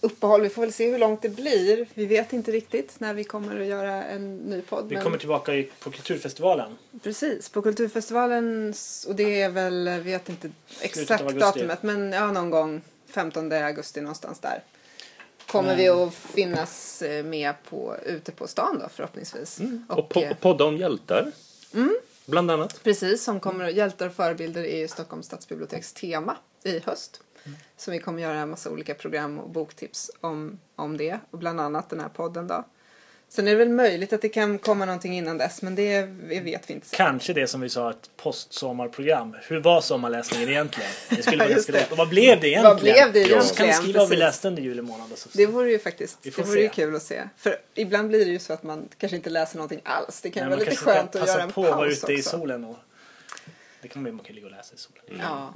uppehåll. 0.00 0.42
Vi 0.42 0.48
får 0.48 0.62
väl 0.62 0.72
se 0.72 0.90
hur 0.90 0.98
långt 0.98 1.22
det 1.22 1.28
blir. 1.28 1.86
Vi 1.94 2.06
vet 2.06 2.32
inte 2.32 2.52
riktigt 2.52 3.00
när 3.00 3.14
vi 3.14 3.24
kommer 3.24 3.60
att 3.60 3.66
göra 3.66 4.04
en 4.04 4.36
ny 4.36 4.62
podd. 4.62 4.88
vi 4.88 4.94
men- 4.94 5.04
kommer 5.04 5.18
tillbaka 5.18 5.54
i- 5.54 5.70
på 5.80 5.90
Kulturfestivalen 5.90 6.76
Precis, 7.02 7.48
på 7.48 7.62
Kulturfestivalen 7.62 8.74
och 9.08 9.14
det 9.14 9.40
är 9.40 9.48
väl, 9.50 9.86
jag 9.86 9.98
vet 10.00 10.28
inte 10.28 10.50
exakt 10.80 11.24
datumet 11.38 11.82
men 11.82 12.12
ja, 12.12 12.32
någon 12.32 12.50
gång 12.50 12.82
15 13.10 13.52
augusti 13.52 14.00
någonstans 14.00 14.38
där. 14.40 14.62
Kommer 15.46 15.76
vi 15.76 15.88
att 15.88 16.14
finnas 16.14 17.02
eh, 17.02 17.24
med 17.24 17.54
på, 17.70 17.96
ute 18.06 18.32
på 18.32 18.46
stan 18.46 18.78
då 18.78 18.88
förhoppningsvis. 18.88 19.60
Och, 19.88 20.12
po- 20.12 20.24
eh, 20.24 20.30
och 20.30 20.40
podda 20.40 20.64
om 20.64 20.76
hjältar. 20.76 21.32
Bland 22.26 22.50
annat. 22.50 22.82
Precis, 22.82 23.24
som 23.24 23.40
kommer 23.40 23.68
hjältar 23.68 24.06
och 24.06 24.12
förebilder 24.14 24.64
i 24.64 24.88
Stockholms 24.88 25.26
stadsbiblioteks 25.26 25.92
tema 25.92 26.36
i 26.64 26.78
höst. 26.78 27.20
Så 27.76 27.90
vi 27.90 27.98
kommer 27.98 28.22
göra 28.22 28.38
en 28.38 28.50
massa 28.50 28.70
olika 28.70 28.94
program 28.94 29.38
och 29.38 29.50
boktips 29.50 30.10
om, 30.20 30.58
om 30.76 30.96
det. 30.96 31.18
Och 31.30 31.38
bland 31.38 31.60
annat 31.60 31.90
den 31.90 32.00
här 32.00 32.08
podden 32.08 32.46
då. 32.46 32.64
Sen 33.32 33.46
är 33.46 33.50
det 33.50 33.56
väl 33.56 33.68
möjligt 33.68 34.12
att 34.12 34.22
det 34.22 34.28
kan 34.28 34.58
komma 34.58 34.84
någonting 34.84 35.16
innan 35.18 35.38
dess 35.38 35.62
men 35.62 35.74
det 35.74 36.02
vet 36.40 36.70
vi 36.70 36.74
inte. 36.74 36.86
Kanske 36.96 37.32
det 37.32 37.46
som 37.46 37.60
vi 37.60 37.68
sa, 37.68 37.90
ett 37.90 38.10
postsommarprogram. 38.16 39.36
Hur 39.48 39.60
var 39.60 39.80
sommarläsningen 39.80 40.48
egentligen? 40.48 40.90
Det 41.08 41.22
skulle 41.22 41.36
vara 41.38 41.48
ganska 41.48 41.72
det. 41.72 41.78
lätt. 41.78 41.92
Och 41.92 41.98
vad 41.98 42.08
blev 42.08 42.40
det 42.40 42.48
egentligen? 42.48 42.62
Vad 42.64 42.80
blev 42.80 42.94
det 43.12 43.18
Ja. 43.20 43.26
egentligen? 43.26 43.54
Kan 43.56 43.66
ni 43.66 43.72
skriva 43.72 43.98
vad 44.00 44.08
vi 44.08 44.16
läste 44.16 44.48
under 44.48 44.62
juli 44.62 44.82
månad? 44.82 45.08
Så. 45.14 45.28
Det 45.32 45.46
vore 45.46 45.70
ju 45.70 45.78
faktiskt 45.78 46.18
Vi 46.22 46.30
det 46.30 46.42
vore 46.42 46.60
ju 46.60 46.68
kul 46.68 46.96
att 46.96 47.02
se. 47.02 47.22
För 47.36 47.56
ibland 47.74 48.08
blir 48.08 48.24
det 48.24 48.30
ju 48.30 48.38
så 48.38 48.52
att 48.52 48.62
man 48.62 48.88
kanske 48.98 49.16
inte 49.16 49.30
läser 49.30 49.56
någonting 49.56 49.80
alls. 49.84 50.20
Det 50.20 50.30
kan 50.30 50.40
Nej, 50.40 50.48
vara 50.48 50.56
man 50.56 50.58
lite 50.58 50.70
kanske 50.70 50.84
skönt 50.84 51.12
kan 51.12 51.22
att 51.22 51.26
passa 51.26 51.32
göra 51.38 51.42
en 51.42 51.52
på 51.52 51.64
att 51.64 51.70
vara 51.70 51.88
paus 51.88 52.02
ute 52.04 52.12
i 52.12 52.16
också. 52.18 52.30
solen. 52.30 52.64
Och... 52.64 52.76
Det 53.82 53.88
kan 53.88 54.02
man, 54.02 54.14
man 54.14 54.24
kan 54.24 54.34
ligga 54.34 54.46
och 54.46 54.52
läsa 54.52 54.74
i 54.74 54.78
solen. 54.78 55.22
Ja. 55.22 55.52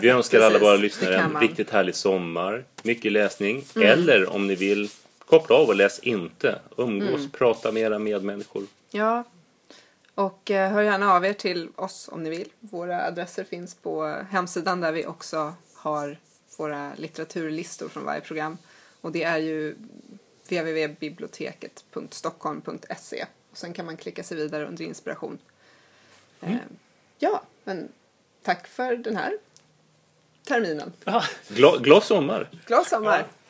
Vi 0.00 0.08
önskar 0.08 0.40
alla 0.40 0.58
våra 0.58 0.76
lyssnare 0.76 1.14
kan 1.14 1.24
en 1.24 1.32
man. 1.32 1.42
Mm. 1.42 1.48
riktigt 1.48 1.70
härlig 1.70 1.94
sommar. 1.94 2.64
Mycket 2.82 3.12
läsning. 3.12 3.64
Eller 3.82 4.32
om 4.32 4.46
ni 4.46 4.54
vill, 4.54 4.88
koppla 5.28 5.56
av 5.56 5.68
och 5.68 5.74
läs 5.76 5.98
inte. 5.98 6.58
Umgås, 6.76 7.08
Mm. 7.18 7.30
prata 7.30 7.72
med 7.72 7.82
era 7.82 7.98
medmänniskor. 7.98 8.66
ja. 8.90 9.24
Och 10.14 10.50
eh, 10.50 10.70
hör 10.72 10.82
gärna 10.82 11.12
av 11.14 11.24
er 11.24 11.32
till 11.32 11.68
oss 11.76 12.08
om 12.12 12.22
ni 12.22 12.30
vill. 12.30 12.48
Våra 12.60 13.06
adresser 13.06 13.44
finns 13.44 13.74
på 13.74 14.22
hemsidan 14.30 14.80
där 14.80 14.92
vi 14.92 15.06
också 15.06 15.54
har 15.74 16.16
våra 16.56 16.92
litteraturlistor 16.96 17.88
från 17.88 18.04
varje 18.04 18.20
program. 18.20 18.58
Och 19.00 19.12
det 19.12 19.22
är 19.22 19.38
ju 19.38 19.74
www.biblioteket.stockholm.se. 20.48 23.26
Och 23.50 23.56
sen 23.58 23.72
kan 23.72 23.86
man 23.86 23.96
klicka 23.96 24.22
sig 24.22 24.36
vidare 24.36 24.66
under 24.66 24.84
inspiration. 24.84 25.38
Eh, 26.40 26.56
ja, 27.18 27.42
men 27.64 27.88
tack 28.42 28.66
för 28.66 28.96
den 28.96 29.16
här 29.16 29.32
terminen. 30.44 30.92
Ja. 31.04 31.22
Gla, 31.48 31.76
glad 31.76 32.04
sommar! 32.04 32.48
Glad 32.66 32.86
sommar! 32.86 33.18
Ja. 33.18 33.24